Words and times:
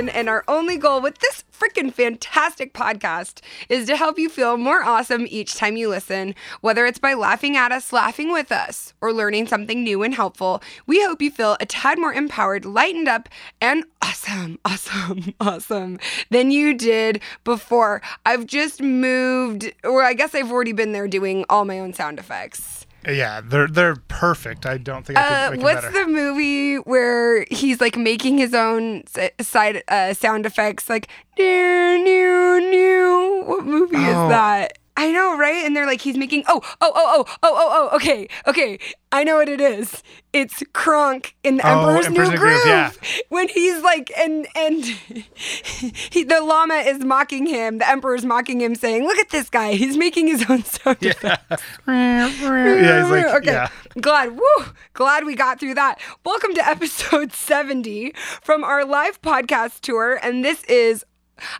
Alison, 0.00 0.16
and 0.16 0.28
our 0.30 0.44
only 0.48 0.78
goal 0.78 1.02
with 1.02 1.18
this 1.18 1.44
freaking 1.52 1.92
fantastic 1.92 2.72
podcast 2.72 3.40
is 3.68 3.86
to 3.86 3.96
help 3.96 4.18
you 4.18 4.30
feel 4.30 4.56
more 4.56 4.82
awesome 4.82 5.26
each 5.28 5.56
time 5.56 5.76
you 5.76 5.90
listen. 5.90 6.34
Whether 6.62 6.86
it's 6.86 6.98
by 6.98 7.12
laughing 7.12 7.54
at 7.54 7.70
us, 7.70 7.92
laughing 7.92 8.32
with 8.32 8.50
us, 8.50 8.94
or 9.02 9.12
learning 9.12 9.48
something 9.48 9.84
new 9.84 10.02
and 10.02 10.14
helpful, 10.14 10.62
we 10.86 11.04
hope 11.04 11.20
you 11.20 11.30
feel 11.30 11.58
a 11.60 11.66
tad 11.66 11.98
more 11.98 12.14
empowered, 12.14 12.64
lightened 12.64 13.08
up, 13.08 13.28
and 13.60 13.84
awesome, 14.00 14.58
awesome, 14.64 15.34
awesome 15.38 15.98
than 16.30 16.50
you 16.50 16.72
did 16.72 17.20
before. 17.44 18.00
I've 18.24 18.46
just 18.46 18.80
moved, 18.80 19.70
or 19.84 20.02
I 20.02 20.14
guess 20.14 20.34
I've 20.34 20.50
already 20.50 20.72
been 20.72 20.92
there 20.92 21.08
doing 21.08 21.44
all 21.50 21.66
my 21.66 21.78
own 21.78 21.92
sound 21.92 22.18
effects. 22.18 22.86
Yeah, 23.08 23.40
they're 23.42 23.66
they're 23.68 23.96
perfect. 24.08 24.66
I 24.66 24.76
don't 24.76 25.06
think 25.06 25.18
I 25.18 25.22
could 25.28 25.32
Uh, 25.34 25.50
make 25.52 25.60
it 25.60 25.62
what's 25.62 25.80
better. 25.82 26.04
the 26.04 26.06
movie 26.06 26.76
where 26.76 27.46
he's 27.50 27.80
like 27.80 27.96
making 27.96 28.38
his 28.38 28.52
own 28.54 29.04
side 29.40 29.82
uh, 29.88 30.12
sound 30.14 30.44
effects? 30.46 30.88
Like 30.90 31.08
new, 31.38 32.04
new, 32.04 32.70
new. 32.70 33.42
What 33.46 33.64
movie 33.64 33.96
Oh. 33.96 34.00
is 34.26 34.30
that? 34.30 34.78
I 35.00 35.12
know, 35.12 35.34
right? 35.38 35.64
And 35.64 35.74
they're 35.74 35.86
like, 35.86 36.02
he's 36.02 36.18
making. 36.18 36.44
Oh, 36.46 36.60
oh, 36.82 36.92
oh, 36.94 37.24
oh, 37.26 37.36
oh, 37.42 37.54
oh, 37.56 37.88
oh. 37.90 37.96
Okay, 37.96 38.28
okay. 38.46 38.78
I 39.10 39.24
know 39.24 39.36
what 39.36 39.48
it 39.48 39.58
is. 39.58 40.02
It's 40.34 40.62
Kronk 40.74 41.34
in 41.42 41.56
the 41.56 41.66
Oh, 41.66 41.88
Emperor's 41.88 42.06
Emperor's 42.06 42.28
New 42.28 42.36
Groove. 42.36 42.60
Yeah. 42.66 42.92
When 43.30 43.48
he's 43.48 43.82
like, 43.82 44.12
and 44.18 44.46
and 44.54 44.84
he, 45.34 46.22
the 46.22 46.42
llama 46.42 46.74
is 46.74 47.02
mocking 47.02 47.46
him. 47.46 47.78
The 47.78 47.88
Emperor's 47.88 48.26
mocking 48.26 48.60
him, 48.60 48.74
saying, 48.74 49.04
"Look 49.04 49.16
at 49.16 49.30
this 49.30 49.48
guy. 49.48 49.72
He's 49.72 49.96
making 49.96 50.26
his 50.26 50.44
own 50.50 50.64
sound 50.64 50.98
effects." 51.00 51.62
yeah, 51.88 52.28
he's 52.28 53.10
like, 53.10 53.34
okay. 53.36 53.52
yeah. 53.52 53.68
Glad, 54.02 54.36
woo, 54.36 54.64
glad 54.92 55.24
we 55.24 55.34
got 55.34 55.58
through 55.58 55.76
that. 55.76 55.98
Welcome 56.26 56.52
to 56.56 56.68
episode 56.68 57.32
70 57.32 58.12
from 58.42 58.64
our 58.64 58.84
live 58.84 59.22
podcast 59.22 59.80
tour. 59.80 60.20
And 60.22 60.44
this 60.44 60.62
is, 60.64 61.06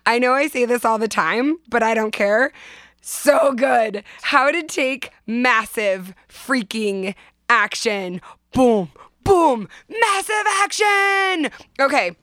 I 0.04 0.18
know 0.18 0.34
I 0.34 0.48
say 0.48 0.66
this 0.66 0.84
all 0.84 0.98
the 0.98 1.08
time, 1.08 1.56
but 1.70 1.82
I 1.82 1.94
don't 1.94 2.12
care. 2.12 2.52
So 3.00 3.52
good. 3.52 4.04
How 4.22 4.50
to 4.50 4.62
take 4.62 5.10
massive 5.26 6.14
freaking 6.28 7.14
action. 7.48 8.20
Boom, 8.52 8.90
boom, 9.24 9.68
massive 9.88 10.46
action. 10.62 11.50
Okay. 11.80 12.16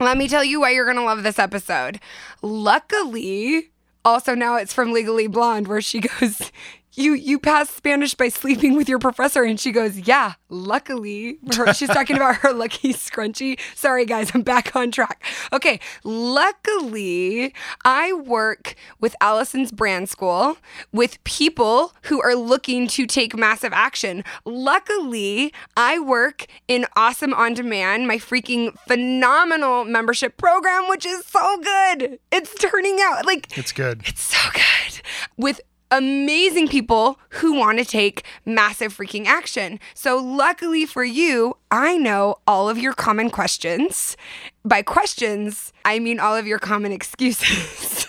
Let 0.00 0.18
me 0.18 0.28
tell 0.28 0.42
you 0.42 0.60
why 0.60 0.70
you're 0.70 0.84
going 0.84 0.96
to 0.96 1.04
love 1.04 1.22
this 1.22 1.38
episode. 1.38 2.00
Luckily, 2.42 3.70
also 4.04 4.34
now 4.34 4.56
it's 4.56 4.72
from 4.74 4.92
Legally 4.92 5.28
Blonde 5.28 5.68
where 5.68 5.80
she 5.80 6.00
goes, 6.20 6.50
"You 6.94 7.14
you 7.14 7.38
passed 7.38 7.76
Spanish 7.76 8.14
by 8.14 8.28
sleeping 8.28 8.76
with 8.76 8.88
your 8.88 8.98
professor." 8.98 9.42
And 9.42 9.58
she 9.58 9.72
goes, 9.72 9.98
"Yeah, 9.98 10.34
luckily." 10.48 11.38
Her- 11.56 11.72
she's 11.74 11.88
talking 11.88 12.16
about 12.16 12.36
her 12.36 12.52
lucky 12.52 12.92
scrunchie. 12.92 13.58
Sorry 13.74 14.04
guys, 14.06 14.30
I'm 14.34 14.42
back 14.42 14.74
on 14.76 14.90
track. 14.90 15.22
Okay, 15.52 15.80
luckily, 16.04 17.54
I 17.84 18.12
work 18.12 18.74
with 19.00 19.14
Alison's 19.20 19.72
brand 19.72 20.08
school 20.08 20.56
with 20.92 21.22
people 21.24 21.92
who 22.04 22.20
are 22.22 22.34
looking 22.34 22.86
to 22.88 23.06
take 23.06 23.36
massive 23.36 23.72
action. 23.72 24.24
Luckily, 24.44 25.52
I 25.76 25.98
work 25.98 26.46
in 26.68 26.86
Awesome 26.96 27.34
On 27.34 27.54
Demand, 27.54 28.06
my 28.06 28.16
freaking 28.18 28.76
phenomenal 28.86 29.84
membership 29.84 30.36
program, 30.36 30.88
which 30.88 31.06
is 31.06 31.24
so 31.26 31.58
good. 31.58 32.18
It's 32.32 32.54
turning 32.54 32.98
out 33.02 33.26
like 33.26 33.56
It's 33.56 33.72
good. 33.72 34.02
it's 34.06 34.22
so 34.22 34.38
good. 34.52 35.00
With 35.36 35.60
amazing 35.90 36.68
people 36.68 37.18
who 37.30 37.54
want 37.54 37.78
to 37.78 37.84
take 37.84 38.24
massive 38.44 38.96
freaking 38.96 39.26
action. 39.26 39.80
So, 39.94 40.16
luckily 40.16 40.86
for 40.86 41.04
you, 41.04 41.56
I 41.70 41.96
know 41.96 42.36
all 42.46 42.68
of 42.68 42.78
your 42.78 42.92
common 42.92 43.30
questions. 43.30 44.16
By 44.64 44.82
questions, 44.82 45.72
I 45.84 45.98
mean 45.98 46.20
all 46.20 46.36
of 46.36 46.46
your 46.46 46.58
common 46.58 46.92
excuses. 46.98 48.06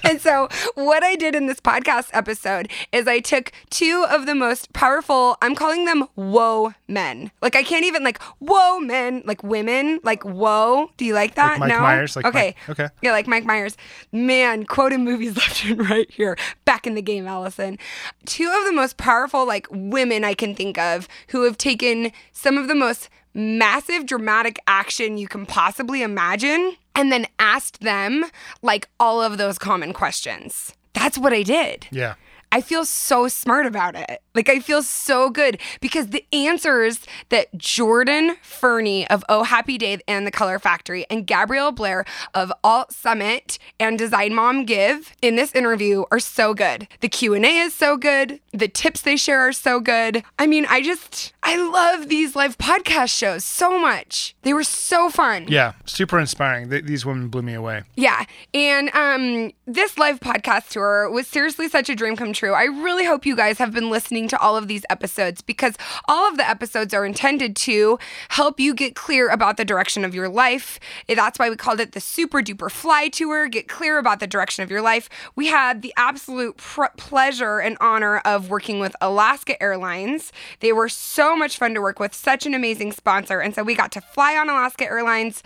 and 0.04 0.20
so, 0.20 0.48
what 0.74 1.02
I 1.02 1.16
did 1.16 1.34
in 1.34 1.46
this 1.46 1.60
podcast 1.60 2.10
episode 2.12 2.70
is 2.92 3.06
I 3.06 3.20
took 3.20 3.52
two 3.70 4.06
of 4.08 4.26
the 4.26 4.34
most 4.34 4.72
powerful, 4.72 5.36
I'm 5.42 5.54
calling 5.54 5.84
them 5.84 6.02
whoa 6.14 6.74
men. 6.86 7.30
Like, 7.42 7.56
I 7.56 7.62
can't 7.62 7.84
even, 7.84 8.04
like, 8.04 8.22
whoa 8.38 8.78
men, 8.80 9.22
like 9.24 9.42
women, 9.42 10.00
like 10.02 10.22
whoa. 10.24 10.90
Do 10.96 11.04
you 11.04 11.14
like 11.14 11.34
that? 11.36 11.58
Mike 11.58 11.70
no? 11.70 11.80
Myers, 11.80 12.16
like 12.16 12.26
okay. 12.26 12.54
Mike- 12.68 12.78
okay. 12.80 12.88
Yeah, 13.02 13.12
like 13.12 13.26
Mike 13.26 13.44
Myers. 13.44 13.76
Man, 14.12 14.64
quoting 14.64 15.04
movies 15.04 15.36
left 15.36 15.64
and 15.64 15.88
right 15.88 16.10
here. 16.10 16.36
Back 16.64 16.86
in 16.86 16.94
the 16.94 17.02
game, 17.02 17.26
Alison. 17.26 17.78
Two 18.26 18.52
of 18.58 18.64
the 18.66 18.72
most 18.72 18.96
powerful, 18.96 19.46
like, 19.46 19.66
women 19.70 20.24
I 20.24 20.34
can 20.34 20.54
think 20.54 20.78
of 20.78 21.08
who 21.28 21.44
have 21.44 21.58
taken 21.58 22.12
some 22.32 22.56
of 22.58 22.68
the 22.68 22.74
most 22.74 23.08
massive 23.34 24.06
dramatic 24.06 24.58
action 24.66 25.16
you 25.16 25.28
can 25.28 25.46
possibly 25.46 26.02
imagine 26.02 26.76
and 26.98 27.12
then 27.12 27.26
asked 27.38 27.80
them, 27.80 28.24
like, 28.60 28.88
all 28.98 29.22
of 29.22 29.38
those 29.38 29.56
common 29.56 29.92
questions. 29.92 30.74
That's 30.94 31.16
what 31.16 31.32
I 31.32 31.44
did. 31.44 31.86
Yeah. 31.92 32.14
I 32.50 32.60
feel 32.60 32.84
so 32.84 33.28
smart 33.28 33.66
about 33.66 33.94
it. 33.94 34.20
Like 34.38 34.48
I 34.48 34.60
feel 34.60 34.84
so 34.84 35.30
good 35.30 35.58
because 35.80 36.10
the 36.10 36.24
answers 36.32 37.00
that 37.30 37.58
Jordan 37.58 38.36
Ferney 38.40 39.04
of 39.10 39.24
Oh 39.28 39.42
Happy 39.42 39.76
Day 39.76 39.98
and 40.06 40.24
the 40.24 40.30
Color 40.30 40.60
Factory 40.60 41.04
and 41.10 41.26
Gabrielle 41.26 41.72
Blair 41.72 42.04
of 42.34 42.52
Alt 42.62 42.92
Summit 42.92 43.58
and 43.80 43.98
Design 43.98 44.36
Mom 44.36 44.64
give 44.64 45.12
in 45.20 45.34
this 45.34 45.52
interview 45.56 46.04
are 46.12 46.20
so 46.20 46.54
good. 46.54 46.86
The 47.00 47.08
Q&A 47.08 47.40
is 47.58 47.74
so 47.74 47.96
good. 47.96 48.38
The 48.52 48.68
tips 48.68 49.00
they 49.00 49.16
share 49.16 49.40
are 49.40 49.52
so 49.52 49.80
good. 49.80 50.22
I 50.38 50.46
mean, 50.46 50.66
I 50.70 50.82
just 50.82 51.32
I 51.42 51.56
love 51.56 52.08
these 52.08 52.36
live 52.36 52.56
podcast 52.58 53.18
shows 53.18 53.44
so 53.44 53.76
much. 53.76 54.36
They 54.42 54.54
were 54.54 54.62
so 54.62 55.10
fun. 55.10 55.46
Yeah. 55.48 55.72
Super 55.84 56.20
inspiring. 56.20 56.70
Th- 56.70 56.84
these 56.84 57.04
women 57.04 57.26
blew 57.26 57.42
me 57.42 57.54
away. 57.54 57.82
Yeah. 57.96 58.24
And 58.54 58.88
um 58.94 59.50
this 59.66 59.98
live 59.98 60.20
podcast 60.20 60.68
tour 60.68 61.10
was 61.10 61.26
seriously 61.26 61.68
such 61.68 61.88
a 61.88 61.96
dream 61.96 62.14
come 62.14 62.32
true. 62.32 62.52
I 62.52 62.64
really 62.66 63.04
hope 63.04 63.26
you 63.26 63.34
guys 63.34 63.58
have 63.58 63.72
been 63.72 63.90
listening 63.90 64.27
to 64.28 64.38
all 64.38 64.56
of 64.56 64.68
these 64.68 64.84
episodes 64.90 65.42
because 65.42 65.76
all 66.06 66.28
of 66.28 66.36
the 66.36 66.48
episodes 66.48 66.94
are 66.94 67.04
intended 67.04 67.56
to 67.56 67.98
help 68.30 68.60
you 68.60 68.74
get 68.74 68.94
clear 68.94 69.28
about 69.28 69.56
the 69.56 69.64
direction 69.64 70.04
of 70.04 70.14
your 70.14 70.28
life. 70.28 70.78
That's 71.08 71.38
why 71.38 71.50
we 71.50 71.56
called 71.56 71.80
it 71.80 71.92
the 71.92 72.00
super 72.00 72.42
duper 72.42 72.70
fly 72.70 73.08
tour. 73.08 73.48
Get 73.48 73.68
clear 73.68 73.98
about 73.98 74.20
the 74.20 74.26
direction 74.26 74.62
of 74.62 74.70
your 74.70 74.82
life. 74.82 75.08
We 75.36 75.46
had 75.46 75.82
the 75.82 75.92
absolute 75.96 76.56
pr- 76.56 76.84
pleasure 76.96 77.58
and 77.58 77.76
honor 77.80 78.18
of 78.18 78.50
working 78.50 78.80
with 78.80 78.94
Alaska 79.00 79.60
Airlines. 79.62 80.32
They 80.60 80.72
were 80.72 80.88
so 80.88 81.36
much 81.36 81.58
fun 81.58 81.74
to 81.74 81.80
work 81.80 81.98
with, 81.98 82.14
such 82.14 82.46
an 82.46 82.54
amazing 82.54 82.92
sponsor. 82.92 83.40
And 83.40 83.54
so 83.54 83.62
we 83.62 83.74
got 83.74 83.92
to 83.92 84.00
fly 84.00 84.36
on 84.36 84.48
Alaska 84.48 84.84
Airlines. 84.84 85.42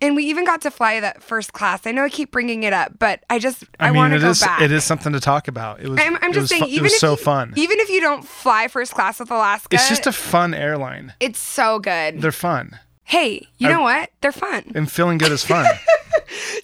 And 0.00 0.16
we 0.16 0.24
even 0.24 0.44
got 0.44 0.62
to 0.62 0.70
fly 0.70 1.00
that 1.00 1.22
first 1.22 1.52
class. 1.52 1.86
I 1.86 1.92
know 1.92 2.04
I 2.04 2.08
keep 2.08 2.30
bringing 2.30 2.62
it 2.62 2.72
up, 2.72 2.98
but 2.98 3.22
I 3.28 3.38
just 3.38 3.64
I, 3.78 3.88
I, 3.88 3.90
mean, 3.90 3.96
want 3.98 4.12
to 4.12 4.16
it 4.16 4.20
go 4.20 4.30
is 4.30 4.40
back. 4.40 4.62
it 4.62 4.72
is 4.72 4.84
something 4.84 5.12
to 5.12 5.20
talk 5.20 5.46
about. 5.48 5.80
It 5.80 5.88
was. 5.88 6.00
I'm, 6.00 6.16
I'm 6.22 6.32
just 6.32 6.48
saying, 6.48 6.62
fu- 6.62 6.68
even 6.68 6.78
it 6.78 6.82
was 6.84 6.92
if 6.94 6.98
so 7.00 7.10
you, 7.12 7.16
fun. 7.18 7.52
Even 7.56 7.80
if 7.80 7.88
you 7.90 8.00
don't 8.00 8.26
fly 8.26 8.68
first 8.68 8.92
class 8.92 9.20
with 9.20 9.30
Alaska, 9.30 9.74
it's 9.74 9.88
just 9.88 10.06
a 10.06 10.12
fun 10.12 10.54
airline. 10.54 11.12
it's 11.20 11.38
so 11.38 11.78
good. 11.78 12.20
They're 12.22 12.32
fun, 12.32 12.78
hey, 13.04 13.46
you 13.58 13.68
know 13.68 13.82
what? 13.82 14.10
They're 14.20 14.32
fun. 14.32 14.72
and 14.74 14.90
feeling 14.90 15.18
good 15.18 15.32
is 15.32 15.44
fun. 15.44 15.66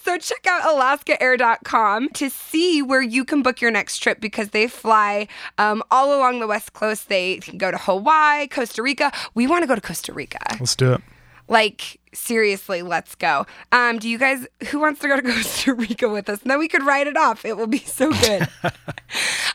So 0.02 0.16
check 0.18 0.46
out 0.46 0.62
alaskaair.com 0.62 2.10
to 2.10 2.30
see 2.30 2.80
where 2.82 3.02
you 3.02 3.24
can 3.24 3.42
book 3.42 3.60
your 3.60 3.72
next 3.72 3.98
trip 3.98 4.20
because 4.20 4.50
they 4.50 4.68
fly 4.68 5.26
um, 5.58 5.82
all 5.90 6.16
along 6.16 6.38
the 6.38 6.46
West 6.46 6.72
Coast. 6.72 7.08
They 7.08 7.38
can 7.38 7.58
go 7.58 7.70
to 7.72 7.76
Hawaii, 7.76 8.46
Costa 8.46 8.82
Rica. 8.82 9.12
We 9.34 9.48
want 9.48 9.62
to 9.62 9.66
go 9.66 9.74
to 9.74 9.80
Costa 9.80 10.12
Rica. 10.12 10.38
Let's 10.60 10.76
do 10.76 10.92
it. 10.94 11.00
Like 11.48 11.98
seriously, 12.16 12.82
let's 12.82 13.14
go. 13.14 13.46
Um, 13.72 13.98
do 13.98 14.08
you 14.08 14.18
guys 14.18 14.46
who 14.68 14.80
wants 14.80 15.00
to 15.00 15.08
go 15.08 15.16
to 15.16 15.22
Costa 15.32 15.74
Rica 15.74 16.08
with 16.08 16.28
us? 16.28 16.42
And 16.42 16.50
then 16.50 16.58
we 16.58 16.68
could 16.68 16.84
write 16.84 17.06
it 17.06 17.16
off. 17.16 17.44
It 17.44 17.56
will 17.56 17.66
be 17.66 17.78
so 17.78 18.10
good. 18.10 18.48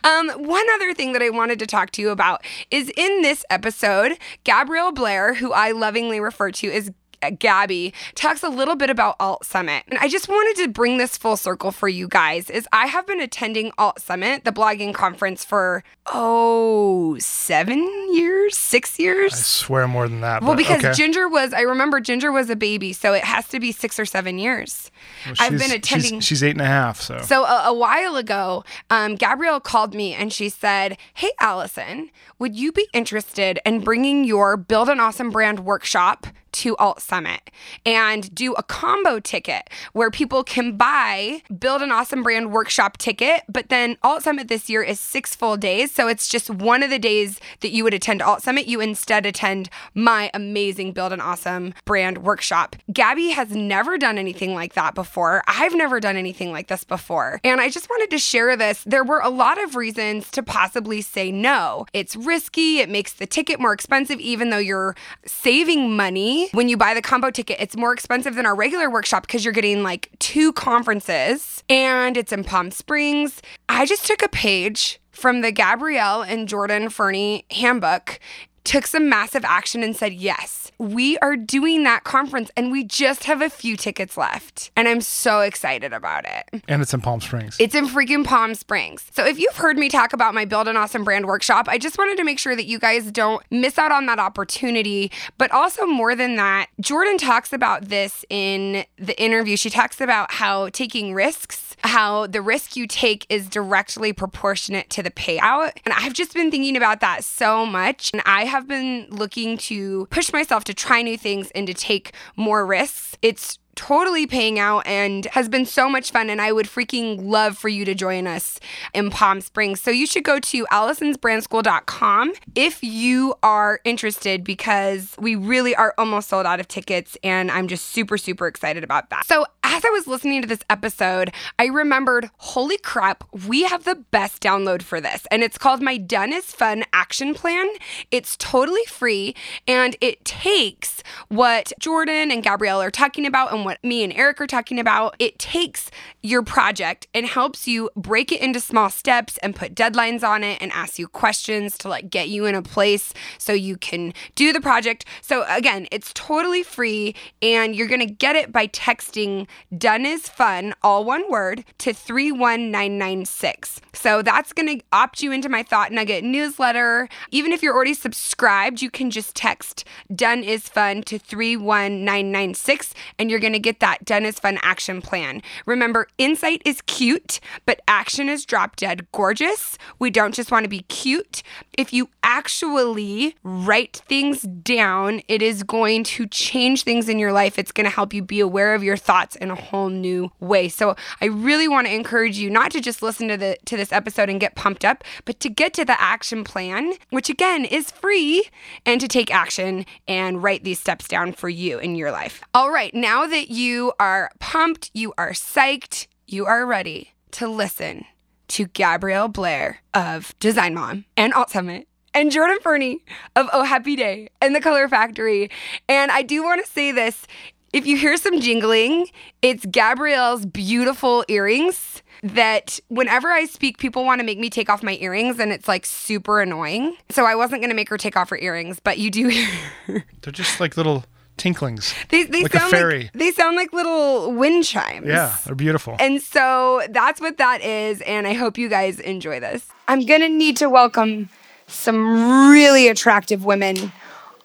um, 0.04 0.30
one 0.30 0.66
other 0.75 0.94
thing 0.94 1.13
that 1.13 1.22
I 1.22 1.30
wanted 1.30 1.60
to 1.60 1.68
talk 1.68 1.92
to 1.92 2.02
you 2.02 2.10
about 2.10 2.46
is 2.69 2.92
in 2.96 3.22
this 3.22 3.44
episode, 3.50 4.18
Gabrielle 4.44 4.92
Blair, 4.92 5.36
who 5.36 5.52
I 5.52 5.72
lovingly 5.72 6.19
refer 6.19 6.52
to 6.52 6.72
as 6.72 6.92
Gabby 7.38 7.94
talks 8.16 8.44
a 8.44 8.50
little 8.50 8.76
bit 8.76 8.90
about 8.90 9.16
Alt 9.20 9.46
Summit. 9.46 9.84
And 9.88 10.00
I 10.00 10.08
just 10.08 10.28
wanted 10.28 10.62
to 10.64 10.70
bring 10.70 10.98
this 10.98 11.18
full 11.18 11.38
circle 11.38 11.72
for 11.72 11.88
you 11.88 12.08
guys 12.08 12.50
is 12.50 12.68
I 12.72 12.88
have 12.88 13.06
been 13.08 13.22
attending 13.22 13.72
Alt 13.78 14.02
Summit, 14.02 14.44
the 14.44 14.52
blogging 14.52 14.94
conference 14.94 15.46
for 15.46 15.84
oh, 16.08 17.18
7 17.20 18.14
years, 18.14 18.58
6 18.58 19.00
years. 19.00 19.34
I 19.34 19.36
swear 19.36 19.88
more 19.88 20.08
than 20.08 20.22
that. 20.22 20.42
Well, 20.42 20.56
because 20.56 20.84
okay. 20.84 20.94
Ginger 20.94 21.28
was, 21.28 21.54
I 21.54 21.62
remember 21.62 22.00
Ginger 22.00 22.32
was 22.32 22.50
a 22.50 22.56
baby, 22.56 22.94
so 22.94 23.14
it 23.14 23.24
has 23.24 23.48
to 23.50 23.60
be 23.60 23.72
six 23.72 24.00
or 24.00 24.06
seven 24.06 24.40
years. 24.40 24.92
I've 25.40 25.58
been 25.58 25.72
attending. 25.72 26.20
She's, 26.20 26.26
she's 26.26 26.44
eight 26.44 26.52
and 26.52 26.62
a 26.62 26.66
half. 26.66 27.02
So, 27.02 27.20
so 27.22 27.46
a, 27.46 27.68
a 27.68 27.74
while 27.74 28.16
ago, 28.16 28.64
um, 28.90 29.16
Gabrielle 29.16 29.60
called 29.60 29.94
me 29.94 30.14
and 30.14 30.32
she 30.32 30.50
said, 30.50 30.98
"Hey, 31.14 31.32
Alison, 31.40 32.10
would 32.40 32.56
you 32.56 32.72
be 32.72 32.88
interested 32.94 33.60
in 33.66 33.82
bringing 33.82 34.24
your 34.24 34.58
Build 34.58 34.90
an 34.90 35.00
Awesome 35.00 35.30
Brand 35.32 35.62
workshop 35.62 36.28
to 36.51 36.75
Alt 36.77 37.01
Summit 37.01 37.51
and 37.86 38.33
do 38.33 38.53
a 38.53 38.63
combo 38.63 39.19
ticket 39.19 39.69
where 39.94 40.12
people 40.12 40.44
can 40.44 40.77
buy, 40.77 41.42
build 41.59 41.81
an 41.81 41.92
awesome 41.92 42.24
brand 42.24 42.51
workshop 42.51 42.98
ticket. 42.98 43.44
But 43.50 43.69
then 43.69 43.98
Alt 44.03 44.24
Summit 44.24 44.48
this 44.48 44.69
year 44.69 44.83
is 44.83 45.00
six 45.00 45.36
full 45.36 45.57
days. 45.57 45.92
So 45.92 46.07
it's 46.07 46.27
just 46.27 46.50
one 46.50 46.83
of 46.83 46.89
the 46.89 47.00
days 47.00 47.39
that 47.62 47.71
you 47.71 47.83
would 47.83 47.94
attend 47.94 48.21
Alt 48.21 48.42
Summit. 48.42 48.68
You 48.68 48.81
instead 48.81 49.25
attend 49.25 49.69
my 49.94 50.30
amazing 50.33 50.94
Build 50.94 51.13
an 51.13 51.21
Awesome 51.21 51.74
brand 51.86 52.19
workshop. 52.19 52.75
Gabby 52.92 53.30
has 53.30 53.51
never 53.51 53.98
done 53.98 54.18
anything 54.18 54.53
like 54.53 54.74
that 54.74 54.95
before. 54.95 55.44
I've 55.48 55.75
never 55.75 56.00
done 56.00 56.18
anything 56.18 56.51
like 56.51 56.68
this 56.68 56.83
before. 56.83 57.39
And 57.44 57.62
I 57.62 57.69
just 57.69 57.89
wanted 57.89 58.09
to 58.12 58.18
share 58.18 58.56
this. 58.57 58.83
There 58.86 59.03
were 59.03 59.19
a 59.19 59.30
lot 59.30 59.62
of 59.63 59.75
reasons 59.75 60.30
to 60.31 60.44
possibly 60.44 61.01
say 61.01 61.31
no. 61.31 61.86
It's 61.94 62.15
risky, 62.15 62.80
it 62.80 62.89
makes 62.89 63.13
the 63.13 63.25
ticket 63.25 63.59
more 63.59 63.74
expensive, 63.74 64.19
even 64.19 64.50
though 64.50 64.57
you're 64.57 64.95
saving 65.25 65.95
money. 65.95 66.41
When 66.52 66.70
you 66.70 66.78
buy 66.78 66.94
the 66.94 67.02
combo 67.02 67.32
ticket, 67.32 67.58
it's 67.60 67.78
more 67.78 67.94
expensive 67.94 68.36
than 68.36 68.46
our 68.46 68.56
regular 68.56 68.90
workshop 68.90 69.28
because 69.28 69.46
you're 69.46 69.54
getting 69.54 69.84
like 69.84 70.10
two 70.20 70.54
conferences 70.54 71.64
and 71.70 72.18
it's 72.18 72.32
in 72.32 72.44
Palm 72.44 72.72
Springs. 72.72 73.42
I 73.70 73.86
just 73.86 74.06
took 74.06 74.22
a 74.22 74.30
page 74.30 75.00
from 75.12 75.42
the 75.42 75.52
Gabrielle 75.52 76.22
and 76.22 76.48
Jordan 76.48 76.90
Ferney 76.90 77.46
handbook 77.52 78.20
took 78.63 78.88
some 78.88 79.10
massive 79.10 79.44
action 79.46 79.84
and 79.84 79.96
said, 79.96 80.13
Yes, 80.13 80.72
we 80.78 81.18
are 81.19 81.36
doing 81.36 81.84
that 81.84 82.04
conference 82.04 82.52
and 82.58 82.72
we 82.72 82.84
just 82.84 83.25
have 83.25 83.42
a 83.42 83.50
few 83.50 83.75
tickets 83.78 84.18
left. 84.18 84.72
And 84.75 84.88
I'm 84.88 85.02
so 85.02 85.42
excited 85.42 85.94
about 85.94 86.25
it. 86.25 86.63
And 86.68 86.81
it's 86.81 86.94
in 86.94 87.02
Palm 87.02 87.22
Springs. 87.22 87.58
It's 87.60 87.75
in 87.75 87.88
freaking 87.88 88.25
Palm 88.25 88.56
Springs. 88.56 89.06
So 89.12 89.25
if 89.25 89.40
you've 89.40 89.56
heard 89.56 89.78
me 89.78 89.90
talk 89.90 90.13
about 90.13 90.34
my 90.34 90.46
Build 90.46 90.68
an 90.68 90.78
Awesome 90.78 91.04
Brand 91.04 91.25
workshop, 91.25 91.68
I 91.69 91.78
just 91.78 91.98
wanted 91.98 92.18
to 92.18 92.24
make 92.24 92.40
sure 92.40 92.56
that 92.56 92.66
you 92.66 92.80
guys 92.80 93.12
don't 93.12 93.44
miss 93.52 93.78
out 93.78 93.92
on 93.92 94.06
that 94.08 94.19
opportunity. 94.19 95.12
But 95.38 95.52
also, 95.52 95.86
more 95.86 96.16
than 96.16 96.36
that, 96.36 96.68
Jordan 96.80 97.18
talks 97.18 97.54
about 97.54 97.86
this 97.86 98.25
in 98.30 98.86
the 98.98 99.19
interview. 99.22 99.58
She 99.58 99.69
talks 99.69 100.02
about 100.02 100.31
how 100.31 100.69
taking 100.69 101.13
risks, 101.13 101.75
how 101.84 102.28
the 102.28 102.42
risk 102.42 102.75
you 102.75 102.88
take 102.88 103.25
is 103.30 103.48
directly 103.48 104.13
proportionate 104.13 104.90
to 104.92 105.04
the 105.04 105.12
payout. 105.12 105.74
And 105.86 105.94
I've 105.96 106.13
just 106.13 106.34
been 106.34 106.52
thinking 106.52 106.78
about 106.78 107.00
that 107.02 107.24
so 107.24 107.66
much. 107.66 108.12
And 108.13 108.22
I 108.25 108.46
have 108.51 108.68
been 108.68 109.07
looking 109.09 109.57
to 109.57 110.06
push 110.07 110.31
myself 110.31 110.63
to 110.65 110.74
try 110.74 111.01
new 111.01 111.18
things 111.18 111.51
and 111.51 111.65
to 111.68 111.74
take 111.74 112.13
more 112.36 112.65
risks. 112.65 113.18
It's 113.21 113.57
totally 113.75 114.27
paying 114.27 114.59
out 114.59 114.86
and 114.86 115.25
has 115.27 115.48
been 115.50 115.65
so 115.65 115.89
much 115.89 116.12
fun. 116.12 116.30
And 116.30 116.42
I 116.42 116.51
would 116.51 116.65
freaking 116.65 117.24
love 117.24 117.57
for 117.57 117.69
you 117.69 117.86
to 117.86 117.95
join 117.95 118.27
us 118.27 118.59
in 118.94 119.09
Palm 119.09 119.42
Springs. 119.42 119.81
So 119.81 119.92
you 119.92 120.06
should 120.06 120.24
go 120.24 120.39
to 120.39 120.65
alisonsbrandschool.com 120.65 122.33
if 122.56 122.83
you 122.83 123.33
are 123.42 123.80
interested 123.83 124.44
because 124.44 125.15
we 125.19 125.36
really 125.36 125.75
are 125.75 125.94
almost 125.98 126.30
sold 126.30 126.45
out 126.45 126.59
of 126.59 126.68
tickets. 126.68 127.18
And 127.24 127.50
I'm 127.50 127.68
just 127.68 127.86
super, 127.86 128.18
super 128.18 128.48
excited 128.48 128.83
about 128.83 129.09
that. 129.09 129.25
So 129.25 129.45
as 129.74 129.86
I 129.86 129.90
was 129.90 130.06
listening 130.06 130.42
to 130.42 130.48
this 130.50 130.66
episode, 130.70 131.32
I 131.58 131.68
remembered 131.68 132.30
holy 132.40 132.78
crap, 132.78 133.24
we 133.48 133.64
have 133.64 133.86
the 133.86 133.96
best 133.96 134.44
download 134.44 134.82
for 134.82 135.00
this. 135.00 135.26
And 135.32 135.44
it's 135.44 135.58
called 135.58 135.82
My 135.82 135.96
Done 135.96 136.34
is 136.34 136.52
Fun 136.52 136.84
Action 136.92 137.34
Plan. 137.34 137.70
It's 138.12 138.36
totally 138.36 138.84
free 138.88 139.34
and 139.66 139.96
it 140.02 140.26
takes 140.26 141.02
what 141.30 141.72
Jordan 141.80 142.32
and 142.32 142.44
Gabrielle 142.44 142.82
are 142.82 142.92
talking 142.92 143.26
about 143.26 143.54
and 143.54 143.64
what 143.64 143.82
me 143.82 144.04
and 144.04 144.12
Eric 144.12 144.42
are 144.42 144.48
talking 144.48 144.78
about. 144.78 145.16
It 145.20 145.40
takes 145.40 145.90
your 146.22 146.44
project 146.44 147.08
and 147.14 147.26
helps 147.26 147.66
you 147.66 147.90
break 147.96 148.34
it 148.34 148.42
into 148.42 148.60
small 148.60 148.90
steps 148.90 149.38
and 149.38 149.56
put 149.56 149.74
deadlines 149.74 150.22
on 150.22 150.44
it 150.44 150.62
and 150.62 150.70
ask 150.74 151.00
you 151.00 151.08
questions 151.08 151.78
to 151.78 151.88
like 151.88 152.10
get 152.10 152.28
you 152.28 152.46
in 152.46 152.56
a 152.56 152.62
place 152.62 153.14
so 153.38 153.54
you 153.54 153.78
can 153.78 154.14
do 154.36 154.52
the 154.52 154.60
project. 154.60 155.06
So 155.22 155.46
again, 155.48 155.88
it's 155.92 156.12
totally 156.14 156.62
free 156.62 157.16
and 157.42 157.74
you're 157.74 157.88
going 157.88 158.06
to 158.06 158.14
get 158.14 158.36
it 158.36 158.52
by 158.52 158.68
texting 158.68 159.48
done 159.78 160.06
is 160.06 160.28
fun, 160.28 160.74
all 160.81 161.04
one 161.04 161.30
word, 161.30 161.63
to 161.80 161.94
31996. 161.94 163.81
So 163.94 164.22
that's 164.22 164.54
going 164.54 164.80
to 164.80 164.84
opt 164.92 165.22
you 165.22 165.31
into 165.31 165.50
my 165.50 165.63
Thought 165.63 165.92
Nugget 165.92 166.24
newsletter. 166.24 167.08
Even 167.31 167.52
if 167.52 167.62
you're 167.62 167.75
already 167.75 167.94
subscribed, 167.94 168.81
you 168.81 168.90
can 168.90 169.12
just 169.12 169.36
text 169.36 169.86
done 170.13 170.44
is 170.44 170.68
fun 170.68 171.04
to 171.04 171.18
31996 171.18 172.94
and 173.19 173.30
you're 173.30 173.40
going 173.40 173.54
to 173.54 173.60
get 173.60 173.80
that 173.80 174.06
done 174.06 174.25
is 174.25 174.40
fun 174.40 174.60
action 174.62 175.02
plan. 175.02 175.42
Remember, 175.66 176.08
insight 176.18 176.62
is 176.66 176.81
cute, 176.84 177.40
but 177.66 177.81
action 177.88 178.30
is 178.30 178.46
drop 178.46 178.75
dead 178.75 179.08
gorgeous. 179.12 179.78
We 180.00 180.10
don't 180.10 180.34
just 180.34 180.52
want 180.52 180.63
to 180.63 180.69
be 180.69 180.81
cute. 180.84 181.44
If 181.78 181.94
you 181.94 182.10
actually 182.24 183.36
write 183.44 184.02
things 184.08 184.42
down, 184.42 185.22
it 185.28 185.42
is 185.42 185.63
going 185.63 186.04
to 186.06 186.28
change 186.28 186.84
things 186.84 187.10
in 187.10 187.19
your 187.19 187.31
life. 187.31 187.60
It's 187.60 187.72
going 187.72 187.86
to 187.86 187.96
help 187.96 188.13
you 188.13 188.22
be 188.22 188.40
aware 188.40 188.74
of 188.75 188.84
your 188.84 188.98
thoughts 188.98 189.36
in 189.42 189.52
a 189.52 189.56
whole 189.56 189.90
new 189.90 190.32
way. 190.40 190.70
So 190.70 190.96
I 191.20 191.26
really 191.26 191.68
want 191.68 191.88
to 191.88 191.94
encourage 191.94 192.38
you 192.38 192.50
not 192.50 192.72
to 192.72 192.82
just 192.82 193.02
listen 193.02 193.28
to 193.28 193.38
the 193.38 193.58
to 193.66 193.76
this 193.76 193.92
episode 193.92 194.30
and 194.30 194.40
get 194.40 194.56
pumped 194.56 194.86
up, 194.86 195.04
but 195.26 195.40
to 195.42 195.50
get 195.50 195.74
to 195.74 195.84
the 195.84 196.00
action 196.00 196.44
plan, 196.44 196.94
which 197.10 197.30
again 197.30 197.66
is 197.66 197.92
free, 197.92 198.48
and 198.86 199.02
to 199.02 199.08
take 199.08 199.34
action 199.34 199.86
and 200.08 200.44
write 200.44 200.64
these 200.64 200.80
steps 200.80 201.08
down 201.08 201.34
for 201.34 201.50
you 201.50 201.80
in 201.80 201.96
your 201.96 202.12
life. 202.12 202.42
All 202.54 202.72
right, 202.72 202.94
now 202.94 203.26
that 203.26 203.50
you 203.50 203.94
are 204.00 204.32
pumped, 204.40 204.92
you 204.94 205.14
are 205.18 205.32
psyched, 205.32 206.08
you 206.28 206.46
are 206.46 206.66
ready 206.66 207.12
to 207.32 207.48
listen 207.48 208.06
to 208.50 208.68
Gabrielle 208.68 209.30
Blair 209.30 209.82
of 209.94 210.38
Design 210.40 210.76
Mom 210.76 211.06
and 211.16 211.34
Alt 211.34 211.50
Summit 211.50 211.88
and 212.14 212.32
Jordan 212.32 212.58
Ferney 212.62 213.04
of 213.36 213.48
Oh 213.54 213.64
Happy 213.64 213.96
Day 213.96 214.30
and 214.42 214.54
The 214.56 214.60
Color 214.60 214.88
Factory. 214.90 215.50
And 215.88 216.12
I 216.12 216.22
do 216.22 216.44
want 216.44 216.64
to 216.64 216.72
say 216.72 216.92
this 216.92 217.26
if 217.74 217.86
you 217.86 217.98
hear 217.98 218.18
some 218.18 218.40
jingling, 218.40 219.08
it's 219.42 219.66
Gabrielle's 219.66 220.46
beautiful 220.46 221.24
earrings 221.28 222.02
that 222.24 222.80
whenever 222.90 223.30
I 223.30 223.46
speak, 223.46 223.78
people 223.80 224.06
want 224.06 224.20
to 224.20 224.26
make 224.26 224.38
me 224.38 224.50
take 224.50 224.70
off 224.70 224.84
my 224.84 224.98
earrings 225.02 225.40
and 225.40 225.52
it's 225.52 225.68
like 225.68 225.86
super 225.86 226.42
annoying. 226.42 226.96
So 227.10 227.26
I 227.26 227.36
wasn't 227.36 227.62
going 227.62 227.70
to 227.70 227.76
make 227.76 227.90
her 227.90 227.98
take 227.98 228.16
off 228.16 228.30
her 228.30 228.38
earrings, 228.38 228.80
but 228.80 228.98
you 229.00 229.10
do 229.10 229.28
hear. 229.88 230.06
They're 230.22 230.32
just 230.34 230.60
like 230.60 230.78
little 230.78 231.04
tinklings. 231.38 231.96
They, 232.10 232.24
they 232.24 232.44
Like 232.44 232.54
a 232.54 232.60
fairy. 232.60 233.04
like 233.04 233.14
they 233.14 233.32
sound 233.32 233.56
like 233.56 233.74
little 233.74 234.32
wind 234.34 234.66
chimes. 234.66 235.08
Yeah, 235.08 235.36
they're 235.46 235.56
beautiful. 235.56 235.96
And 236.00 236.22
so 236.22 236.84
that's 236.90 237.20
what 237.20 237.38
that 237.38 237.62
is. 237.62 238.02
And 238.02 238.28
I 238.28 238.34
hope 238.34 238.58
you 238.58 238.70
guys 238.70 239.00
enjoy 239.00 239.40
this. 239.40 239.68
I'm 239.88 240.06
going 240.06 240.22
to 240.22 240.30
need 240.30 240.58
to 240.58 240.70
welcome 240.70 241.30
some 241.68 242.52
really 242.52 242.88
attractive 242.90 243.46
women 243.46 243.92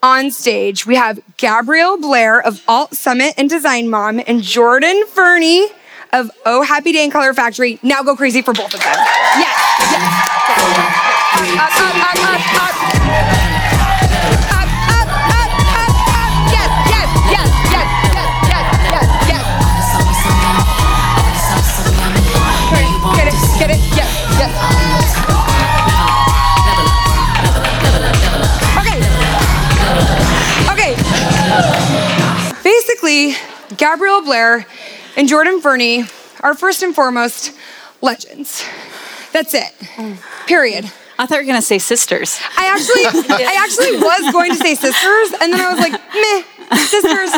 on 0.03 0.31
stage. 0.31 0.87
We 0.87 0.97
have 0.97 1.21
Gabrielle 1.37 1.99
Blair 1.99 2.41
of 2.41 2.63
Alt 2.69 2.95
Summit 2.95 3.35
and 3.37 3.49
Design 3.49 3.89
Mom 3.89 4.21
and 4.27 4.43
Jordan 4.43 5.05
Ferney 5.07 5.69
of 6.13 6.31
Oh 6.45 6.63
Happy 6.63 6.93
Day 6.93 7.05
and 7.05 7.13
Color 7.13 7.35
Factory. 7.35 7.79
Now 7.83 8.03
go 8.03 8.17
crazy 8.17 8.43
for 8.43 8.55
both 8.55 8.75
of 8.75 8.81
them. 8.81 8.95
Yes, 8.95 9.79
yes. 9.81 9.93
yes. 9.93 10.37
Up, 11.59 11.71
up, 11.81 11.95
up, 12.01 12.35
up, 12.55 13.23
up. 13.23 13.26
Gabrielle 33.77 34.23
Blair 34.23 34.67
and 35.17 35.29
Jordan 35.29 35.61
Ferney 35.61 36.05
are 36.41 36.55
first 36.55 36.83
and 36.83 36.95
foremost 36.95 37.53
legends. 38.01 38.65
That's 39.33 39.55
it. 39.55 39.73
Period. 40.47 40.85
I 41.19 41.27
thought 41.27 41.37
you 41.37 41.43
were 41.43 41.47
gonna 41.47 41.63
say 41.63 41.79
sisters. 41.79 42.39
I 42.59 42.67
actually, 42.67 43.05
I 43.45 43.57
actually 43.65 43.97
was 43.97 44.33
going 44.33 44.53
to 44.53 44.59
say 44.59 44.75
sisters, 44.75 45.41
and 45.41 45.53
then 45.53 45.61
I 45.61 45.73
was 45.73 45.81
like, 45.81 45.93
meh, 45.93 46.43
sisters, 46.77 47.33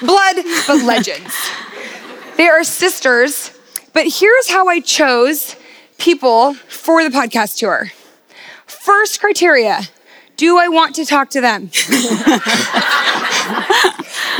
blood, 0.00 0.36
but 0.66 0.84
legends. 0.84 1.34
They 2.36 2.46
are 2.46 2.62
sisters, 2.62 3.50
but 3.92 4.06
here's 4.06 4.48
how 4.48 4.68
I 4.68 4.80
chose 4.80 5.56
people 5.98 6.54
for 6.54 7.02
the 7.02 7.10
podcast 7.10 7.58
tour. 7.58 7.90
First 8.66 9.20
criteria 9.20 9.80
do 10.36 10.58
I 10.58 10.68
want 10.68 10.94
to 10.96 11.04
talk 11.06 11.30
to 11.30 11.40
them? 11.40 11.70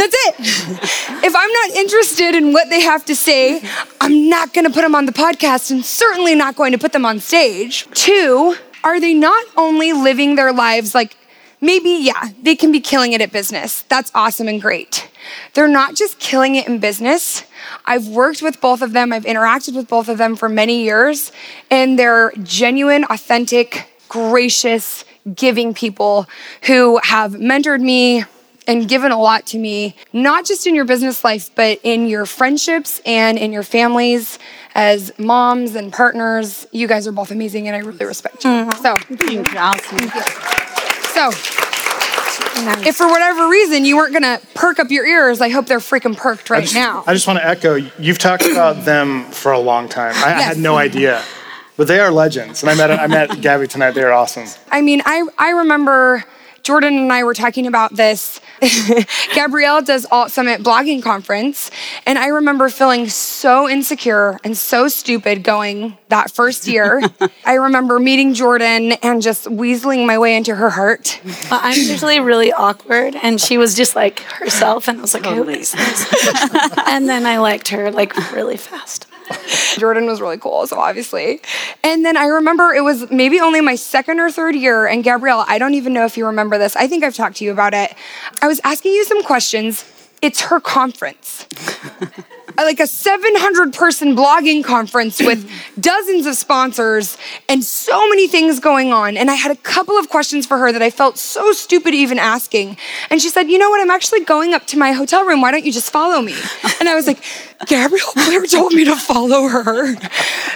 That's 0.06 0.28
it. 0.28 1.24
If 1.24 1.34
I'm 1.34 1.52
not 1.52 1.70
interested 1.70 2.34
in 2.34 2.52
what 2.52 2.70
they 2.70 2.80
have 2.80 3.04
to 3.06 3.16
say, 3.16 3.60
I'm 4.00 4.28
not 4.28 4.54
going 4.54 4.64
to 4.66 4.72
put 4.72 4.82
them 4.82 4.94
on 4.94 5.06
the 5.06 5.12
podcast 5.12 5.70
and 5.70 5.84
certainly 5.84 6.34
not 6.34 6.54
going 6.54 6.72
to 6.72 6.78
put 6.78 6.92
them 6.92 7.04
on 7.04 7.18
stage. 7.18 7.88
Two, 7.92 8.56
are 8.84 9.00
they 9.00 9.14
not 9.14 9.44
only 9.56 9.92
living 9.92 10.36
their 10.36 10.52
lives 10.52 10.94
like 10.94 11.16
maybe, 11.60 11.90
yeah, 11.90 12.30
they 12.40 12.54
can 12.54 12.70
be 12.70 12.78
killing 12.80 13.14
it 13.14 13.20
at 13.20 13.32
business. 13.32 13.82
That's 13.82 14.12
awesome 14.14 14.46
and 14.46 14.60
great. 14.60 15.08
They're 15.54 15.66
not 15.66 15.96
just 15.96 16.20
killing 16.20 16.54
it 16.54 16.68
in 16.68 16.78
business. 16.78 17.44
I've 17.84 18.06
worked 18.06 18.42
with 18.42 18.60
both 18.60 18.82
of 18.82 18.92
them, 18.92 19.12
I've 19.12 19.24
interacted 19.24 19.74
with 19.74 19.88
both 19.88 20.08
of 20.08 20.18
them 20.18 20.36
for 20.36 20.48
many 20.48 20.84
years, 20.84 21.32
and 21.70 21.98
they're 21.98 22.32
genuine, 22.42 23.04
authentic, 23.04 23.88
gracious, 24.08 25.04
giving 25.34 25.74
people 25.74 26.28
who 26.62 27.00
have 27.02 27.32
mentored 27.32 27.80
me 27.80 28.24
and 28.66 28.88
given 28.88 29.12
a 29.12 29.20
lot 29.20 29.46
to 29.46 29.58
me, 29.58 29.94
not 30.12 30.44
just 30.44 30.66
in 30.66 30.74
your 30.74 30.84
business 30.84 31.24
life, 31.24 31.50
but 31.54 31.80
in 31.82 32.06
your 32.06 32.26
friendships 32.26 33.00
and 33.06 33.38
in 33.38 33.52
your 33.52 33.62
families 33.62 34.38
as 34.74 35.16
moms 35.18 35.74
and 35.74 35.92
partners. 35.92 36.66
You 36.72 36.86
guys 36.86 37.06
are 37.06 37.12
both 37.12 37.30
amazing 37.30 37.68
and 37.68 37.76
I 37.76 37.80
really 37.80 38.04
respect 38.04 38.44
you. 38.44 38.50
Mm-hmm. 38.50 38.82
So, 38.82 38.98
Thank 38.98 39.52
you, 39.52 39.58
Alison. 39.58 40.10
so 41.14 41.66
if 42.58 42.96
for 42.96 43.08
whatever 43.08 43.48
reason 43.48 43.84
you 43.84 43.96
weren't 43.96 44.12
gonna 44.12 44.40
perk 44.54 44.78
up 44.78 44.90
your 44.90 45.06
ears, 45.06 45.40
I 45.40 45.48
hope 45.48 45.66
they're 45.66 45.78
freaking 45.78 46.16
perked 46.16 46.50
right 46.50 46.62
just, 46.62 46.74
now. 46.74 47.04
I 47.06 47.14
just 47.14 47.26
want 47.26 47.38
to 47.38 47.46
echo. 47.46 47.74
You've 47.74 48.18
talked 48.18 48.44
about 48.44 48.84
them 48.84 49.24
for 49.24 49.52
a 49.52 49.58
long 49.58 49.88
time. 49.88 50.14
I, 50.16 50.34
I 50.34 50.42
had 50.42 50.58
no 50.58 50.76
idea, 50.76 51.22
but 51.76 51.86
they 51.88 52.00
are 52.00 52.10
legends. 52.10 52.62
And 52.62 52.70
I 52.70 52.74
met 52.74 52.90
I 52.90 53.06
met 53.06 53.40
Gabby 53.40 53.66
tonight. 53.66 53.92
They 53.92 54.02
are 54.02 54.12
awesome. 54.12 54.46
I 54.70 54.80
mean, 54.80 55.02
I 55.04 55.26
I 55.38 55.50
remember 55.50 56.24
Jordan 56.62 56.96
and 56.96 57.12
I 57.12 57.24
were 57.24 57.34
talking 57.34 57.66
about 57.66 57.94
this. 57.94 58.40
Gabrielle 59.34 59.82
does 59.82 60.06
Alt 60.10 60.30
Summit 60.30 60.62
blogging 60.62 61.02
conference, 61.02 61.70
and 62.06 62.18
I 62.18 62.28
remember 62.28 62.68
feeling 62.68 63.08
so 63.08 63.68
insecure 63.68 64.38
and 64.44 64.56
so 64.56 64.88
stupid 64.88 65.42
going 65.42 65.98
that 66.08 66.30
first 66.30 66.66
year. 66.66 67.02
I 67.44 67.54
remember 67.54 67.98
meeting 67.98 68.34
Jordan 68.34 68.92
and 69.02 69.22
just 69.22 69.46
weaseling 69.46 70.06
my 70.06 70.18
way 70.18 70.36
into 70.36 70.54
her 70.54 70.70
heart. 70.70 71.20
Well, 71.50 71.60
I'm 71.62 71.78
usually 71.78 72.20
really 72.20 72.52
awkward, 72.52 73.16
and 73.16 73.40
she 73.40 73.58
was 73.58 73.74
just 73.74 73.96
like 73.96 74.20
herself, 74.20 74.88
and 74.88 74.98
I 74.98 75.00
was 75.02 75.14
like, 75.14 75.26
who 75.26 75.48
is 75.48 75.72
this? 75.72 76.38
and 76.86 77.08
then 77.08 77.26
I 77.26 77.38
liked 77.38 77.68
her 77.68 77.90
like 77.90 78.14
really 78.32 78.56
fast. 78.56 79.06
Jordan 79.78 80.06
was 80.06 80.20
really 80.20 80.38
cool, 80.38 80.66
so 80.66 80.78
obviously. 80.78 81.40
And 81.82 82.04
then 82.04 82.16
I 82.16 82.26
remember 82.26 82.72
it 82.72 82.82
was 82.82 83.10
maybe 83.10 83.40
only 83.40 83.60
my 83.60 83.74
second 83.74 84.20
or 84.20 84.30
third 84.30 84.54
year, 84.54 84.86
and 84.86 85.04
Gabrielle, 85.04 85.44
I 85.46 85.58
don't 85.58 85.74
even 85.74 85.92
know 85.92 86.04
if 86.04 86.16
you 86.16 86.26
remember 86.26 86.58
this. 86.58 86.76
I 86.76 86.86
think 86.86 87.04
I've 87.04 87.14
talked 87.14 87.36
to 87.36 87.44
you 87.44 87.52
about 87.52 87.74
it. 87.74 87.94
I 88.42 88.48
was 88.48 88.60
asking 88.64 88.92
you 88.92 89.04
some 89.04 89.22
questions. 89.22 89.84
It's 90.22 90.40
her 90.42 90.60
conference. 90.60 91.46
like 92.64 92.80
a 92.80 92.86
700 92.86 93.72
person 93.72 94.16
blogging 94.16 94.64
conference 94.64 95.20
with 95.20 95.50
dozens 95.80 96.26
of 96.26 96.36
sponsors 96.36 97.18
and 97.48 97.62
so 97.62 98.08
many 98.08 98.28
things 98.28 98.60
going 98.60 98.92
on. 98.92 99.16
And 99.16 99.30
I 99.30 99.34
had 99.34 99.50
a 99.52 99.56
couple 99.56 99.96
of 99.98 100.08
questions 100.08 100.46
for 100.46 100.58
her 100.58 100.72
that 100.72 100.82
I 100.82 100.90
felt 100.90 101.18
so 101.18 101.52
stupid 101.52 101.94
even 101.94 102.18
asking. 102.18 102.76
And 103.10 103.20
she 103.20 103.28
said, 103.28 103.48
You 103.48 103.58
know 103.58 103.70
what? 103.70 103.80
I'm 103.80 103.90
actually 103.90 104.24
going 104.24 104.54
up 104.54 104.66
to 104.68 104.78
my 104.78 104.92
hotel 104.92 105.24
room. 105.24 105.40
Why 105.40 105.50
don't 105.50 105.64
you 105.64 105.72
just 105.72 105.90
follow 105.90 106.20
me? 106.22 106.34
And 106.78 106.90
I 106.90 106.94
was 106.94 107.06
like, 107.06 107.22
Gabrielle 107.66 108.12
Blair 108.14 108.44
told 108.44 108.74
me 108.74 108.84
to 108.84 108.96
follow 108.96 109.48
her. 109.48 109.96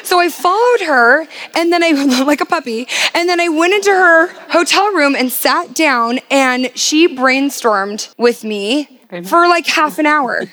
So 0.05 0.21
I 0.21 0.29
followed 0.29 0.81
her 0.87 1.27
and 1.55 1.73
then 1.73 1.83
I, 1.83 1.93
like 2.25 2.41
a 2.41 2.47
puppy, 2.47 2.87
and 3.15 3.29
then 3.29 3.41
I 3.41 3.49
went 3.49 3.73
into 3.73 3.91
her 3.91 4.29
hotel 4.51 4.93
room 4.93 5.17
and 5.17 5.33
sat 5.33 5.75
down 5.75 6.21
and 6.31 6.71
she 6.77 7.09
brainstormed 7.09 8.13
with 8.19 8.45
me 8.45 9.00
for 9.25 9.49
like 9.49 9.67
half 9.67 9.99
an 9.99 10.07
hour, 10.07 10.45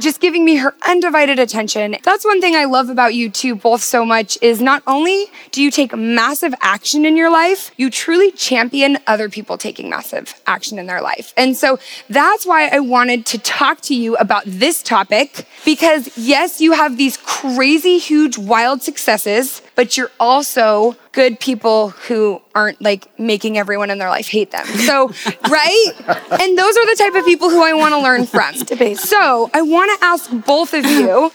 just 0.00 0.20
giving 0.20 0.44
me 0.44 0.56
her 0.56 0.74
undivided 0.86 1.38
attention. 1.38 1.96
That's 2.02 2.24
one 2.24 2.40
thing 2.40 2.54
I 2.54 2.64
love 2.64 2.88
about 2.88 3.14
you 3.14 3.30
two 3.30 3.54
both 3.54 3.82
so 3.82 4.04
much 4.04 4.38
is 4.42 4.60
not 4.60 4.82
only 4.86 5.26
do 5.50 5.62
you 5.62 5.70
take 5.70 5.94
massive 5.94 6.54
action 6.60 7.04
in 7.04 7.16
your 7.16 7.30
life, 7.30 7.70
you 7.76 7.90
truly 7.90 8.32
champion 8.32 8.98
other 9.06 9.28
people 9.28 9.56
taking 9.58 9.88
massive 9.88 10.34
action 10.46 10.78
in 10.78 10.86
their 10.86 11.00
life. 11.00 11.32
And 11.36 11.56
so 11.56 11.78
that's 12.08 12.44
why 12.44 12.68
I 12.68 12.80
wanted 12.80 13.26
to 13.26 13.38
talk 13.38 13.80
to 13.82 13.94
you 13.94 14.16
about 14.16 14.42
this 14.46 14.82
topic 14.82 15.46
because 15.64 16.16
yes, 16.16 16.60
you 16.60 16.72
have 16.72 16.96
these 16.96 17.16
crazy 17.18 17.98
huge 17.98 18.36
wild 18.38 18.82
successes, 18.82 19.62
but 19.74 19.96
you're 19.96 20.10
also 20.20 20.96
good 21.12 21.38
people 21.40 21.90
who 21.90 22.40
aren't 22.54 22.80
like 22.80 23.18
making 23.18 23.58
everyone 23.58 23.90
in 23.90 23.98
their 23.98 24.08
life 24.08 24.28
hate 24.28 24.50
them. 24.50 24.64
So, 24.66 25.08
right? 25.48 25.92
And 26.40 26.58
those 26.58 26.76
are 26.76 26.86
the 26.86 26.96
type 26.98 27.14
of 27.14 27.24
people 27.24 27.50
who 27.50 27.62
I 27.62 27.72
want 27.74 27.92
to 27.92 27.98
learn 28.00 28.26
from. 28.26 28.54
So, 29.00 29.50
I 29.54 29.62
want 29.62 29.98
to 30.00 30.04
ask 30.06 30.30
both 30.46 30.74
of 30.74 30.84
you 30.84 31.30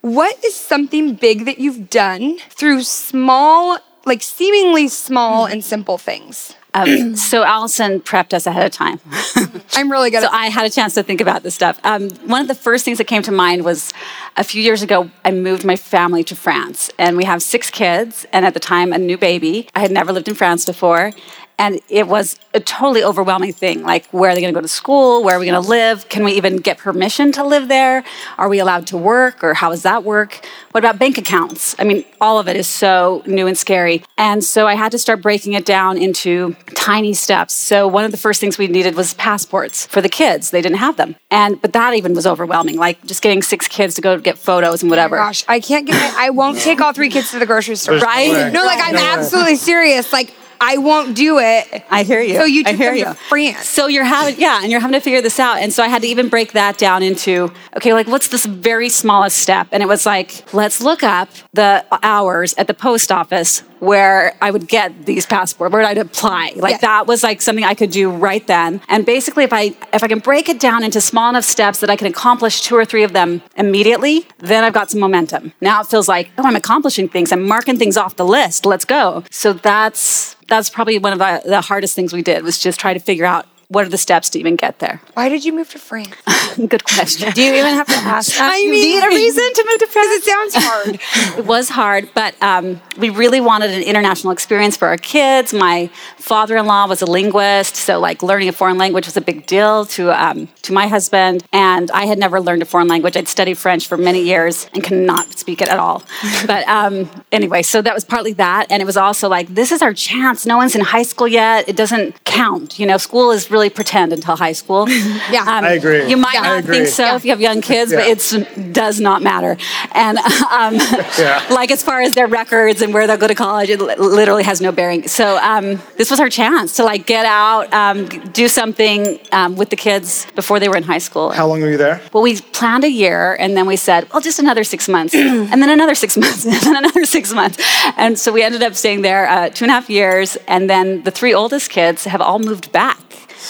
what 0.00 0.44
is 0.44 0.54
something 0.54 1.14
big 1.14 1.44
that 1.44 1.58
you've 1.58 1.90
done 1.90 2.38
through 2.50 2.82
small, 2.82 3.78
like 4.04 4.22
seemingly 4.22 4.88
small 4.88 5.46
and 5.46 5.64
simple 5.64 5.98
things? 5.98 6.54
Um, 6.74 7.16
so 7.16 7.42
Alison 7.42 8.00
prepped 8.00 8.32
us 8.32 8.46
ahead 8.46 8.66
of 8.66 8.72
time. 8.72 9.00
I'm 9.74 9.90
really 9.90 10.10
good 10.10 10.22
So 10.22 10.28
I 10.30 10.46
had 10.46 10.66
a 10.66 10.70
chance 10.70 10.94
to 10.94 11.02
think 11.02 11.20
about 11.20 11.42
this 11.42 11.54
stuff. 11.54 11.80
Um, 11.84 12.10
one 12.26 12.40
of 12.40 12.48
the 12.48 12.54
first 12.54 12.84
things 12.84 12.98
that 12.98 13.04
came 13.04 13.22
to 13.22 13.32
mind 13.32 13.64
was 13.64 13.92
a 14.36 14.44
few 14.44 14.62
years 14.62 14.82
ago, 14.82 15.10
I 15.24 15.30
moved 15.30 15.64
my 15.64 15.76
family 15.76 16.24
to 16.24 16.36
France, 16.36 16.90
and 16.98 17.16
we 17.16 17.24
have 17.24 17.42
six 17.42 17.70
kids, 17.70 18.26
and 18.32 18.46
at 18.46 18.54
the 18.54 18.60
time, 18.60 18.92
a 18.92 18.98
new 18.98 19.18
baby. 19.18 19.68
I 19.74 19.80
had 19.80 19.90
never 19.90 20.12
lived 20.12 20.28
in 20.28 20.34
France 20.34 20.64
before. 20.64 21.12
And 21.60 21.78
it 21.90 22.08
was 22.08 22.38
a 22.54 22.60
totally 22.60 23.04
overwhelming 23.04 23.52
thing. 23.52 23.82
Like, 23.82 24.06
where 24.12 24.30
are 24.30 24.34
they 24.34 24.40
going 24.40 24.52
to 24.54 24.56
go 24.58 24.62
to 24.62 24.68
school? 24.82 25.22
Where 25.22 25.36
are 25.36 25.38
we 25.38 25.44
going 25.44 25.62
to 25.62 25.68
live? 25.68 26.08
Can 26.08 26.24
we 26.24 26.32
even 26.32 26.56
get 26.56 26.78
permission 26.78 27.32
to 27.32 27.44
live 27.44 27.68
there? 27.68 28.02
Are 28.38 28.48
we 28.48 28.60
allowed 28.60 28.86
to 28.88 28.96
work? 28.96 29.44
Or 29.44 29.52
how 29.52 29.68
does 29.68 29.82
that 29.82 30.02
work? 30.02 30.42
What 30.70 30.82
about 30.82 30.98
bank 30.98 31.18
accounts? 31.18 31.76
I 31.78 31.84
mean, 31.84 32.02
all 32.18 32.38
of 32.38 32.48
it 32.48 32.56
is 32.56 32.66
so 32.66 33.22
new 33.26 33.46
and 33.46 33.58
scary. 33.58 34.02
And 34.16 34.42
so 34.42 34.66
I 34.66 34.74
had 34.74 34.90
to 34.92 34.98
start 34.98 35.20
breaking 35.20 35.52
it 35.52 35.66
down 35.66 35.98
into 35.98 36.56
tiny 36.74 37.12
steps. 37.12 37.52
So 37.52 37.86
one 37.86 38.06
of 38.06 38.10
the 38.10 38.16
first 38.16 38.40
things 38.40 38.56
we 38.56 38.66
needed 38.66 38.94
was 38.94 39.12
passports 39.14 39.84
for 39.84 40.00
the 40.00 40.08
kids. 40.08 40.50
They 40.50 40.62
didn't 40.62 40.78
have 40.78 40.96
them. 40.96 41.14
And 41.30 41.60
but 41.60 41.74
that 41.74 41.92
even 41.94 42.14
was 42.14 42.26
overwhelming. 42.26 42.78
Like 42.78 43.04
just 43.04 43.20
getting 43.22 43.42
six 43.42 43.68
kids 43.68 43.94
to 43.96 44.00
go 44.00 44.18
get 44.18 44.38
photos 44.38 44.80
and 44.82 44.88
whatever. 44.90 45.18
Oh 45.18 45.24
gosh, 45.24 45.44
I 45.46 45.60
can't 45.60 45.86
get. 45.86 45.94
My, 45.94 46.24
I 46.26 46.30
won't 46.30 46.58
take 46.58 46.80
all 46.80 46.94
three 46.94 47.10
kids 47.10 47.30
to 47.32 47.38
the 47.38 47.44
grocery 47.46 47.76
store. 47.76 47.96
There's 47.96 48.04
Right? 48.04 48.32
way. 48.32 48.50
No, 48.50 48.64
like 48.64 48.80
I'm 48.82 48.94
No 48.94 49.02
absolutely 49.02 49.56
serious. 49.56 50.10
Like 50.12 50.34
I 50.60 50.76
won't 50.76 51.16
do 51.16 51.38
it. 51.38 51.84
I 51.90 52.02
hear 52.02 52.20
you. 52.20 52.34
So 52.34 52.44
you 52.44 52.62
I 52.66 52.72
took 52.72 52.80
hear 52.80 52.90
them 52.90 52.98
you. 52.98 53.04
to 53.04 53.14
France. 53.14 53.66
So 53.66 53.86
you're 53.86 54.04
having, 54.04 54.38
yeah, 54.38 54.60
and 54.62 54.70
you're 54.70 54.80
having 54.80 54.94
to 54.94 55.00
figure 55.00 55.22
this 55.22 55.40
out. 55.40 55.58
And 55.58 55.72
so 55.72 55.82
I 55.82 55.88
had 55.88 56.02
to 56.02 56.08
even 56.08 56.28
break 56.28 56.52
that 56.52 56.76
down 56.76 57.02
into, 57.02 57.50
okay, 57.76 57.94
like 57.94 58.06
what's 58.06 58.28
this 58.28 58.44
very 58.44 58.90
smallest 58.90 59.38
step? 59.38 59.68
And 59.72 59.82
it 59.82 59.86
was 59.86 60.04
like, 60.04 60.52
let's 60.52 60.82
look 60.82 61.02
up 61.02 61.30
the 61.54 61.84
hours 62.02 62.54
at 62.58 62.66
the 62.66 62.74
post 62.74 63.10
office 63.10 63.62
where 63.80 64.34
I 64.40 64.50
would 64.50 64.68
get 64.68 65.06
these 65.06 65.26
passports, 65.26 65.72
where 65.72 65.82
I'd 65.82 65.98
apply. 65.98 66.52
Like 66.56 66.72
Yeah. 66.72 66.78
that 66.78 67.06
was 67.06 67.22
like 67.22 67.40
something 67.42 67.64
I 67.64 67.74
could 67.74 67.90
do 67.90 68.10
right 68.10 68.46
then. 68.46 68.80
And 68.88 69.04
basically, 69.04 69.44
if 69.44 69.52
I 69.52 69.74
if 69.92 70.02
I 70.02 70.08
can 70.08 70.20
break 70.20 70.48
it 70.48 70.60
down 70.60 70.84
into 70.84 71.00
small 71.00 71.28
enough 71.30 71.44
steps 71.44 71.80
that 71.80 71.90
I 71.90 71.96
can 71.96 72.06
accomplish 72.06 72.60
two 72.62 72.76
or 72.76 72.84
three 72.84 73.02
of 73.02 73.12
them 73.12 73.42
immediately, 73.56 74.26
then 74.38 74.64
I've 74.64 74.72
got 74.74 74.90
some 74.90 75.00
momentum. 75.00 75.52
Now 75.60 75.80
it 75.80 75.86
feels 75.88 76.08
like, 76.08 76.30
oh, 76.38 76.44
I'm 76.46 76.56
accomplishing 76.56 77.08
things. 77.08 77.32
I'm 77.32 77.46
marking 77.46 77.76
things 77.78 77.96
off 77.96 78.16
the 78.16 78.24
list. 78.24 78.66
Let's 78.66 78.84
go. 78.84 79.24
So 79.30 79.52
that's 79.52 80.36
that's 80.48 80.68
probably 80.68 80.98
one 80.98 81.12
of 81.12 81.18
the, 81.20 81.42
the 81.48 81.60
hardest 81.60 81.94
things 81.94 82.12
we 82.12 82.22
did 82.22 82.42
was 82.42 82.58
just 82.58 82.78
try 82.80 82.92
to 82.92 82.98
figure 83.00 83.24
out 83.24 83.46
what 83.70 83.86
are 83.86 83.88
the 83.88 83.96
steps 83.98 84.28
to 84.30 84.38
even 84.40 84.56
get 84.56 84.80
there. 84.80 85.00
Why 85.14 85.28
did 85.28 85.44
you 85.44 85.52
move 85.52 85.70
to 85.70 85.78
France? 85.78 86.12
Good 86.56 86.84
question. 86.84 87.30
Do 87.32 87.40
you 87.40 87.52
even 87.54 87.72
have 87.74 87.86
to 87.86 87.94
ask 87.94 88.32
that? 88.36 88.40
I 88.52 88.62
mean- 88.62 88.72
need 88.72 89.04
a 89.04 89.08
reason 89.08 89.44
to 89.54 89.66
move 89.68 89.78
to 89.78 89.86
France? 89.86 90.08
It 90.10 90.24
sounds 90.24 90.54
hard. 90.56 91.00
It 91.40 91.46
was 91.46 91.68
hard, 91.68 92.08
but 92.12 92.34
um, 92.42 92.80
we 92.98 93.08
really 93.10 93.40
wanted 93.40 93.70
an 93.70 93.82
international 93.82 94.32
experience 94.32 94.76
for 94.76 94.88
our 94.88 94.96
kids. 94.96 95.54
My 95.54 95.86
father-in-law 96.16 96.88
was 96.88 97.02
a 97.02 97.06
linguist, 97.06 97.76
so 97.76 98.00
like 98.00 98.22
learning 98.22 98.48
a 98.48 98.52
foreign 98.52 98.76
language 98.78 99.06
was 99.06 99.16
a 99.16 99.20
big 99.20 99.46
deal 99.46 99.86
to 99.86 100.10
um, 100.10 100.48
to 100.62 100.72
my 100.72 100.88
husband. 100.88 101.44
And 101.52 101.90
I 101.92 102.06
had 102.06 102.18
never 102.18 102.40
learned 102.40 102.62
a 102.62 102.64
foreign 102.64 102.88
language. 102.88 103.16
I'd 103.16 103.28
studied 103.28 103.58
French 103.58 103.86
for 103.86 103.96
many 103.96 104.22
years 104.22 104.68
and 104.74 104.82
cannot 104.82 105.38
speak 105.38 105.62
it 105.62 105.68
at 105.68 105.78
all. 105.78 106.02
But 106.46 106.66
um, 106.66 107.08
anyway, 107.30 107.62
so 107.62 107.80
that 107.82 107.94
was 107.94 108.04
partly 108.04 108.32
that, 108.34 108.66
and 108.70 108.82
it 108.82 108.86
was 108.86 108.96
also 108.96 109.28
like 109.28 109.46
this 109.54 109.70
is 109.70 109.80
our 109.80 109.94
chance. 109.94 110.44
No 110.44 110.56
one's 110.56 110.74
in 110.74 110.80
high 110.80 111.04
school 111.04 111.28
yet. 111.28 111.68
It 111.68 111.76
doesn't 111.76 112.24
count. 112.24 112.78
You 112.80 112.86
know, 112.86 112.96
school 112.98 113.30
is 113.30 113.50
really 113.50 113.59
pretend 113.68 114.12
until 114.12 114.36
high 114.36 114.52
school. 114.52 114.86
Yeah. 115.30 115.44
I 115.46 115.72
agree. 115.72 116.08
You 116.08 116.16
might 116.16 116.34
Yeah. 116.34 116.60
Not 116.60 116.64
think 116.64 116.86
so 116.86 117.14
if 117.16 117.24
you 117.24 117.30
have 117.30 117.40
young 117.40 117.60
kids, 117.60 117.92
but 117.92 118.04
it 118.06 118.72
does 118.72 119.00
not 119.00 119.22
matter. 119.22 119.56
And 119.92 120.18
um, 120.50 120.74
Yeah. 121.18 121.44
like 121.50 121.70
as 121.70 121.82
far 121.82 122.00
as 122.00 122.12
their 122.12 122.26
records 122.26 122.80
and 122.82 122.92
where 122.94 123.06
they'll 123.06 123.16
go 123.16 123.26
to 123.28 123.34
college, 123.34 123.68
it 123.70 123.80
literally 123.80 124.42
has 124.44 124.60
no 124.60 124.72
bearing. 124.72 125.06
So 125.08 125.36
um, 125.38 125.80
this 125.96 126.10
was 126.10 126.20
our 126.20 126.28
chance 126.30 126.76
to 126.76 126.84
like 126.84 127.06
get 127.06 127.26
out, 127.26 127.72
um, 127.72 128.06
do 128.32 128.48
something 128.48 129.18
um, 129.32 129.56
with 129.56 129.70
the 129.70 129.76
kids 129.76 130.26
before 130.34 130.58
they 130.60 130.68
were 130.68 130.76
in 130.76 130.82
high 130.84 130.98
school. 130.98 131.30
How 131.30 131.46
long 131.46 131.60
were 131.60 131.70
you 131.70 131.76
there? 131.76 132.00
Well, 132.12 132.22
we 132.22 132.40
planned 132.40 132.84
a 132.84 132.90
year, 132.90 133.34
and 133.38 133.56
then 133.56 133.66
we 133.66 133.76
said, 133.76 134.08
well, 134.12 134.20
just 134.20 134.38
another 134.38 134.64
six 134.64 134.88
months, 134.88 135.14
and 135.50 135.62
then 135.62 135.70
another 135.70 135.94
six 135.94 136.16
months, 136.16 136.44
and 136.50 136.54
then 136.54 136.76
another 136.76 137.04
six 137.04 137.32
months. 137.32 137.58
And 137.96 138.18
so 138.18 138.32
we 138.32 138.42
ended 138.42 138.62
up 138.62 138.74
staying 138.74 139.02
there 139.02 139.28
uh, 139.28 139.48
two 139.50 139.64
and 139.64 139.70
a 139.70 139.74
half 139.74 139.90
years, 139.90 140.36
and 140.48 140.68
then 140.70 141.02
the 141.02 141.10
three 141.10 141.34
oldest 141.34 141.70
kids 141.70 142.04
have 142.04 142.20
all 142.20 142.38
moved 142.38 142.72
back 142.72 142.98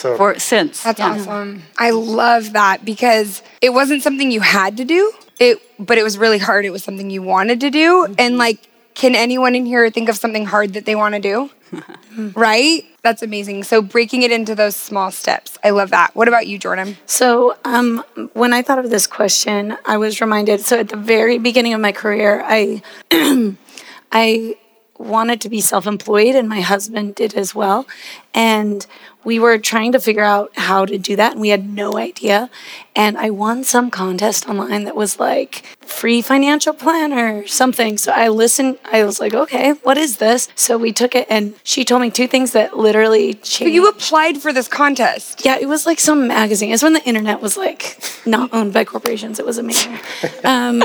So- 0.00 0.16
for 0.16 0.38
since. 0.38 0.82
That's 0.82 0.98
Yeah. 0.98 1.12
awesome. 1.12 1.62
I 1.78 1.90
love 1.90 2.52
that 2.54 2.84
because 2.84 3.42
it 3.60 3.70
wasn't 3.74 4.02
something 4.02 4.30
you 4.30 4.40
had 4.40 4.76
to 4.78 4.84
do. 4.84 5.12
It, 5.38 5.60
but 5.78 5.98
it 5.98 6.02
was 6.02 6.16
really 6.18 6.38
hard. 6.38 6.64
It 6.64 6.70
was 6.70 6.82
something 6.82 7.10
you 7.10 7.22
wanted 7.22 7.60
to 7.60 7.70
do. 7.70 8.06
And 8.18 8.38
like, 8.38 8.58
can 8.94 9.14
anyone 9.14 9.54
in 9.54 9.66
here 9.66 9.88
think 9.90 10.08
of 10.08 10.16
something 10.16 10.46
hard 10.46 10.72
that 10.74 10.84
they 10.86 10.94
want 10.94 11.14
to 11.14 11.20
do? 11.20 11.50
right? 12.34 12.84
That's 13.02 13.22
amazing. 13.22 13.64
So 13.64 13.80
breaking 13.80 14.22
it 14.22 14.32
into 14.32 14.54
those 14.54 14.74
small 14.76 15.10
steps. 15.10 15.56
I 15.62 15.70
love 15.70 15.90
that. 15.90 16.14
What 16.14 16.28
about 16.28 16.46
you, 16.46 16.58
Jordan? 16.58 16.96
So, 17.06 17.56
um, 17.64 18.04
when 18.32 18.52
I 18.52 18.62
thought 18.62 18.78
of 18.78 18.90
this 18.90 19.06
question, 19.06 19.76
I 19.86 19.96
was 19.96 20.20
reminded. 20.20 20.60
So, 20.60 20.78
at 20.80 20.88
the 20.88 20.96
very 20.96 21.38
beginning 21.38 21.72
of 21.72 21.80
my 21.80 21.92
career, 21.92 22.42
I, 22.44 22.82
I 24.12 24.56
wanted 24.98 25.40
to 25.40 25.48
be 25.48 25.60
self 25.62 25.86
employed, 25.86 26.34
and 26.34 26.48
my 26.48 26.60
husband 26.60 27.14
did 27.14 27.34
as 27.34 27.54
well. 27.54 27.86
And 28.34 28.84
we 29.24 29.38
were 29.38 29.58
trying 29.58 29.92
to 29.92 30.00
figure 30.00 30.24
out 30.24 30.50
how 30.56 30.84
to 30.86 30.96
do 30.98 31.16
that, 31.16 31.32
and 31.32 31.40
we 31.40 31.50
had 31.50 31.68
no 31.68 31.96
idea. 31.96 32.50
And 32.96 33.16
I 33.16 33.30
won 33.30 33.64
some 33.64 33.90
contest 33.90 34.48
online 34.48 34.84
that 34.84 34.96
was 34.96 35.18
like 35.20 35.64
free 35.80 36.22
financial 36.22 36.72
planner 36.74 37.38
or 37.40 37.46
something. 37.46 37.98
So 37.98 38.12
I 38.12 38.28
listened, 38.28 38.78
I 38.90 39.04
was 39.04 39.20
like, 39.20 39.32
okay, 39.34 39.72
what 39.82 39.96
is 39.96 40.16
this? 40.18 40.48
So 40.54 40.76
we 40.78 40.92
took 40.92 41.14
it, 41.14 41.26
and 41.30 41.54
she 41.62 41.84
told 41.84 42.02
me 42.02 42.10
two 42.10 42.26
things 42.26 42.52
that 42.52 42.76
literally 42.76 43.34
changed. 43.34 43.60
But 43.64 43.72
you 43.72 43.88
applied 43.88 44.38
for 44.38 44.52
this 44.52 44.68
contest. 44.68 45.44
Yeah, 45.44 45.58
it 45.60 45.66
was 45.68 45.86
like 45.86 46.00
some 46.00 46.26
magazine. 46.28 46.72
It's 46.72 46.82
when 46.82 46.94
the 46.94 47.04
internet 47.04 47.40
was 47.40 47.56
like 47.56 47.98
not 48.26 48.52
owned 48.52 48.72
by 48.72 48.84
corporations. 48.84 49.38
It 49.38 49.46
was 49.46 49.58
amazing. 49.58 49.98
Um, 50.44 50.82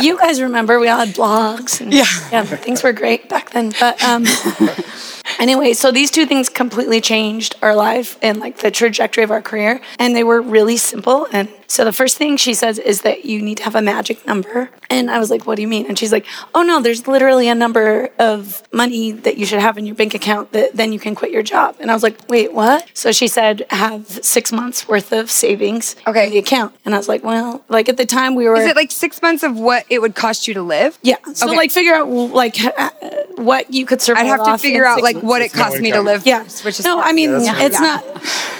you 0.00 0.18
guys 0.18 0.40
remember 0.40 0.78
we 0.80 0.88
all 0.88 0.98
had 0.98 1.08
blogs 1.14 1.80
and 1.80 1.92
Yeah. 1.92 2.04
yeah, 2.32 2.44
things 2.44 2.82
were 2.82 2.92
great 2.92 3.28
back 3.28 3.50
then. 3.50 3.72
But 3.78 4.02
um, 4.02 4.24
anyway, 5.38 5.72
so 5.72 5.90
these 5.90 6.10
two 6.10 6.26
things 6.26 6.48
completely 6.48 7.00
changed 7.00 7.56
our 7.62 7.74
life 7.74 8.18
and 8.22 8.40
like 8.40 8.58
the 8.58 8.70
trajectory 8.70 9.24
of 9.24 9.30
our 9.30 9.42
career, 9.42 9.80
and 9.98 10.14
they 10.14 10.24
were 10.24 10.40
really 10.40 10.76
simple. 10.76 11.26
And 11.32 11.48
so 11.70 11.84
the 11.84 11.92
first 11.92 12.16
thing 12.16 12.36
she 12.38 12.54
says 12.54 12.78
is 12.78 13.02
that 13.02 13.24
you 13.26 13.42
need 13.42 13.58
to 13.58 13.64
have 13.64 13.74
a 13.74 13.82
magic 13.82 14.26
number, 14.26 14.70
and 14.90 15.10
I 15.10 15.18
was 15.18 15.30
like, 15.30 15.46
"What 15.46 15.56
do 15.56 15.62
you 15.62 15.68
mean?" 15.68 15.86
And 15.86 15.98
she's 15.98 16.10
like, 16.12 16.24
"Oh 16.54 16.62
no, 16.62 16.80
there's 16.80 17.06
literally 17.06 17.48
a 17.48 17.54
number 17.54 18.08
of 18.18 18.62
money 18.72 19.12
that 19.12 19.36
you 19.36 19.44
should 19.46 19.60
have 19.60 19.76
in 19.78 19.84
your 19.86 19.94
bank 19.94 20.14
account 20.14 20.52
that 20.52 20.74
then 20.74 20.92
you 20.94 20.98
can 20.98 21.14
quit 21.14 21.30
your 21.30 21.42
job." 21.42 21.76
And 21.78 21.90
I 21.90 21.94
was 21.94 22.02
like, 22.02 22.16
"Wait, 22.28 22.52
what?" 22.54 22.86
So 22.94 23.12
she 23.12 23.28
said, 23.28 23.66
"Have 23.70 24.06
six 24.24 24.50
months 24.50 24.88
worth 24.88 25.12
of 25.12 25.30
savings 25.30 25.94
Okay. 26.06 26.24
in 26.26 26.30
the 26.32 26.38
account," 26.38 26.74
and 26.84 26.94
I 26.94 26.98
was 26.98 27.08
like, 27.08 27.22
"Well, 27.22 27.62
like 27.68 27.88
at 27.88 27.96
the 27.98 28.06
time 28.06 28.34
we 28.34 28.48
were." 28.48 28.56
Is 28.56 28.66
it 28.66 28.74
like 28.76 28.90
six 28.90 29.20
months 29.22 29.42
of 29.42 29.58
what 29.58 29.84
it 29.90 30.00
would 30.00 30.14
cost 30.14 30.48
you 30.48 30.54
to 30.54 30.62
live? 30.62 30.98
Yeah. 31.02 31.16
So 31.34 31.46
Okay. 31.48 31.56
like 31.56 31.70
figure 31.70 31.94
out 31.94 32.08
like 32.08 32.56
uh, 32.64 32.90
what 33.36 33.72
you 33.72 33.84
could 33.84 34.00
survive. 34.00 34.24
I'd 34.24 34.28
have 34.28 34.44
to 34.44 34.58
figure 34.58 34.86
out 34.86 35.02
like 35.02 35.16
months. 35.16 35.28
what 35.28 35.42
it 35.42 35.54
not 35.54 35.64
cost 35.70 35.80
me 35.80 35.92
to 35.92 36.00
live. 36.00 36.26
Yeah. 36.26 36.44
first, 36.44 36.64
which 36.64 36.78
is 36.80 36.84
no, 36.86 36.98
I 37.00 37.12
mean 37.12 37.30
Yeah, 37.42 37.52
that's 37.54 37.64
it's 37.76 37.80
not. 37.80 38.04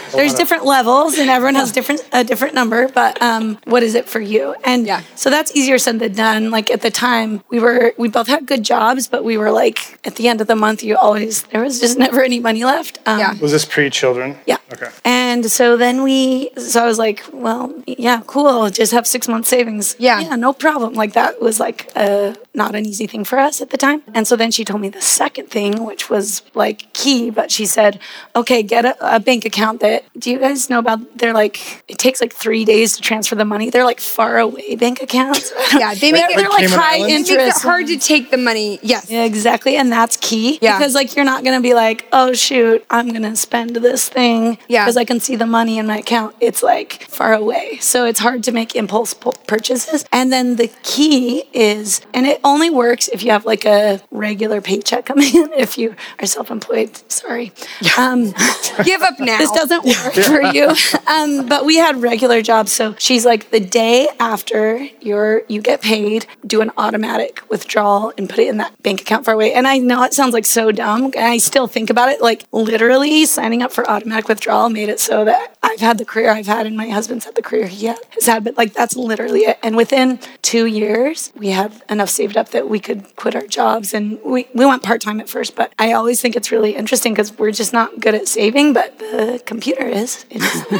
There's 0.19 0.35
different 0.35 0.65
levels, 0.65 1.19
and 1.19 1.29
everyone 1.31 1.55
has 1.57 1.73
different 1.73 2.00
a 2.12 2.23
different 2.25 2.55
number. 2.55 2.88
But 2.88 3.21
um, 3.23 3.59
what 3.65 3.83
is 3.83 3.95
it 3.95 4.09
for 4.09 4.21
you? 4.21 4.55
And 4.65 4.87
Yeah. 4.87 5.03
so 5.15 5.31
that's 5.31 5.50
easier 5.57 5.79
said 5.79 5.99
than 6.00 6.12
done. 6.15 6.50
Like 6.50 6.71
at 6.71 6.81
the 6.83 6.91
time, 6.91 7.43
we 7.50 7.59
were 7.61 7.93
we 7.97 8.09
both 8.09 8.27
had 8.29 8.47
good 8.47 8.62
jobs, 8.65 9.09
but 9.09 9.23
we 9.25 9.37
were 9.37 9.50
like 9.50 9.79
at 10.07 10.15
the 10.17 10.29
end 10.29 10.41
of 10.41 10.47
the 10.47 10.57
month, 10.57 10.83
you 10.83 10.97
always 10.97 11.43
there 11.53 11.62
was 11.62 11.81
just 11.81 11.99
never 11.99 12.23
any 12.23 12.41
money 12.41 12.65
left. 12.65 12.99
Um, 13.07 13.19
Yeah. 13.19 13.35
Was 13.41 13.53
this 13.53 13.65
pre-children? 13.65 14.37
yeah. 14.47 14.57
Okay. 14.73 14.91
And 15.05 15.28
so 15.51 15.77
then 15.77 16.03
we, 16.03 16.51
so 16.57 16.83
I 16.83 16.87
was 16.87 16.99
like, 16.99 17.25
well, 17.33 17.73
yeah, 17.87 18.23
cool. 18.27 18.71
Just 18.71 18.93
have 18.93 19.07
six 19.07 19.29
months 19.29 19.49
savings. 19.49 19.97
Yeah. 19.99 20.21
Yeah, 20.21 20.37
no 20.37 20.53
problem. 20.53 20.95
Like 20.95 21.13
that 21.15 21.41
was 21.41 21.59
like 21.61 21.91
uh, 21.97 22.35
not 22.55 22.75
an 22.75 22.85
easy 22.87 23.07
thing 23.07 23.25
for 23.25 23.39
us 23.39 23.61
at 23.61 23.71
the 23.71 23.77
time. 23.77 24.03
And 24.15 24.27
so 24.27 24.37
then 24.37 24.51
she 24.51 24.65
told 24.65 24.81
me 24.81 24.89
the 24.89 25.01
second 25.03 25.49
thing, 25.51 25.85
which 25.85 26.09
was 26.11 26.43
like 26.55 26.93
key, 26.93 27.31
but 27.31 27.51
she 27.51 27.67
said, 27.67 28.01
okay, 28.35 28.63
get 28.63 28.85
a, 28.85 29.17
a 29.17 29.21
bank 29.21 29.45
account 29.45 29.81
that, 29.81 30.05
do 30.19 30.31
you 30.31 30.39
guys 30.39 30.69
know 30.71 30.79
about, 30.79 31.19
they're 31.19 31.35
like, 31.35 31.85
it 31.89 31.99
takes 31.99 32.21
like 32.21 32.33
three 32.33 32.65
days 32.65 32.97
to 32.97 33.03
transfer 33.03 33.35
the 33.35 33.45
money. 33.45 33.71
They're 33.71 33.85
like 33.85 34.01
far 34.01 34.39
away 34.39 34.77
bank 34.77 35.03
accounts. 35.03 35.53
Yeah, 35.79 35.95
they 35.95 36.13
make 36.13 36.23
Like- 36.23 36.31
it 36.33 36.37
they're 36.39 36.49
like 36.49 36.61
Cayman 36.61 36.79
high 36.79 36.97
Islands? 36.97 37.13
it 37.13 37.17
makes 37.19 37.31
interest. 37.31 37.59
it 37.65 37.69
hard 37.69 37.87
to 37.89 37.99
take 37.99 38.31
the 38.31 38.37
money. 38.39 38.79
Yes. 38.83 39.11
Yeah, 39.11 39.25
exactly. 39.25 39.77
And 39.77 39.93
that's 39.93 40.17
key. 40.17 40.59
Yeah. 40.63 40.79
Because 40.79 40.95
like 40.95 41.15
you're 41.15 41.25
not 41.27 41.45
gonna 41.45 41.61
be 41.61 41.75
like, 41.75 42.07
oh 42.13 42.33
shoot, 42.33 42.85
I'm 42.91 43.13
gonna 43.13 43.37
spend 43.37 43.77
this 43.77 44.09
thing. 44.09 44.57
Yeah. 44.69 44.85
Because 44.85 44.97
I 44.97 45.05
can 45.05 45.18
see 45.21 45.37
the 45.37 45.47
money 45.47 45.79
in 45.79 45.87
my 45.87 45.99
account. 45.99 46.35
It's 46.41 46.63
like 46.63 47.05
far 47.09 47.33
away. 47.35 47.79
So 47.81 48.05
it's 48.05 48.21
hard 48.21 48.43
to 48.45 48.53
make 48.53 48.75
impulse 48.75 49.15
purchases. 49.15 50.05
And 50.13 50.33
then 50.33 50.57
the 50.57 50.69
key 50.83 51.45
is, 51.53 52.01
and 52.15 52.27
it 52.27 52.41
only 52.45 52.71
works 52.71 53.09
if 53.09 53.23
you 53.23 53.31
have 53.31 53.45
like 53.45 53.65
a 53.65 54.01
regular 54.11 54.61
paycheck 54.61 55.07
coming 55.07 55.29
in. 55.35 55.53
If 55.53 55.79
you 55.79 55.95
are 56.21 56.27
self-employed, 56.27 57.11
sorry. 57.11 57.53
Um, 57.97 58.33
Give 58.85 59.03
up 59.03 59.19
now. 59.19 59.39
this 59.39 59.51
doesn't 59.53 59.85
work 59.85 60.15
for 60.15 60.43
you. 60.55 60.69
Um, 61.07 61.47
but 61.47 61.65
we 61.65 61.77
had 61.77 62.01
regular 62.03 62.43
jobs. 62.43 62.73
So 62.73 62.95
she's 62.99 63.25
like, 63.25 63.51
the 63.51 63.61
day 63.61 64.09
after 64.21 64.79
you're 65.01 65.43
you 65.49 65.61
get 65.61 65.81
paid, 65.83 66.27
do 66.47 66.61
an 66.61 66.71
automatic 66.77 67.43
withdrawal 67.49 68.13
and 68.19 68.29
put 68.29 68.39
it 68.39 68.49
in 68.49 68.59
that 68.59 68.81
bank 68.83 69.01
account 69.01 69.25
far 69.25 69.35
away. 69.35 69.53
And 69.53 69.67
I 69.67 69.79
know 69.79 70.03
it 70.05 70.15
sounds 70.15 70.35
like 70.35 70.45
so 70.45 70.71
dumb. 70.73 71.05
And 71.16 71.25
I 71.25 71.38
still 71.38 71.66
think 71.66 71.90
about 71.90 72.11
it. 72.11 72.21
Like 72.21 72.45
literally 72.53 73.25
signing 73.27 73.62
up 73.62 73.73
for 73.73 73.88
automatic 73.88 74.29
withdrawal 74.29 74.69
made 74.71 74.88
it 74.88 75.01
so 75.01 75.08
that 75.25 75.57
I've 75.62 75.81
had 75.81 75.99
the 75.99 76.05
career 76.05 76.31
I've 76.31 76.47
had 76.47 76.66
and 76.66 76.77
my 76.77 76.88
husband's 76.88 77.25
had 77.25 77.35
the 77.35 77.42
career 77.42 77.66
he 77.66 77.87
ha- 77.88 77.99
has 78.11 78.27
had. 78.27 78.44
But 78.44 78.57
like 78.57 78.73
that's 78.75 78.97
literally 78.97 79.40
it. 79.40 79.59
And 79.62 79.77
within 79.77 80.18
two 80.42 80.66
years, 80.66 81.33
we 81.37 81.49
had 81.49 81.73
enough 81.88 82.09
saved 82.09 82.37
up 82.37 82.51
that 82.51 82.68
we 82.68 82.79
could 82.81 83.16
quit 83.16 83.35
our 83.35 83.47
jobs. 83.47 83.94
And 83.94 84.18
we, 84.25 84.49
we 84.55 84.64
went 84.66 84.83
part 84.83 85.01
time 85.01 85.21
at 85.21 85.29
first. 85.29 85.57
But 85.57 85.73
I 85.79 85.92
always 85.92 86.21
think 86.21 86.37
it's 86.37 86.51
really 86.53 86.75
interesting 86.77 87.12
because 87.14 87.37
we're 87.38 87.53
just 87.53 87.73
not 87.73 88.01
good 88.01 88.14
at 88.14 88.29
saving, 88.29 88.73
but 88.73 88.99
the 88.99 89.42
computer 89.47 89.85
is. 89.87 90.25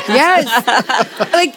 Yes. 0.09 0.47
like 1.33 1.55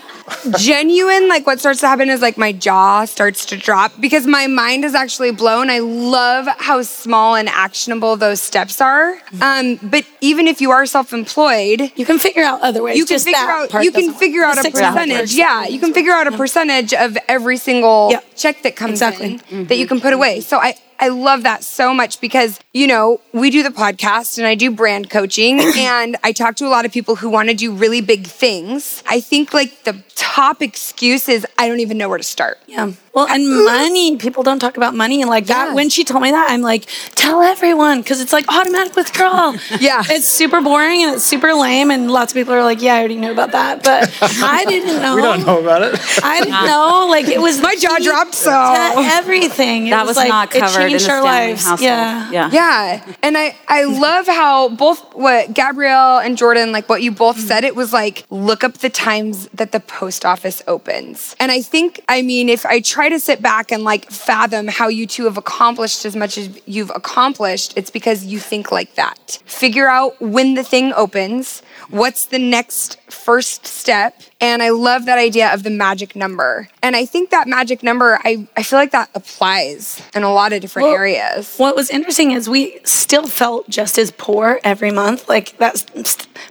genuine, 0.57 1.27
like 1.27 1.45
what 1.45 1.59
starts 1.59 1.79
to 1.81 1.87
happen 1.87 2.09
is 2.09 2.21
like 2.21 2.37
my 2.37 2.51
jaw 2.51 3.05
starts 3.05 3.45
to 3.47 3.57
drop 3.57 3.91
because 3.99 4.25
my 4.27 4.47
mind 4.47 4.85
is 4.85 4.95
actually 4.95 5.31
blown. 5.31 5.69
I 5.69 5.79
love 5.79 6.47
how 6.57 6.81
small 6.81 7.35
and 7.35 7.49
actionable 7.49 8.15
those 8.17 8.41
steps 8.41 8.81
are. 8.81 9.17
Um, 9.41 9.79
but 9.81 10.05
even 10.21 10.47
if 10.47 10.61
you 10.61 10.71
are 10.71 10.85
self-employed, 10.85 11.91
you 11.95 12.05
can 12.05 12.19
figure 12.19 12.43
out 12.43 12.61
other 12.61 12.83
ways. 12.83 12.97
you 12.97 13.05
can 13.05 13.15
Just 13.15 13.25
figure 13.25 13.39
out 13.39 13.83
you 13.83 13.91
can 13.91 14.13
figure 14.13 14.43
out 14.43 14.57
a 14.57 14.69
percentage. 14.71 15.33
Yeah, 15.33 15.65
you 15.67 15.79
can 15.79 15.93
figure 15.93 16.13
out 16.13 16.27
a 16.27 16.31
percentage 16.31 16.93
of 16.93 17.17
every 17.27 17.57
single 17.57 18.09
Yeah. 18.11 18.19
check 18.35 18.61
that 18.63 18.75
comes 18.75 18.93
Exactly. 19.01 19.39
in 19.49 19.65
that 19.67 19.77
you 19.77 19.87
can 19.87 19.99
put 20.01 20.13
away. 20.13 20.41
So 20.41 20.57
I 20.57 20.75
I 21.01 21.07
love 21.07 21.41
that 21.43 21.63
so 21.63 21.95
much 21.95 22.21
because, 22.21 22.59
you 22.73 22.85
know, 22.85 23.19
we 23.33 23.49
do 23.49 23.63
the 23.63 23.69
podcast 23.69 24.37
and 24.37 24.45
I 24.45 24.53
do 24.53 24.69
brand 24.69 25.09
coaching 25.09 25.59
and 25.75 26.15
I 26.23 26.31
talk 26.31 26.55
to 26.57 26.67
a 26.67 26.69
lot 26.69 26.85
of 26.85 26.91
people 26.91 27.15
who 27.15 27.27
want 27.27 27.49
to 27.49 27.55
do 27.55 27.73
really 27.73 28.01
big 28.01 28.27
things. 28.27 29.01
I 29.09 29.19
think 29.19 29.51
like 29.51 29.83
the 29.83 30.03
top 30.15 30.61
excuse 30.61 31.27
is 31.27 31.45
I 31.57 31.67
don't 31.67 31.79
even 31.79 31.97
know 31.97 32.07
where 32.07 32.19
to 32.19 32.23
start. 32.23 32.59
Yeah. 32.67 32.91
Well, 33.13 33.27
and 33.27 33.65
money. 33.65 34.17
People 34.17 34.43
don't 34.43 34.59
talk 34.59 34.77
about 34.77 34.93
money 34.95 35.21
and 35.21 35.29
like 35.29 35.47
Yeah. 35.47 35.65
that. 35.67 35.75
When 35.75 35.89
she 35.89 36.03
told 36.03 36.23
me 36.23 36.31
that, 36.31 36.47
I'm 36.49 36.61
like, 36.61 36.85
tell 37.15 37.41
everyone 37.41 38.01
because 38.01 38.21
it's 38.21 38.33
like 38.33 38.45
automatic 38.47 38.95
withdrawal. 38.95 39.55
Yeah. 39.79 40.03
It's 40.09 40.27
super 40.27 40.61
boring 40.61 41.03
and 41.03 41.15
it's 41.15 41.23
super 41.23 41.53
lame. 41.53 41.89
And 41.91 42.11
lots 42.11 42.31
of 42.33 42.35
people 42.35 42.53
are 42.53 42.63
like, 42.63 42.81
yeah, 42.81 42.95
I 42.95 42.99
already 42.99 43.15
knew 43.15 43.31
about 43.31 43.51
that. 43.53 43.83
But 43.83 44.15
I 44.21 44.63
didn't 44.67 45.01
know. 45.01 45.15
We 45.15 45.21
don't 45.21 45.45
know 45.45 45.59
about 45.59 45.81
it. 45.81 45.99
I 46.23 46.39
didn't 46.41 46.65
know. 46.65 47.07
Like 47.09 47.27
it 47.27 47.41
was 47.41 47.61
My 47.61 47.75
jaw 47.75 47.97
dropped, 48.01 48.35
so- 48.35 48.51
everything. 48.97 49.87
It 49.87 49.91
That 49.91 50.05
was 50.05 50.17
like, 50.17 50.29
not 50.29 50.53
it 50.55 50.59
covered 50.59 50.81
in 50.81 50.91
the 50.93 50.99
changed 50.99 51.09
our 51.09 51.23
lives. 51.23 51.63
household. 51.63 51.81
Yeah. 51.81 52.29
Yeah. 52.31 52.49
Yeah. 52.51 53.13
And 53.23 53.37
I, 53.37 53.55
I 53.67 53.85
love 53.85 54.27
how 54.27 54.69
both 54.69 55.15
what 55.15 55.53
Gabrielle 55.53 56.19
and 56.19 56.37
Jordan, 56.37 56.71
like 56.71 56.87
what 56.89 57.01
you 57.01 57.11
both 57.11 57.37
mm. 57.37 57.47
said, 57.47 57.63
it 57.63 57.75
was 57.75 57.91
like, 57.91 58.25
look 58.29 58.63
up 58.63 58.75
the 58.79 58.89
times 58.89 59.47
that 59.53 59.71
the 59.71 59.79
post 59.79 60.25
office 60.25 60.61
opens. 60.67 61.35
And 61.39 61.51
I 61.51 61.61
think, 61.61 62.01
I 62.07 62.21
mean, 62.21 62.49
if 62.49 62.65
I 62.65 62.81
try 62.81 63.00
to 63.09 63.19
sit 63.19 63.41
back 63.41 63.71
and 63.71 63.83
like 63.83 64.09
fathom 64.09 64.67
how 64.67 64.87
you 64.87 65.07
two 65.07 65.25
have 65.25 65.37
accomplished 65.37 66.05
as 66.05 66.15
much 66.15 66.37
as 66.37 66.59
you've 66.65 66.91
accomplished, 66.95 67.73
it's 67.75 67.89
because 67.89 68.25
you 68.25 68.39
think 68.39 68.71
like 68.71 68.95
that. 68.95 69.41
Figure 69.45 69.87
out 69.87 70.19
when 70.21 70.53
the 70.55 70.63
thing 70.63 70.93
opens, 70.93 71.61
what's 71.89 72.25
the 72.25 72.39
next 72.39 72.99
first 73.11 73.67
step. 73.67 74.21
And 74.39 74.63
I 74.63 74.69
love 74.69 75.05
that 75.05 75.19
idea 75.19 75.53
of 75.53 75.63
the 75.63 75.69
magic 75.69 76.15
number. 76.15 76.67
And 76.81 76.95
I 76.95 77.05
think 77.05 77.29
that 77.29 77.47
magic 77.47 77.83
number, 77.83 78.19
I, 78.23 78.47
I 78.57 78.63
feel 78.63 78.79
like 78.79 78.91
that 78.91 79.09
applies 79.13 80.01
in 80.15 80.23
a 80.23 80.33
lot 80.33 80.53
of 80.53 80.61
different 80.61 80.87
Well, 80.87 80.95
areas. 80.95 81.57
What 81.57 81.75
was 81.75 81.89
interesting 81.89 82.31
is 82.31 82.49
we 82.49 82.79
still 82.83 83.27
felt 83.27 83.69
just 83.69 83.97
as 83.97 84.11
poor 84.11 84.59
every 84.63 84.91
month. 84.91 85.29
Like 85.29 85.57
that's, 85.57 85.83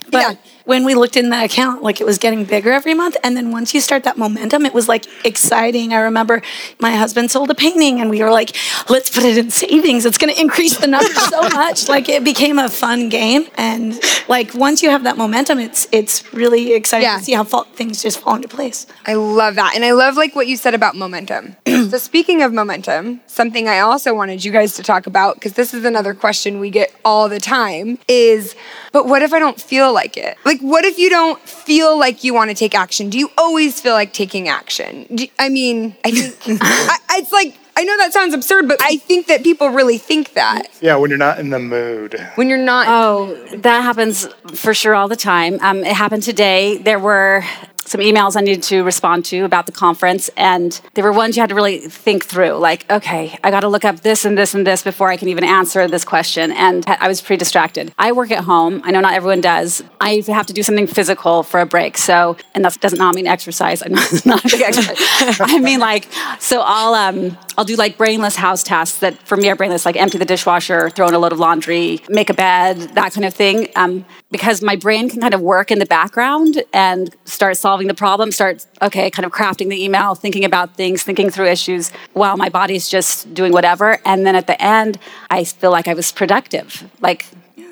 but 0.09 0.13
Yeah. 0.13 0.33
When 0.71 0.85
we 0.85 0.95
looked 0.95 1.17
in 1.17 1.29
the 1.29 1.43
account, 1.43 1.83
like 1.83 1.99
it 1.99 2.05
was 2.05 2.17
getting 2.17 2.45
bigger 2.45 2.71
every 2.71 2.93
month. 2.93 3.17
And 3.25 3.35
then 3.35 3.51
once 3.51 3.73
you 3.73 3.81
start 3.81 4.05
that 4.05 4.17
momentum, 4.17 4.65
it 4.65 4.73
was 4.73 4.87
like 4.87 5.05
exciting. 5.25 5.91
I 5.93 5.97
remember 5.99 6.41
my 6.79 6.91
husband 6.95 7.29
sold 7.29 7.49
a 7.51 7.55
painting 7.55 7.99
and 7.99 8.09
we 8.09 8.23
were 8.23 8.31
like, 8.31 8.55
let's 8.89 9.09
put 9.09 9.25
it 9.25 9.37
in 9.37 9.49
savings. 9.49 10.05
It's 10.05 10.17
going 10.17 10.33
to 10.33 10.39
increase 10.39 10.77
the 10.77 10.87
number 10.87 11.11
so 11.13 11.41
much. 11.49 11.89
Like 11.89 12.07
it 12.07 12.23
became 12.23 12.57
a 12.57 12.69
fun 12.69 13.09
game. 13.09 13.47
And 13.55 13.99
like 14.29 14.53
once 14.55 14.81
you 14.81 14.89
have 14.91 15.03
that 15.03 15.17
momentum, 15.17 15.59
it's, 15.59 15.89
it's 15.91 16.33
really 16.33 16.73
exciting 16.73 17.03
Yeah. 17.03 17.17
to 17.17 17.23
see 17.25 17.33
how 17.33 17.43
things 17.43 18.01
just 18.01 18.19
fall 18.21 18.35
into 18.35 18.47
place. 18.47 18.87
I 19.05 19.15
love 19.15 19.55
that. 19.55 19.73
And 19.75 19.83
I 19.83 19.91
love 19.91 20.15
like 20.15 20.35
what 20.37 20.47
you 20.47 20.55
said 20.55 20.73
about 20.73 20.95
momentum. 20.95 21.57
so 21.91 21.97
speaking 21.97 22.41
of 22.41 22.53
momentum, 22.53 23.21
something 23.27 23.67
I 23.67 23.79
also 23.79 24.15
wanted 24.15 24.43
you 24.45 24.51
guys 24.51 24.75
to 24.75 24.83
talk 24.83 25.07
about 25.07 25.35
because 25.35 25.53
this 25.53 25.73
is 25.73 25.83
another 25.85 26.13
question 26.13 26.59
we 26.59 26.69
get 26.69 26.95
all 27.03 27.27
the 27.29 27.39
time 27.39 27.99
is 28.07 28.55
but 28.91 29.07
what 29.07 29.21
if 29.21 29.33
I 29.33 29.39
don't 29.39 29.59
feel 29.59 29.93
like 29.93 30.15
it? 30.17 30.37
Like 30.45 30.59
what 30.61 30.85
if 30.85 30.97
you 30.97 31.09
don't 31.09 31.39
feel 31.41 31.99
like 31.99 32.23
you 32.23 32.33
want 32.33 32.49
to 32.49 32.55
take 32.55 32.73
action? 32.73 33.09
Do 33.09 33.19
you 33.19 33.29
always 33.37 33.81
feel 33.81 33.93
like 33.93 34.13
taking 34.13 34.47
action? 34.47 35.05
Do, 35.13 35.27
I 35.37 35.49
mean, 35.49 35.95
I 36.05 36.11
think 36.11 36.61
I, 36.63 36.97
it's 37.17 37.31
like 37.31 37.57
I 37.75 37.83
know 37.83 37.97
that 37.97 38.13
sounds 38.13 38.33
absurd, 38.33 38.67
but 38.67 38.77
I 38.81 38.97
think 38.97 39.27
that 39.27 39.43
people 39.43 39.69
really 39.69 39.97
think 39.97 40.33
that 40.33 40.67
Yeah, 40.81 40.95
when 40.97 41.09
you're 41.09 41.17
not 41.17 41.39
in 41.39 41.49
the 41.49 41.59
mood. 41.59 42.19
when 42.35 42.49
you're 42.49 42.57
not 42.57 42.87
Oh, 42.87 43.33
that 43.57 43.81
happens 43.81 44.27
for 44.53 44.73
sure 44.73 44.93
all 44.95 45.07
the 45.07 45.15
time. 45.15 45.57
Um, 45.61 45.79
it 45.83 45.93
happened 45.93 46.23
today. 46.23 46.77
There 46.77 46.99
were 46.99 47.43
some 47.91 47.99
emails 47.99 48.37
I 48.37 48.41
needed 48.41 48.63
to 48.63 48.83
respond 48.83 49.25
to 49.25 49.43
about 49.43 49.65
the 49.65 49.73
conference, 49.73 50.29
and 50.37 50.79
they 50.93 51.01
were 51.01 51.11
ones 51.11 51.35
you 51.35 51.41
had 51.41 51.49
to 51.49 51.55
really 51.55 51.79
think 51.79 52.23
through. 52.23 52.53
Like, 52.53 52.89
okay, 52.89 53.37
I 53.43 53.51
got 53.51 53.59
to 53.59 53.67
look 53.67 53.83
up 53.83 53.99
this 53.99 54.23
and 54.23 54.37
this 54.37 54.53
and 54.53 54.65
this 54.65 54.81
before 54.81 55.09
I 55.09 55.17
can 55.17 55.27
even 55.27 55.43
answer 55.43 55.89
this 55.89 56.05
question, 56.05 56.53
and 56.53 56.85
I 56.87 57.09
was 57.09 57.21
pretty 57.21 57.39
distracted. 57.39 57.93
I 57.99 58.13
work 58.13 58.31
at 58.31 58.45
home. 58.45 58.81
I 58.85 58.91
know 58.91 59.01
not 59.01 59.13
everyone 59.13 59.41
does. 59.41 59.83
I 59.99 60.23
have 60.27 60.45
to 60.45 60.53
do 60.53 60.63
something 60.63 60.87
physical 60.87 61.43
for 61.43 61.59
a 61.59 61.65
break. 61.65 61.97
So, 61.97 62.37
and 62.55 62.63
that 62.63 62.79
does 62.79 62.93
not 62.93 63.13
mean 63.13 63.27
exercise. 63.27 63.81
I'm 63.85 63.91
not 63.91 64.45
a 64.45 64.47
big 64.47 64.61
exercise. 64.61 64.97
I 65.41 65.59
mean, 65.59 65.81
like, 65.81 66.07
so 66.39 66.61
I'll 66.63 66.93
um, 66.93 67.37
I'll 67.57 67.65
do 67.65 67.75
like 67.75 67.97
brainless 67.97 68.37
house 68.37 68.63
tasks 68.63 68.99
that 68.99 69.17
for 69.27 69.35
me 69.35 69.49
are 69.49 69.55
brainless, 69.57 69.85
like 69.85 69.97
empty 69.97 70.17
the 70.17 70.23
dishwasher, 70.25 70.89
throw 70.91 71.09
in 71.09 71.13
a 71.13 71.19
load 71.19 71.33
of 71.33 71.39
laundry, 71.39 72.01
make 72.07 72.29
a 72.29 72.33
bed, 72.33 72.77
that 72.95 73.11
kind 73.11 73.25
of 73.25 73.33
thing. 73.33 73.67
Um, 73.75 74.05
because 74.31 74.61
my 74.61 74.75
brain 74.75 75.09
can 75.09 75.19
kind 75.21 75.33
of 75.33 75.41
work 75.41 75.71
in 75.71 75.79
the 75.79 75.85
background 75.85 76.63
and 76.73 77.13
start 77.25 77.57
solving 77.57 77.87
the 77.87 77.93
problem, 77.93 78.31
start, 78.31 78.65
okay, 78.81 79.09
kind 79.11 79.25
of 79.25 79.31
crafting 79.31 79.69
the 79.69 79.83
email, 79.83 80.15
thinking 80.15 80.45
about 80.45 80.75
things, 80.75 81.03
thinking 81.03 81.29
through 81.29 81.47
issues 81.47 81.91
while 82.13 82.37
my 82.37 82.49
body's 82.49 82.87
just 82.89 83.33
doing 83.33 83.51
whatever. 83.51 83.99
And 84.05 84.25
then 84.25 84.35
at 84.35 84.47
the 84.47 84.59
end, 84.61 84.97
I 85.29 85.43
feel 85.43 85.71
like 85.71 85.87
I 85.87 85.93
was 85.93 86.11
productive. 86.11 86.89
Like 87.01 87.25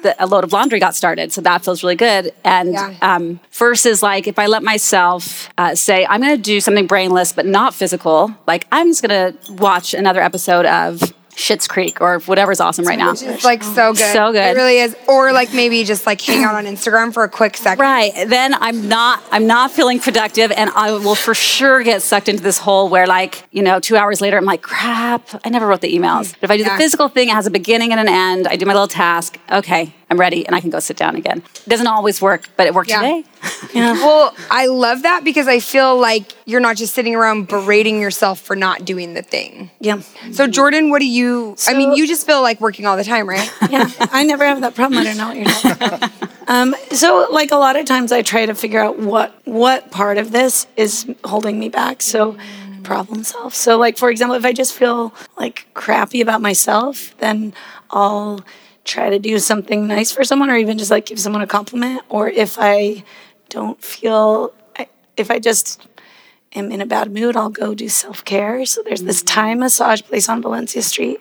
the, 0.03 0.15
a 0.23 0.25
load 0.27 0.43
of 0.43 0.53
laundry 0.53 0.79
got 0.79 0.95
started. 0.95 1.31
So 1.33 1.41
that 1.41 1.63
feels 1.63 1.83
really 1.83 1.95
good. 1.95 2.33
And 2.43 2.73
Yeah. 2.73 2.93
um, 3.01 3.39
versus 3.51 4.01
like 4.03 4.27
if 4.27 4.37
I 4.39 4.45
let 4.47 4.63
myself 4.63 5.49
uh, 5.57 5.75
say, 5.75 6.05
I'm 6.05 6.21
going 6.21 6.35
to 6.35 6.41
do 6.41 6.59
something 6.61 6.87
brainless 6.87 7.33
but 7.33 7.45
not 7.45 7.73
physical, 7.73 8.33
like 8.47 8.67
I'm 8.71 8.87
just 8.87 9.01
going 9.05 9.33
to 9.33 9.51
watch 9.53 9.93
another 9.93 10.21
episode 10.21 10.65
of 10.65 11.01
Schitt's 11.39 11.67
Creek 11.67 12.02
or 12.02 12.19
whatever's 12.21 12.60
awesome 12.60 12.86
right 12.86 12.97
now. 12.97 13.12
It's 13.12 13.45
like 13.45 13.63
so 13.63 13.93
good. 13.93 14.13
So 14.13 14.32
good. 14.34 14.56
It 14.56 14.56
really 14.56 14.80
is. 14.80 14.95
Or 15.08 15.32
like 15.32 15.54
maybe 15.54 15.84
just 15.86 16.06
like 16.06 16.19
hang 16.19 16.43
out 16.43 16.54
on 16.54 16.65
Instagram 16.65 17.13
for 17.13 17.23
a 17.23 17.30
quick 17.30 17.56
second. 17.56 17.82
Right. 17.82 18.12
Then 18.28 18.54
I'm 18.56 18.89
not 18.89 19.23
I'm 19.32 19.47
not 19.47 19.71
feeling 19.71 19.99
productive 19.99 20.52
and 20.52 20.69
I 20.71 20.91
will 20.91 21.15
for 21.15 21.34
sure 21.34 21.82
get 21.82 22.02
sucked 22.02 22.28
into 22.28 22.43
this 22.43 22.58
hole 22.60 22.89
where 22.89 23.08
like, 23.08 23.47
you 23.52 23.63
know, 23.63 23.80
2 23.80 23.95
hours 23.95 24.19
later 24.19 24.38
I'm 24.38 24.45
like, 24.45 24.62
crap, 24.62 25.30
I 25.45 25.49
never 25.49 25.65
wrote 25.65 25.82
the 25.82 25.95
emails. 25.97 26.34
Mm. 26.34 26.36
But 26.41 26.43
if 26.43 26.52
I 26.52 26.58
do 26.58 26.63
Yeah. 26.63 26.75
the 26.75 26.84
physical 26.84 27.08
thing, 27.08 27.30
it 27.30 27.34
has 27.34 27.47
a 27.47 27.52
beginning 27.52 27.91
and 27.91 28.02
an 28.02 28.10
end. 28.10 28.47
I 28.47 28.58
do 28.58 28.65
my 28.65 28.73
little 28.73 28.88
task. 28.88 29.39
Okay, 29.49 29.93
I'm 30.09 30.19
ready 30.19 30.45
and 30.45 30.55
I 30.55 30.59
can 30.61 30.69
go 30.69 30.79
sit 30.79 30.97
down 30.97 31.15
again. 31.15 31.43
It 31.65 31.69
doesn't 31.69 31.87
always 31.87 32.21
work, 32.21 32.49
but 32.57 32.65
it 32.67 32.73
worked 32.73 32.89
Yeah. 32.89 33.01
today. 33.01 33.23
Well, 33.73 34.35
I 34.49 34.65
love 34.65 35.03
that 35.03 35.23
because 35.23 35.47
I 35.47 35.59
feel 35.59 35.97
like 35.97 36.33
you're 36.45 36.59
not 36.59 36.75
just 36.75 36.93
sitting 36.95 37.15
around 37.15 37.47
berating 37.47 38.01
yourself 38.01 38.39
for 38.41 38.55
not 38.55 38.83
doing 38.85 39.13
the 39.13 39.21
thing. 39.21 39.69
Yeah. 39.79 40.01
So 40.31 40.47
Jordan, 40.47 40.89
what 40.89 40.99
do 40.99 41.07
you 41.07 41.55
I 41.67 41.73
mean, 41.73 41.93
you 41.93 42.07
just 42.07 42.25
feel 42.25 42.41
like 42.41 42.59
working 42.59 42.85
all 42.85 42.97
the 42.97 43.03
time, 43.03 43.29
right? 43.29 43.49
yeah, 43.69 43.89
I 44.11 44.23
never 44.23 44.45
have 44.45 44.61
that 44.61 44.75
problem. 44.75 44.99
I 44.99 45.03
don't 45.03 45.17
know 45.17 45.27
what 45.27 45.37
you're 45.37 45.45
talking 45.45 45.87
about. 45.87 46.11
Um, 46.49 46.73
so, 46.91 47.27
like 47.31 47.51
a 47.51 47.57
lot 47.57 47.75
of 47.75 47.85
times, 47.85 48.11
I 48.11 48.23
try 48.23 48.47
to 48.47 48.55
figure 48.55 48.79
out 48.79 48.97
what 48.97 49.39
what 49.45 49.91
part 49.91 50.17
of 50.17 50.31
this 50.31 50.65
is 50.77 51.05
holding 51.23 51.59
me 51.59 51.69
back. 51.69 52.01
So, 52.01 52.37
problem 52.81 53.23
solve. 53.23 53.53
So, 53.53 53.77
like 53.77 53.99
for 53.99 54.09
example, 54.09 54.35
if 54.35 54.43
I 54.43 54.51
just 54.51 54.73
feel 54.73 55.13
like 55.37 55.67
crappy 55.75 56.21
about 56.21 56.41
myself, 56.41 57.15
then 57.19 57.53
I'll 57.91 58.41
try 58.89 59.10
to 59.10 59.19
do 59.19 59.39
something 59.39 59.88
nice 59.88 60.12
for 60.12 60.23
someone, 60.23 60.49
or 60.49 60.58
even 60.58 60.78
just 60.78 60.91
like 60.91 61.06
give 61.06 61.19
someone 61.19 61.41
a 61.41 61.47
compliment. 61.47 62.02
Or 62.10 62.28
if 62.30 62.58
I 62.60 63.04
don't 63.49 63.82
feel, 63.84 64.54
I- 64.78 64.89
if 65.17 65.32
I 65.32 65.39
just 65.39 65.82
am 66.54 66.71
in 66.71 66.82
a 66.82 66.86
bad 66.86 67.12
mood, 67.12 67.36
I'll 67.36 67.49
go 67.49 67.73
do 67.73 67.88
self 67.89 68.25
care. 68.25 68.65
So 68.65 68.82
there's 68.84 69.04
this 69.04 69.21
mm. 69.23 69.28
Thai 69.28 69.54
massage 69.56 70.02
place 70.02 70.28
on 70.30 70.41
Valencia 70.41 70.82
Street. 70.82 71.19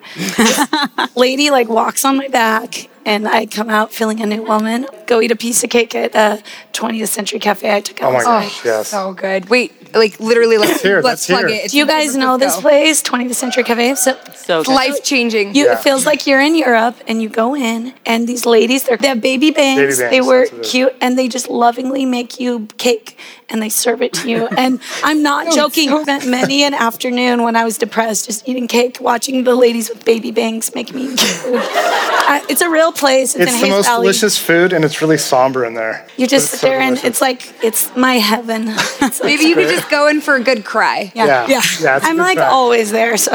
lady 1.17 1.51
like 1.51 1.69
walks 1.69 2.05
on 2.05 2.17
my 2.17 2.29
back 2.29 2.89
and 3.05 3.27
I 3.29 3.47
come 3.47 3.71
out 3.71 3.93
feeling 3.93 4.21
a 4.21 4.27
new 4.27 4.43
woman. 4.43 4.87
Go 5.07 5.21
eat 5.21 5.31
a 5.31 5.37
piece 5.37 5.65
of 5.65 5.71
cake 5.71 5.95
at 5.95 6.15
uh, 6.15 6.39
a 6.41 6.73
20th 6.73 7.09
Century 7.09 7.39
Cafe. 7.39 7.75
I 7.75 7.81
took 7.81 8.03
out. 8.03 8.09
Oh 8.09 8.13
my 8.13 8.23
last 8.23 8.25
gosh, 8.25 8.65
yes. 8.65 8.89
So 8.89 9.13
good. 9.13 9.49
Wait, 9.49 9.78
like 9.95 10.19
literally 10.21 10.59
let's 10.59 10.83
here, 10.83 11.01
let's 11.03 11.27
plug 11.27 11.47
here. 11.47 11.57
it. 11.57 11.65
It's 11.65 11.73
Do 11.73 11.79
you 11.79 11.87
guys 11.87 12.17
know 12.17 12.39
this 12.39 12.57
place, 12.61 13.03
20th 13.03 13.35
Century 13.35 13.65
Cafe? 13.65 13.95
So 13.95 14.17
So 14.35 14.63
good. 14.65 14.75
Life 14.75 15.03
changing. 15.05 15.55
you, 15.55 15.67
Yeah. 15.67 15.73
it 15.75 15.81
feels 15.81 16.07
like 16.07 16.27
you're 16.27 16.41
in 16.41 16.55
Europe 16.55 16.97
and 17.07 17.21
you 17.23 17.29
go 17.29 17.55
in 17.55 17.95
and 18.07 18.27
these 18.29 18.47
ladies, 18.47 18.85
they're, 18.85 18.97
they 18.97 19.09
have 19.09 19.21
baby 19.21 19.51
bangs. 19.51 19.79
Baby 19.79 19.97
bangs 19.97 20.11
they 20.11 20.21
were 20.21 20.41
that's 20.41 20.53
what 20.53 20.61
it 20.61 20.65
is. 20.67 20.71
cute 20.71 20.95
and 21.01 21.19
they 21.19 21.29
just 21.29 21.49
lovingly 21.49 22.05
make 22.07 22.41
you 22.41 22.67
cake 22.79 23.19
and 23.51 23.63
they 23.63 23.69
serve 23.69 24.03
it 24.03 24.13
to 24.15 24.29
you. 24.29 24.49
And 24.59 24.81
I'm 25.05 25.23
not 25.23 25.49
oh, 25.49 25.55
joking. 25.55 25.91
I 25.93 26.03
spent 26.03 26.27
many 26.27 26.63
an 26.65 26.75
afternoon 26.75 27.43
when 27.43 27.55
I 27.57 27.65
was 27.65 27.79
depressed 27.79 28.27
just 28.27 28.49
eating 28.49 28.67
cake, 28.69 28.99
watching 29.01 29.45
the 29.45 29.55
ladies 29.55 29.89
with 29.89 30.05
baby 30.05 30.31
bangs 30.33 30.75
make 30.75 30.93
me 30.95 31.13
eat 31.13 31.21
food. 31.21 31.55
I, 32.31 32.45
it's 32.49 32.61
a 32.61 32.69
real 32.69 32.93
place. 32.93 33.35
It's, 33.35 33.45
It's 33.45 33.53
in 33.55 33.61
the 33.61 33.67
Hayes 33.67 33.71
most 33.71 33.87
Valley. 33.87 34.03
delicious 34.05 34.37
food, 34.39 34.73
and 34.75 34.85
it's 34.85 35.01
really 35.01 35.17
somber 35.17 35.65
in 35.65 35.75
there. 35.75 36.07
You 36.17 36.27
But 36.27 36.31
just 36.31 36.45
it's 36.47 36.51
sit 36.53 36.61
so 36.61 36.67
there 36.69 36.81
and 36.81 36.99
it's 37.05 37.21
like 37.21 37.55
it's 37.65 37.95
my 37.97 38.15
heaven. 38.15 38.67
Maybe 39.23 39.45
you 39.45 39.55
could 39.55 39.69
just 39.69 39.78
go 39.87 40.09
in 40.09 40.21
for 40.21 40.35
a 40.37 40.43
good 40.43 40.65
cry. 40.65 41.13
Yeah, 41.15 41.27
yeah. 41.47 41.63
yeah, 41.81 41.97
it's 41.97 42.05
a 42.05 42.09
I'm 42.09 42.17
like 42.17 42.39
fact. 42.39 42.53
always 42.53 42.91
there. 42.91 43.17
So 43.17 43.35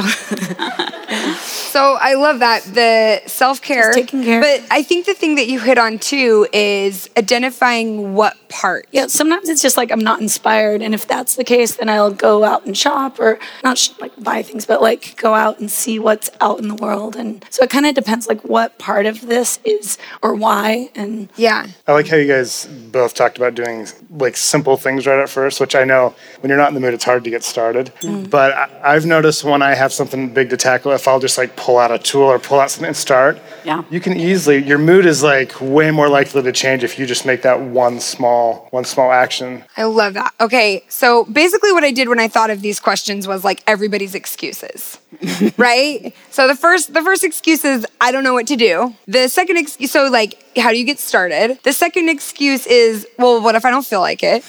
So 1.73 1.97
I 1.99 2.13
love 2.13 2.39
that 2.39 2.63
the 2.63 3.21
self 3.27 3.62
care. 3.62 3.91
Taking 3.93 4.23
care. 4.23 4.39
But 4.41 4.63
I 4.69 4.84
think 4.84 5.06
the 5.08 5.13
thing 5.15 5.36
that 5.36 5.47
you 5.47 5.60
hit 5.60 5.77
on 5.79 5.97
too 5.97 6.47
is 6.53 7.10
identifying 7.17 8.13
what 8.13 8.38
part. 8.49 8.86
yeah, 8.91 9.08
sometimes 9.08 9.49
it's 9.49 9.62
just 9.62 9.75
like 9.75 9.91
I'm 9.91 9.99
not 9.99 10.21
inspired, 10.21 10.84
and 10.84 10.93
if 10.93 11.08
that's 11.08 11.36
the 11.36 11.43
case, 11.43 11.75
then 11.77 11.89
I'll 11.89 12.12
go 12.12 12.43
out 12.43 12.65
and 12.67 12.77
shop 12.77 13.19
or 13.19 13.39
not 13.63 13.79
sh- 13.79 13.89
like 13.99 14.12
buy 14.23 14.43
things, 14.43 14.65
but 14.67 14.82
like 14.84 15.15
go 15.17 15.34
out 15.34 15.60
and 15.60 15.69
see 15.71 15.97
what's 15.97 16.29
out 16.41 16.60
in 16.60 16.67
the 16.67 16.75
world. 16.75 17.15
And 17.15 17.43
so 17.49 17.63
it 17.63 17.71
kind 17.71 17.88
of 17.88 17.95
depends 17.95 18.27
like 18.27 18.41
what 18.43 18.77
part 18.77 19.08
of 19.08 19.21
this 19.21 19.60
is 19.63 19.97
or 20.21 20.36
why. 20.36 20.89
And 20.95 21.29
Yeah. 21.36 21.67
I 21.88 21.93
like 21.93 22.08
how 22.08 22.17
you 22.17 22.27
guys 22.27 22.65
both 22.67 23.15
talked 23.15 23.38
about 23.38 23.56
doing 23.56 23.88
like 24.12 24.38
simple 24.38 24.77
things 24.77 25.08
right 25.08 25.19
at 25.19 25.29
first, 25.29 25.60
which 25.60 25.75
I 25.75 25.84
know 25.86 26.13
when 26.43 26.49
you're 26.49 26.58
not 26.60 26.67
in 26.67 26.73
the 26.73 26.82
mood, 26.82 26.93
it's 26.93 27.06
hard 27.06 27.23
to 27.23 27.29
get 27.29 27.41
started. 27.41 27.89
Mm. 28.01 28.29
But 28.29 28.51
I, 28.51 28.67
I've 28.84 29.06
noticed 29.06 29.45
when 29.45 29.62
I 29.62 29.75
have 29.75 29.93
something 29.93 30.34
big 30.34 30.49
to 30.49 30.58
tackle, 30.58 30.91
if 30.91 31.08
I'll 31.08 31.21
just 31.21 31.38
like 31.38 31.56
pull 31.56 31.77
out 31.77 31.89
a 31.89 31.97
tool 31.97 32.23
or 32.23 32.38
pull 32.38 32.60
out 32.60 32.69
something 32.69 32.88
and 32.88 32.97
start, 32.97 33.39
Yeah. 33.63 33.84
you 33.89 34.01
can 34.01 34.17
easily 34.17 34.58
your 34.62 34.77
mood 34.77 35.06
is 35.06 35.23
like 35.23 35.53
way 35.62 35.89
more 35.89 36.10
likely 36.10 36.43
to 36.43 36.51
change 36.51 36.84
if 36.84 36.99
you 36.99 37.06
just 37.06 37.25
make 37.25 37.43
that 37.43 37.62
one 37.62 38.01
small 38.01 38.67
one 38.71 38.84
small 38.84 39.10
action. 39.13 39.63
I 39.77 39.84
love 39.86 40.15
that. 40.15 40.34
Okay, 40.41 40.84
so 40.89 41.23
basically, 41.25 41.71
what 41.71 41.86
I 41.86 41.91
did 41.91 42.10
when 42.10 42.19
I 42.19 42.27
thought 42.27 42.49
of 42.49 42.62
these 42.62 42.82
questions 42.82 43.25
was 43.25 43.45
like 43.45 43.63
everybody's 43.65 44.13
excuses, 44.13 44.99
right? 45.58 46.13
So 46.29 46.47
the 46.49 46.56
first, 46.58 46.93
the 46.93 47.01
first 47.01 47.23
excuse 47.23 47.63
is 47.63 47.88
I 48.01 48.12
don't 48.12 48.25
know 48.25 48.34
what 48.34 48.47
to 48.47 48.58
do. 48.58 48.93
The 49.08 49.29
second 49.29 49.56
excuse, 49.58 49.91
so 49.91 50.10
like, 50.10 50.42
how 50.57 50.71
do 50.71 50.77
you 50.77 50.85
get 50.85 50.99
started? 50.99 51.59
The 51.63 51.73
second 51.73 52.09
excuse 52.09 52.65
is, 52.67 53.07
well, 53.17 53.41
what 53.41 53.55
if 53.55 53.65
I 53.65 53.69
don't 53.69 53.85
feel 53.85 54.01
like 54.01 54.21
it? 54.23 54.43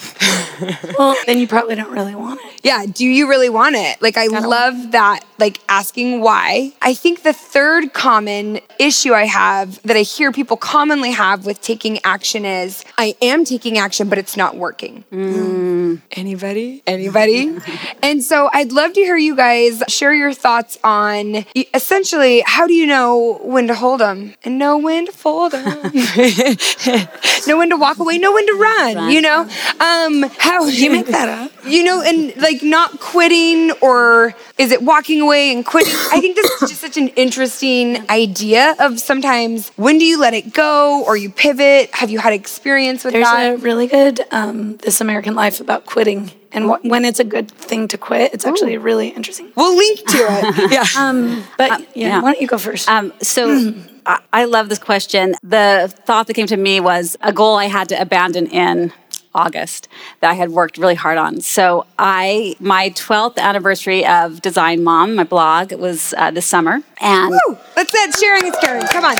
well, 0.99 1.17
then 1.27 1.39
you 1.39 1.49
probably 1.49 1.75
don't 1.75 1.91
really 1.91 2.15
want 2.15 2.41
it. 2.45 2.61
Yeah, 2.63 2.87
do 2.87 3.05
you 3.07 3.29
really 3.29 3.51
want 3.51 3.77
it? 3.77 4.01
Like, 4.01 4.17
I 4.17 4.27
love 4.27 4.93
that, 4.93 5.21
like 5.39 5.61
asking 5.69 6.21
why. 6.21 6.73
I 6.81 6.95
think 6.95 7.23
the 7.23 7.33
third 7.33 7.93
common 7.93 8.61
issue 8.79 9.13
I 9.13 9.25
have 9.25 9.83
that 9.83 9.97
I 9.97 10.01
hear 10.01 10.33
people 10.33 10.57
commonly 10.57 11.13
have 11.13 11.45
with 11.45 11.61
taking 11.61 11.99
action 12.05 12.45
is 12.45 12.85
I 12.97 13.17
am 13.21 13.45
taking 13.45 13.79
action, 13.79 14.09
but 14.09 14.19
it's 14.19 14.37
not 14.37 14.57
working. 14.57 15.05
Mm. 15.13 16.01
Anybody? 16.13 16.83
Anybody? 16.87 17.59
and 18.03 18.23
so 18.23 18.49
I'd 18.53 18.73
love 18.73 18.93
to 18.95 19.01
hear 19.01 19.17
you 19.17 19.37
guys 19.37 19.83
share 19.89 20.15
your 20.15 20.33
thoughts 20.33 20.79
on 20.83 21.45
essentially 21.75 22.43
how 22.47 22.67
do 22.67 22.75
you 22.75 22.87
know 22.87 23.41
when 23.43 23.67
to 23.69 23.75
hold 23.75 24.01
them 24.01 24.35
and 24.45 24.59
know 24.59 24.79
when 24.79 25.07
to 25.07 25.13
fold 25.13 25.53
them, 25.53 25.91
know 27.47 27.57
when 27.59 27.71
to 27.71 27.77
walk 27.77 27.99
away, 27.99 28.19
know 28.19 28.33
when 28.33 28.47
to 28.47 28.53
run. 28.55 29.11
You 29.11 29.21
know, 29.21 29.41
um, 29.81 30.25
how 30.39 30.67
You 30.67 30.91
make 30.91 31.07
that 31.07 31.29
up. 31.29 31.53
you 31.67 31.85
know, 31.85 32.03
and 32.03 32.37
like 32.37 32.63
not 32.63 32.99
quitting 33.01 33.71
or 33.81 34.35
is 34.59 34.73
it 34.73 34.83
walking 34.83 35.21
away 35.21 35.53
and 35.53 35.65
quitting? 35.65 35.93
I 36.13 36.21
think 36.21 36.37
this 36.37 36.51
is 36.63 36.71
just 36.71 36.81
such 36.81 36.97
an 36.97 37.09
interesting 37.09 38.09
idea 38.11 38.75
of 38.81 38.99
sometimes 39.01 39.71
when 39.77 39.99
do 39.99 40.05
you 40.05 40.19
let 40.19 40.35
it 40.35 40.53
go 40.53 41.05
or 41.05 41.17
you 41.17 41.31
pivot? 41.31 41.91
Have 41.95 42.11
you 42.11 42.19
had 42.19 42.33
experience 42.33 43.05
with 43.05 43.13
There's 43.13 43.25
that? 43.27 43.55
a 43.55 43.57
really 43.59 43.87
good 43.87 44.21
um, 44.31 44.77
This 44.79 45.01
American 45.01 45.35
Life 45.35 45.61
about 45.61 45.87
quitting 45.87 46.33
and 46.53 46.67
wh- 46.71 46.85
when 46.85 47.05
it's 47.05 47.21
a 47.21 47.25
good 47.25 47.51
thing 47.51 47.89
to 47.89 47.99
quit. 47.99 48.33
It's 48.35 48.45
actually 48.47 48.77
really 48.79 49.09
interesting. 49.09 49.53
we'll 49.57 49.77
link 49.77 49.99
to 50.09 50.19
it. 50.19 50.73
yeah. 50.73 50.85
Um, 50.97 51.45
but 51.59 51.81
yeah, 51.97 52.09
yeah. 52.09 52.23
why 52.23 52.33
don't 52.33 52.41
you 52.41 52.49
go 52.49 52.59
first? 52.59 52.89
Um, 52.89 53.13
so 53.23 53.73
I, 54.07 54.21
I 54.33 54.45
love 54.45 54.69
this 54.69 54.79
question. 54.79 55.35
The 55.43 55.93
thought 56.05 56.27
that 56.27 56.35
came 56.35 56.47
to 56.49 56.57
me 56.57 56.81
was 56.81 57.17
a 57.21 57.33
goal 57.33 57.57
I 57.57 57.67
had 57.67 57.89
to 57.91 58.01
abandon 58.01 58.47
in 58.47 58.93
August 59.35 59.89
that 60.21 60.31
I 60.31 60.35
had 60.35 60.51
worked 60.51 60.79
really 60.79 60.95
hard 60.95 61.19
on. 61.19 61.41
So 61.41 61.87
I, 61.99 62.55
my 62.61 62.91
12th 62.91 63.39
anniversary 63.39 64.07
of 64.07 64.41
Design 64.43 64.85
Mom, 64.85 65.15
my 65.17 65.25
blog, 65.25 65.73
was 65.73 66.15
uh, 66.17 66.31
this 66.31 66.47
summer, 66.47 66.81
and 67.01 67.31
Woo! 67.31 67.59
Let's 67.77 67.93
that 67.93 68.17
sharing 68.19 68.47
is 68.47 68.57
caring. 68.61 68.87
Come 68.87 69.05
on. 69.05 69.17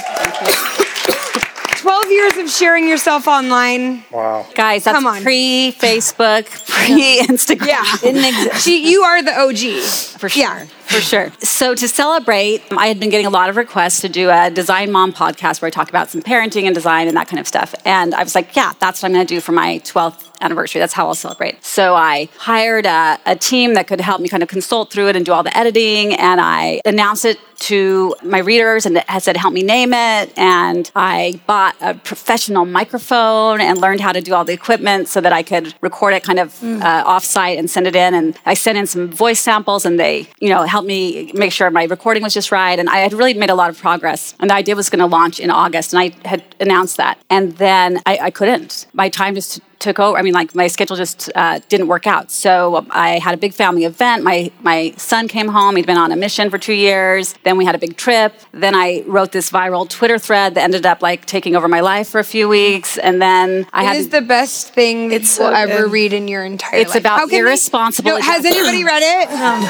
12 1.85 2.11
years 2.11 2.37
of 2.39 2.49
sharing 2.51 2.89
yourself 2.89 3.29
online. 3.29 4.05
Wow. 4.11 4.47
guys, 4.55 4.85
that's 4.85 4.97
Come 4.97 5.07
on. 5.07 5.23
pre 5.23 5.75
Facebook, 5.79 6.47
pre 6.67 7.21
Instagram. 7.21 7.67
Yeah. 7.67 7.97
Didn't 8.01 8.25
exist. 8.25 8.65
She, 8.65 8.91
you 8.91 9.03
are 9.03 9.23
the 9.23 9.39
OG. 9.39 9.85
for 10.19 10.29
sure. 10.31 10.43
Yeah. 10.43 10.67
For 10.87 11.01
sure. 11.01 11.33
So 11.41 11.75
to 11.75 11.89
celebrate, 11.89 12.63
I 12.73 12.87
had 12.87 13.01
been 13.01 13.11
getting 13.11 13.27
a 13.27 13.31
lot 13.31 13.49
of 13.49 13.57
requests 13.57 14.01
to 14.03 14.09
do 14.09 14.31
a 14.31 14.51
Design 14.51 14.93
Mom 14.93 15.13
podcast 15.13 15.61
where 15.61 15.67
I 15.67 15.71
talk 15.71 15.89
about 15.89 16.11
some 16.11 16.23
parenting 16.23 16.65
and 16.65 16.75
design 16.75 17.09
and 17.09 17.17
that 17.17 17.29
kind 17.29 17.41
of 17.41 17.47
stuff. 17.47 17.75
And 17.85 18.15
I 18.15 18.23
was 18.23 18.35
like, 18.35 18.55
yeah, 18.57 18.73
that's 18.79 19.03
what 19.03 19.09
I'm 19.09 19.15
going 19.15 19.27
to 19.27 19.35
do 19.35 19.41
for 19.41 19.53
my 19.53 19.81
12th 19.81 20.31
anniversary. 20.41 20.79
That's 20.79 20.93
how 20.93 21.07
I'll 21.07 21.15
celebrate. 21.15 21.65
So 21.65 21.95
I 21.95 22.29
hired 22.37 22.87
a, 22.87 23.19
a, 23.27 23.37
team 23.37 23.75
that 23.75 23.87
could 23.87 24.01
help 24.01 24.21
me 24.21 24.29
kind 24.29 24.43
of 24.43 24.49
consult 24.49 24.93
through 24.93 25.09
it 25.09 25.17
and 25.17 25.25
do 25.25 25.33
all 25.33 25.43
the 25.43 25.57
editing. 25.57 26.15
And 26.15 26.41
I 26.41 26.81
announced 26.85 27.25
it 27.25 27.39
to 27.61 28.15
my 28.23 28.39
readers 28.39 28.85
and 28.87 29.03
I 29.09 29.19
said, 29.19 29.37
help 29.37 29.55
me 29.55 29.63
name 29.63 29.93
it. 29.93 30.33
And 30.37 30.91
I 30.95 31.41
bought 31.47 31.77
a 31.81 31.95
professional 31.95 32.65
microphone 32.65 33.61
and 33.61 33.81
learned 33.81 34.01
how 34.01 34.13
to 34.13 34.21
do 34.21 34.35
all 34.35 34.45
the 34.45 34.53
equipment 34.53 35.09
so 35.09 35.21
that 35.21 35.33
I 35.33 35.43
could 35.43 35.75
record 35.81 36.15
it 36.15 36.23
kind 36.23 36.39
of 36.39 36.53
mm. 36.61 36.83
uh, 36.83 37.05
offsite 37.05 37.59
and 37.59 37.71
send 37.71 37.87
it 37.87 37.97
in. 37.97 38.15
And 38.15 38.39
I 38.45 38.55
sent 38.55 38.79
in 38.79 38.87
some 38.87 39.09
voice 39.09 39.41
samples 39.41 39.87
and 39.87 39.99
they, 39.99 40.29
you 40.41 40.49
know, 40.49 40.65
helped 40.75 40.89
me 40.89 41.31
make 41.35 41.53
sure 41.53 41.71
my 41.71 41.85
recording 41.85 42.25
was 42.25 42.35
just 42.35 42.51
right. 42.51 42.77
And 42.77 42.91
I 42.91 42.99
had 42.99 43.13
really 43.13 43.33
made 43.33 43.49
a 43.49 43.55
lot 43.55 43.71
of 43.71 43.79
progress. 43.79 44.35
And 44.41 44.51
the 44.51 44.55
idea 44.55 44.75
was 44.75 44.91
going 44.91 44.99
to 44.99 45.07
launch 45.07 45.39
in 45.39 45.49
August. 45.49 45.95
And 45.95 46.01
I 46.03 46.29
had 46.29 46.43
announced 46.59 46.97
that. 46.97 47.17
And 47.31 47.57
then 47.59 48.01
I, 48.07 48.19
I 48.23 48.31
couldn't. 48.33 48.87
My 48.93 49.09
time 49.09 49.37
just 49.37 49.61
took 49.85 50.01
over. 50.01 50.19
I 50.19 50.23
mean, 50.23 50.35
like 50.35 50.55
my 50.55 50.67
schedule 50.67 50.97
just 50.97 51.31
uh, 51.35 51.61
didn't 51.69 51.87
work 51.87 52.07
out. 52.07 52.31
So 52.31 52.87
I 52.91 53.19
had 53.19 53.35
a 53.35 53.37
big 53.37 53.53
family 53.53 53.85
event. 53.85 54.25
My 54.25 54.51
my 54.63 54.95
son 54.97 55.29
came 55.29 55.49
home. 55.49 55.77
He'd 55.77 55.87
been 55.87 55.99
on 55.99 56.11
a 56.11 56.17
mission 56.17 56.51
for 56.51 56.59
two 56.59 56.73
years. 56.73 57.35
Then 57.45 57.57
we 57.57 57.65
had 57.65 57.75
a 57.75 57.79
big 57.79 57.97
trip. 57.97 58.35
Then 58.53 58.75
I 58.75 59.05
wrote 59.07 59.31
this 59.33 59.51
viral 59.51 59.89
Twitter 59.89 60.19
thread 60.19 60.55
that 60.55 60.63
ended 60.63 60.87
up 60.87 61.03
like 61.03 61.27
taking 61.27 61.55
over 61.55 61.69
my 61.69 61.81
life 61.81 62.09
for 62.09 62.19
a 62.19 62.25
few 62.25 62.49
weeks. 62.49 62.99
And 62.99 63.21
then 63.23 63.67
I 63.73 63.83
it 63.83 63.87
had. 63.87 63.97
Is 63.97 64.09
the 64.09 64.23
best 64.23 64.73
thing 64.75 65.09
that 65.09 65.17
it's 65.17 65.39
you 65.39 65.45
will 65.45 65.55
ever 65.55 65.87
read 65.87 66.13
in 66.13 66.27
your 66.27 66.45
entire 66.45 66.81
it's 66.81 66.89
life. 66.89 66.97
It's 66.97 67.07
about 67.07 67.33
irresponsible. 67.33 68.11
They, 68.11 68.19
no, 68.19 68.23
has 68.23 68.45
anybody 68.45 68.83
read 68.85 69.03
it? 69.03 69.29
Um, 69.31 69.61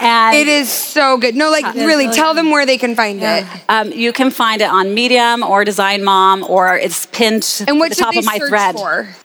and 0.00 0.36
it 0.36 0.48
is 0.48 0.70
so 0.70 1.18
good. 1.18 1.34
No, 1.34 1.50
like 1.50 1.74
really, 1.74 2.08
tell 2.08 2.34
them 2.34 2.50
where 2.50 2.66
they 2.66 2.78
can 2.78 2.94
find 2.94 3.20
yeah. 3.20 3.54
it. 3.54 3.62
Um, 3.68 3.92
you 3.92 4.12
can 4.12 4.30
find 4.30 4.60
it 4.60 4.68
on 4.68 4.94
Medium 4.94 5.42
or 5.42 5.64
Design 5.64 6.04
Mom, 6.04 6.44
or 6.44 6.76
it's 6.76 7.06
pinned 7.06 7.64
and 7.66 7.78
what 7.78 7.90
the 7.90 7.96
top 7.96 8.16
of 8.16 8.24
my 8.24 8.38
thread. 8.38 8.76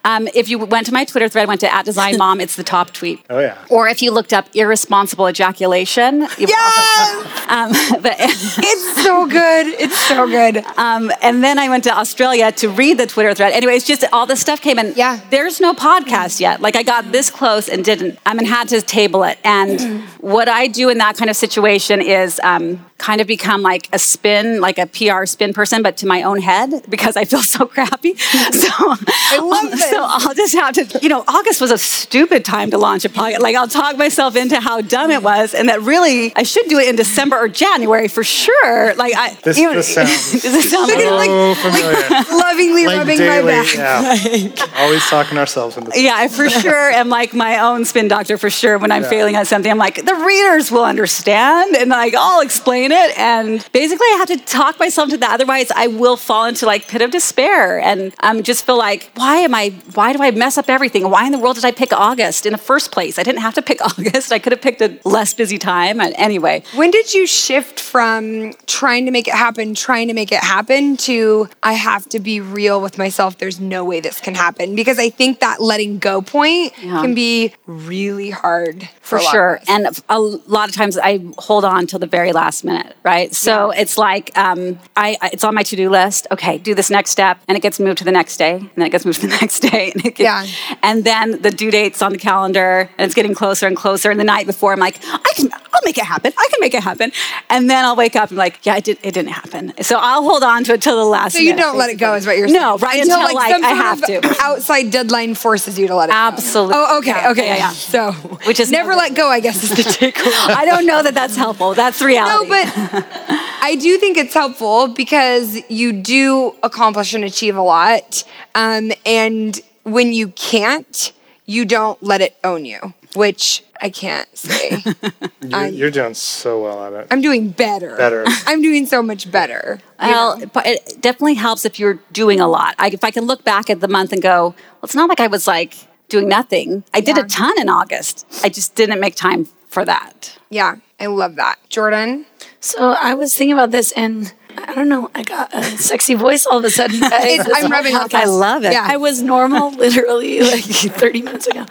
Um, 0.03 0.27
if 0.33 0.49
you 0.49 0.59
went 0.59 0.87
to 0.87 0.93
my 0.93 1.05
Twitter 1.05 1.29
thread, 1.29 1.47
went 1.47 1.61
to 1.61 1.73
at 1.73 1.85
Design 1.85 2.17
Mom, 2.17 2.41
it's 2.41 2.55
the 2.55 2.63
top 2.63 2.91
tweet. 2.91 3.23
Oh 3.29 3.39
yeah. 3.39 3.57
Or 3.69 3.87
if 3.87 4.01
you 4.01 4.11
looked 4.11 4.33
up 4.33 4.47
irresponsible 4.55 5.27
ejaculation, 5.27 6.27
yeah. 6.37 7.31
Um, 7.47 7.71
but 8.01 8.15
it's 8.19 9.03
so 9.03 9.27
good. 9.27 9.67
It's 9.67 10.07
so 10.07 10.27
good. 10.27 10.57
Um, 10.77 11.11
and 11.21 11.43
then 11.43 11.59
I 11.59 11.69
went 11.69 11.83
to 11.85 11.97
Australia 11.97 12.51
to 12.53 12.69
read 12.69 12.97
the 12.97 13.07
Twitter 13.07 13.33
thread. 13.33 13.53
Anyway, 13.53 13.75
it's 13.75 13.85
just 13.85 14.03
all 14.11 14.25
this 14.25 14.41
stuff 14.41 14.61
came 14.61 14.79
in. 14.79 14.93
Yeah. 14.95 15.19
There's 15.29 15.59
no 15.59 15.73
podcast 15.73 16.39
yet. 16.39 16.61
Like 16.61 16.75
I 16.75 16.83
got 16.83 17.11
this 17.11 17.29
close 17.29 17.69
and 17.69 17.83
didn't. 17.83 18.17
I 18.25 18.33
mean, 18.33 18.45
had 18.45 18.69
to 18.69 18.81
table 18.81 19.23
it. 19.23 19.37
And 19.43 20.03
what 20.19 20.47
I 20.47 20.60
do 20.67 20.89
in 20.89 20.97
that 20.99 21.17
kind 21.17 21.29
of 21.29 21.35
situation 21.35 22.01
is 22.01 22.39
um, 22.43 22.85
kind 23.01 23.19
of 23.19 23.25
become 23.25 23.63
like 23.63 23.89
a 23.91 23.99
spin, 23.99 24.61
like 24.61 24.77
a 24.77 24.85
PR 24.85 25.25
spin 25.25 25.53
person, 25.53 25.81
but 25.81 25.97
to 25.97 26.05
my 26.05 26.21
own 26.21 26.39
head 26.39 26.85
because 26.87 27.17
I 27.17 27.25
feel 27.25 27.41
so 27.55 27.65
crappy. 27.65 28.15
So 28.51 28.69
I 28.69 29.39
love 29.39 29.71
this. 29.71 29.89
So 29.89 30.03
I'll 30.03 30.33
just 30.33 30.53
have 30.53 30.73
to, 30.75 30.99
you 31.01 31.09
know, 31.09 31.23
August 31.27 31.61
was 31.61 31.71
a 31.71 31.77
stupid 31.77 32.45
time 32.45 32.69
to 32.71 32.77
launch 32.77 33.05
a 33.05 33.09
podcast. 33.09 33.39
Like 33.39 33.55
I'll 33.55 33.67
talk 33.67 33.97
myself 33.97 34.35
into 34.35 34.59
how 34.59 34.81
dumb 34.81 35.09
it 35.09 35.23
was, 35.23 35.53
and 35.53 35.69
that 35.69 35.81
really 35.81 36.35
I 36.35 36.43
should 36.43 36.67
do 36.67 36.77
it 36.79 36.87
in 36.87 36.95
December 36.95 37.37
or 37.37 37.47
January 37.47 38.07
for 38.07 38.23
sure. 38.23 38.93
Like 38.95 39.13
I, 39.15 39.35
this, 39.43 39.57
even, 39.57 39.75
this 39.75 39.93
sounds 39.93 40.31
does 40.31 40.53
it 40.53 40.69
sound 40.69 40.91
so 40.91 41.15
like, 41.15 41.57
familiar. 41.57 42.09
Like, 42.09 42.31
lovingly 42.31 42.85
like 42.85 42.97
rubbing 42.99 43.17
daily, 43.17 43.43
my 43.43 43.51
back. 43.51 43.73
Yeah. 43.73 44.65
Always 44.77 45.05
talking 45.09 45.37
ourselves 45.37 45.77
into. 45.77 45.99
Yeah, 45.99 46.15
I 46.15 46.27
for 46.27 46.49
sure 46.49 46.91
am 46.91 47.09
like 47.09 47.33
my 47.33 47.59
own 47.59 47.85
spin 47.85 48.07
doctor 48.07 48.37
for 48.37 48.49
sure. 48.49 48.77
When 48.77 48.91
I'm 48.91 49.03
yeah. 49.03 49.09
failing 49.09 49.35
at 49.35 49.47
something, 49.47 49.71
I'm 49.71 49.77
like 49.77 50.05
the 50.05 50.15
readers 50.15 50.71
will 50.71 50.85
understand, 50.85 51.75
and 51.75 51.89
like 51.89 52.13
I'll 52.15 52.41
explain 52.41 52.90
it 52.91 53.17
and 53.17 53.67
basically 53.71 54.07
I 54.07 54.15
have 54.17 54.27
to 54.29 54.37
talk 54.37 54.79
myself 54.79 55.09
to 55.09 55.17
that. 55.17 55.31
Otherwise, 55.31 55.71
I 55.71 55.87
will 55.87 56.17
fall 56.17 56.45
into 56.45 56.65
like 56.65 56.87
pit 56.87 57.01
of 57.01 57.11
despair 57.11 57.79
and 57.79 58.13
um, 58.21 58.43
just 58.43 58.65
feel 58.65 58.77
like, 58.77 59.11
why 59.15 59.37
am 59.37 59.53
I? 59.53 59.69
Why 59.93 60.13
do 60.13 60.21
I 60.21 60.31
mess 60.31 60.57
up 60.57 60.69
everything? 60.69 61.09
Why 61.09 61.25
in 61.25 61.31
the 61.31 61.39
world 61.39 61.55
did 61.55 61.65
I 61.65 61.71
pick 61.71 61.93
August 61.93 62.45
in 62.45 62.51
the 62.51 62.57
first 62.57 62.91
place? 62.91 63.17
I 63.17 63.23
didn't 63.23 63.41
have 63.41 63.53
to 63.55 63.61
pick 63.61 63.81
August. 63.85 64.31
I 64.31 64.39
could 64.39 64.51
have 64.51 64.61
picked 64.61 64.81
a 64.81 64.99
less 65.03 65.33
busy 65.33 65.57
time. 65.57 65.99
And 65.99 66.13
anyway, 66.17 66.63
when 66.75 66.91
did 66.91 67.13
you 67.13 67.27
shift 67.27 67.79
from 67.79 68.53
trying 68.67 69.05
to 69.05 69.11
make 69.11 69.27
it 69.27 69.33
happen, 69.33 69.73
trying 69.73 70.07
to 70.07 70.13
make 70.13 70.31
it 70.31 70.43
happen, 70.43 70.97
to 70.97 71.49
I 71.63 71.73
have 71.73 72.07
to 72.09 72.19
be 72.19 72.39
real 72.39 72.81
with 72.81 72.97
myself? 72.97 73.37
There's 73.37 73.59
no 73.59 73.83
way 73.83 73.99
this 73.99 74.19
can 74.19 74.35
happen 74.35 74.75
because 74.75 74.99
I 74.99 75.09
think 75.09 75.39
that 75.39 75.61
letting 75.61 75.99
go 75.99 76.21
point 76.21 76.73
yeah. 76.81 77.01
can 77.01 77.13
be 77.13 77.53
really 77.65 78.29
hard 78.29 78.89
for, 79.01 79.19
for 79.19 79.25
sure. 79.25 79.59
And 79.67 79.87
a 80.09 80.19
lot 80.19 80.69
of 80.69 80.75
times 80.75 80.97
I 80.97 81.19
hold 81.37 81.65
on 81.65 81.87
till 81.87 81.99
the 81.99 82.07
very 82.07 82.31
last 82.31 82.63
minute, 82.63 82.80
right? 83.03 83.33
So 83.33 83.51
so 83.51 83.71
it's 83.71 83.97
like 83.97 84.35
um, 84.37 84.79
I, 84.95 85.17
I, 85.21 85.29
it's 85.33 85.43
on 85.43 85.53
my 85.53 85.63
to-do 85.63 85.89
list. 85.89 86.25
Okay, 86.31 86.57
do 86.57 86.73
this 86.73 86.89
next 86.89 87.11
step, 87.11 87.37
and 87.47 87.57
it 87.57 87.61
gets 87.61 87.79
moved 87.79 87.97
to 87.97 88.03
the 88.05 88.11
next 88.11 88.37
day, 88.37 88.55
and 88.55 88.69
then 88.77 88.87
it 88.87 88.91
gets 88.91 89.05
moved 89.05 89.19
to 89.21 89.27
the 89.27 89.37
next 89.41 89.59
day, 89.59 89.91
and, 89.91 90.03
gets, 90.03 90.19
yeah. 90.19 90.45
and 90.81 91.03
then 91.03 91.41
the 91.41 91.51
due 91.51 91.69
date's 91.69 92.01
on 92.01 92.13
the 92.13 92.17
calendar, 92.17 92.89
and 92.97 93.05
it's 93.05 93.13
getting 93.13 93.35
closer 93.35 93.67
and 93.67 93.75
closer. 93.75 94.09
And 94.09 94.19
the 94.19 94.23
night 94.23 94.45
before, 94.45 94.71
I'm 94.71 94.79
like, 94.79 94.99
I 95.03 95.31
can, 95.35 95.51
I'll 95.73 95.81
make 95.83 95.97
it 95.97 96.05
happen. 96.05 96.31
I 96.37 96.47
can 96.49 96.59
make 96.61 96.73
it 96.73 96.81
happen. 96.81 97.11
And 97.49 97.69
then 97.69 97.83
I'll 97.83 97.95
wake 97.95 98.15
up 98.15 98.29
and 98.29 98.37
be 98.37 98.37
like, 98.37 98.65
yeah, 98.65 98.77
it, 98.77 98.85
did, 98.85 98.97
it 99.03 99.13
didn't 99.13 99.33
happen. 99.33 99.73
So 99.81 99.97
I'll 99.99 100.23
hold 100.23 100.43
on 100.43 100.63
to 100.65 100.73
it 100.73 100.81
till 100.81 100.97
the 100.97 101.05
last. 101.05 101.33
So 101.33 101.39
you 101.39 101.51
minute, 101.51 101.61
don't 101.61 101.77
let 101.77 101.89
it 101.89 101.95
go, 101.95 102.15
is 102.15 102.25
what 102.25 102.37
you're 102.37 102.47
saying? 102.47 102.61
No, 102.61 102.77
right 102.77 103.01
until, 103.01 103.19
until 103.19 103.35
like, 103.35 103.51
like 103.51 103.63
I 103.63 103.71
have 103.71 104.01
to. 104.03 104.35
Outside 104.41 104.91
deadline 104.91 105.35
forces 105.35 105.77
you 105.77 105.87
to 105.87 105.95
let 105.95 106.09
it. 106.09 106.13
Go. 106.13 106.17
Absolutely. 106.17 106.73
Go. 106.73 106.85
Oh, 106.87 106.97
okay, 106.99 107.27
okay, 107.31 107.47
yeah, 107.47 107.57
yeah. 107.57 107.71
So 107.71 108.11
which 108.45 108.59
is 108.59 108.71
never 108.71 108.95
let 108.95 109.13
go. 109.13 109.27
I 109.27 109.41
guess 109.41 109.61
is 109.63 109.69
the 109.69 109.75
takeaway. 109.83 110.55
I 110.55 110.65
don't 110.65 110.85
know 110.85 111.03
that 111.03 111.13
that's 111.13 111.35
helpful. 111.35 111.73
That's 111.73 112.01
reality. 112.01 112.47
No, 112.47 112.49
but 112.49 112.70
I 113.63 113.77
do 113.79 113.97
think 113.97 114.17
it's 114.17 114.33
helpful 114.33 114.87
because 114.87 115.59
you 115.69 115.91
do 115.93 116.55
accomplish 116.63 117.13
and 117.13 117.23
achieve 117.23 117.55
a 117.55 117.61
lot. 117.61 118.23
Um, 118.55 118.91
and 119.05 119.59
when 119.83 120.13
you 120.13 120.29
can't, 120.29 121.11
you 121.45 121.65
don't 121.65 122.01
let 122.01 122.21
it 122.21 122.35
own 122.43 122.65
you, 122.65 122.93
which 123.15 123.63
I 123.81 123.89
can't 123.89 124.27
say. 124.37 124.83
you're, 125.41 125.65
you're, 125.67 125.91
doing 125.91 126.13
so 126.13 126.63
well 126.63 126.83
at 126.85 126.93
it. 126.93 127.07
I'm 127.11 127.21
doing 127.21 127.49
better. 127.49 127.95
Better. 127.97 128.25
I'm 128.45 128.61
doing 128.61 128.85
so 128.85 129.01
much 129.01 129.31
better. 129.31 129.79
Well, 129.99 130.37
know? 130.37 130.49
it 130.65 131.01
definitely 131.01 131.33
helps 131.35 131.65
if 131.65 131.79
you're 131.79 131.99
doing 132.11 132.39
a 132.39 132.47
lot. 132.47 132.75
I, 132.79 132.89
if 132.89 133.03
I 133.03 133.11
can 133.11 133.25
look 133.25 133.43
back 133.43 133.69
at 133.69 133.79
the 133.79 133.87
month 133.87 134.13
and 134.13 134.21
go, 134.21 134.49
well, 134.49 134.55
it's 134.83 134.95
not 134.95 135.09
like 135.09 135.19
I 135.19 135.27
was 135.27 135.47
like 135.47 135.75
doing 136.09 136.27
nothing. 136.27 136.83
I 136.93 137.01
did 137.01 137.17
yeah. 137.17 137.23
a 137.23 137.27
ton 137.27 137.59
in 137.59 137.69
August. 137.69 138.25
I 138.43 138.49
just 138.49 138.75
didn't 138.75 138.99
make 138.99 139.15
time 139.15 139.45
for 139.67 139.83
that. 139.85 140.37
Yeah, 140.49 140.75
I 140.99 141.07
love 141.07 141.35
that. 141.37 141.57
Jordan? 141.69 142.25
So 142.61 142.91
I 142.91 143.15
was 143.15 143.35
thinking 143.35 143.53
about 143.53 143.71
this 143.71 143.91
and 143.93 144.33
I 144.57 144.75
don't 144.75 144.87
know. 144.87 145.09
I 145.15 145.23
got 145.23 145.53
a 145.53 145.63
sexy 145.63 146.13
voice 146.13 146.45
all 146.45 146.59
of 146.59 146.63
a 146.63 146.69
sudden. 146.69 146.99
I'm 147.03 147.71
rubbing 147.71 147.95
off. 147.95 148.13
I 148.13 148.25
love 148.25 148.63
it. 148.63 148.71
Yeah. 148.71 148.85
I 148.87 148.97
was 148.97 149.21
normal 149.21 149.71
literally 149.75 150.41
like 150.41 150.63
30 150.65 151.21
minutes 151.23 151.47
ago. 151.47 151.65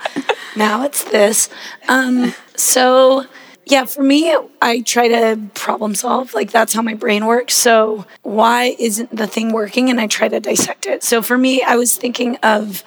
Now 0.55 0.83
it's 0.83 1.03
this. 1.05 1.49
Um, 1.87 2.33
so 2.55 3.25
yeah, 3.65 3.85
for 3.85 4.03
me, 4.03 4.35
I 4.61 4.81
try 4.81 5.07
to 5.07 5.39
problem 5.53 5.95
solve. 5.95 6.33
Like 6.33 6.51
that's 6.51 6.73
how 6.73 6.81
my 6.81 6.93
brain 6.93 7.25
works. 7.25 7.53
So 7.53 8.05
why 8.23 8.75
isn't 8.77 9.15
the 9.15 9.27
thing 9.27 9.53
working? 9.53 9.89
And 9.89 10.01
I 10.01 10.07
try 10.07 10.27
to 10.27 10.41
dissect 10.41 10.85
it. 10.87 11.03
So 11.03 11.21
for 11.21 11.37
me, 11.37 11.61
I 11.61 11.75
was 11.77 11.95
thinking 11.95 12.35
of. 12.37 12.83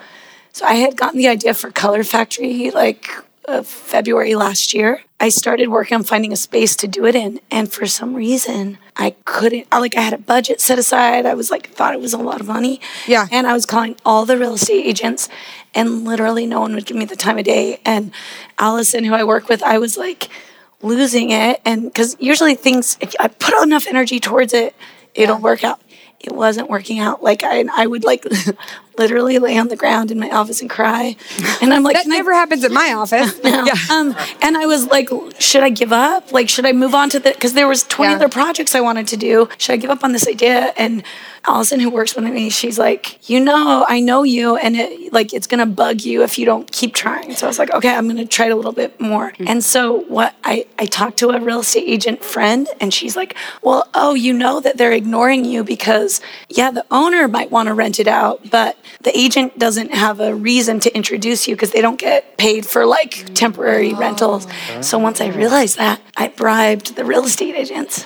So 0.53 0.65
I 0.67 0.75
had 0.75 0.97
gotten 0.97 1.19
the 1.19 1.27
idea 1.27 1.53
for 1.53 1.71
Color 1.73 2.05
Factory 2.05 2.71
like 2.71 3.09
of 3.47 3.67
February 3.67 4.35
last 4.35 4.75
year, 4.75 5.03
I 5.21 5.29
started 5.29 5.69
working 5.69 5.97
on 5.97 6.05
finding 6.05 6.33
a 6.33 6.37
space 6.37 6.77
to 6.77 6.89
do 6.89 7.07
it 7.07 7.15
in. 7.15 7.41
And 7.51 7.73
for 7.73 7.87
some 7.87 8.15
reason, 8.15 8.79
I 8.97 9.17
couldn't, 9.25 9.71
like, 9.71 9.97
I 9.97 10.01
had 10.01 10.13
a 10.13 10.19
budget 10.19 10.61
set 10.61 10.79
aside. 10.79 11.27
I 11.27 11.35
was 11.35 11.51
like, 11.51 11.69
thought 11.71 11.95
it 11.95 12.01
was 12.01 12.13
a 12.13 12.19
lot 12.19 12.41
of 12.41 12.47
money. 12.47 12.81
Yeah. 13.07 13.27
And 13.31 13.47
I 13.47 13.53
was 13.53 13.67
calling 13.67 13.97
all 14.05 14.27
the 14.27 14.39
real 14.39 14.55
estate 14.55 14.85
agents, 14.85 15.29
and 15.75 16.05
literally 16.05 16.47
no 16.47 16.61
one 16.61 16.75
would 16.75 16.87
give 16.87 16.97
me 16.97 17.05
the 17.05 17.17
time 17.17 17.39
of 17.39 17.45
day. 17.45 17.81
And 17.85 18.13
Allison, 18.59 19.05
who 19.05 19.15
I 19.15 19.25
work 19.25 19.49
with, 19.49 19.63
I 19.63 19.79
was 19.79 19.97
like 19.97 20.29
losing 20.83 21.31
it. 21.31 21.61
And 21.65 21.85
because 21.85 22.17
usually 22.21 22.55
things, 22.55 22.99
if 23.01 23.15
I 23.19 23.29
put 23.29 23.55
enough 23.63 23.87
energy 23.87 24.21
towards 24.21 24.53
it, 24.53 24.75
it'll 25.15 25.37
yeah. 25.37 25.43
work 25.43 25.65
out 25.65 25.81
it 26.25 26.33
wasn't 26.33 26.71
working 26.71 26.99
out. 26.99 27.23
Like 27.23 27.43
I, 27.45 27.65
I 27.73 27.87
would 27.87 28.05
like 28.05 28.25
literally 28.99 29.39
lay 29.39 29.59
on 29.59 29.69
the 29.69 29.77
ground 29.77 30.11
in 30.11 30.19
my 30.19 30.31
office 30.31 30.61
and 30.61 30.71
cry. 30.71 31.17
And 31.61 31.73
I'm 31.73 31.83
like, 31.83 31.95
that 31.95 32.07
never 32.07 32.33
I, 32.33 32.37
happens 32.37 32.65
at 32.65 32.73
my 32.73 32.93
office. 32.93 33.39
no. 33.45 33.65
yeah. 33.65 33.75
Um, 33.91 34.15
and 34.43 34.57
I 34.57 34.67
was 34.67 34.87
like, 34.87 35.09
should 35.39 35.63
I 35.63 35.71
give 35.71 35.93
up? 35.93 36.33
Like, 36.33 36.49
should 36.49 36.67
I 36.67 36.73
move 36.73 36.95
on 36.95 37.11
to 37.11 37.19
the? 37.19 37.31
Because 37.31 37.55
there 37.55 37.69
was 37.69 37.83
20 37.85 38.11
yeah. 38.11 38.17
other 38.17 38.29
projects 38.29 38.75
I 38.75 38.81
wanted 38.81 39.07
to 39.09 39.17
do. 39.17 39.49
Should 39.59 39.73
I 39.73 39.77
give 39.77 39.91
up 39.91 40.05
on 40.05 40.13
this 40.13 40.27
idea? 40.29 40.73
And 40.77 41.03
Allison, 41.47 41.79
who 41.79 41.91
works 41.91 42.15
with 42.17 42.25
me, 42.25 42.49
she's 42.49 42.79
like, 42.79 43.29
you 43.29 43.39
know, 43.39 43.85
I 43.87 44.01
know 44.01 44.23
you, 44.23 44.57
and 44.57 44.77
it 44.77 45.13
like 45.13 45.35
it's 45.35 45.47
gonna 45.47 45.67
bug 45.67 46.01
you 46.01 46.23
if 46.23 46.39
you 46.39 46.47
don't 46.47 46.71
keep 46.73 46.95
trying. 46.95 47.35
So 47.35 47.47
I 47.47 47.49
was 47.49 47.59
like, 47.59 47.71
okay, 47.75 47.95
I'm 47.95 48.09
gonna 48.09 48.25
try 48.25 48.47
it 48.47 48.53
a 48.53 48.57
little 48.57 48.73
bit 48.73 48.99
more. 48.99 49.33
Mm-hmm. 49.33 49.49
And 49.49 49.63
so 49.63 50.01
what 50.05 50.35
I 50.43 50.67
I 50.79 50.87
talked 50.87 51.19
to 51.19 51.31
a 51.31 51.41
real 51.41 51.61
estate 51.61 51.85
agent 51.87 52.25
friend, 52.25 52.67
and 52.81 52.95
she's 52.95 53.15
like, 53.15 53.37
well, 53.61 53.89
oh, 53.93 54.15
you 54.15 54.33
know 54.33 54.61
that 54.61 54.79
they're 54.79 54.93
ignoring 54.93 55.45
you 55.45 55.65
because 55.65 56.23
yeah, 56.49 56.71
the 56.71 56.87
owner 56.91 57.29
might 57.29 57.51
want 57.51 57.67
to 57.67 57.75
rent 57.75 58.01
it 58.01 58.09
out, 58.09 58.51
but 58.51 58.79
the 59.03 59.17
agent 59.17 59.59
doesn't 59.59 59.95
have 59.95 60.21
a 60.21 60.35
reason 60.35 60.81
to 60.81 60.95
introduce 60.95 61.47
you 61.49 61.55
because 61.55 61.73
they 61.73 61.81
don't 61.81 61.99
get 61.99 62.37
paid 62.39 62.67
for 62.67 62.87
like 62.87 63.35
temporary 63.35 63.95
rentals. 63.95 64.47
So 64.81 64.99
once 64.99 65.21
I 65.21 65.29
realized 65.29 65.79
that, 65.79 66.01
I 66.17 66.29
bribed 66.29 66.97
the 66.97 67.05
real 67.05 67.25
estate 67.25 67.55
agents. 67.55 68.05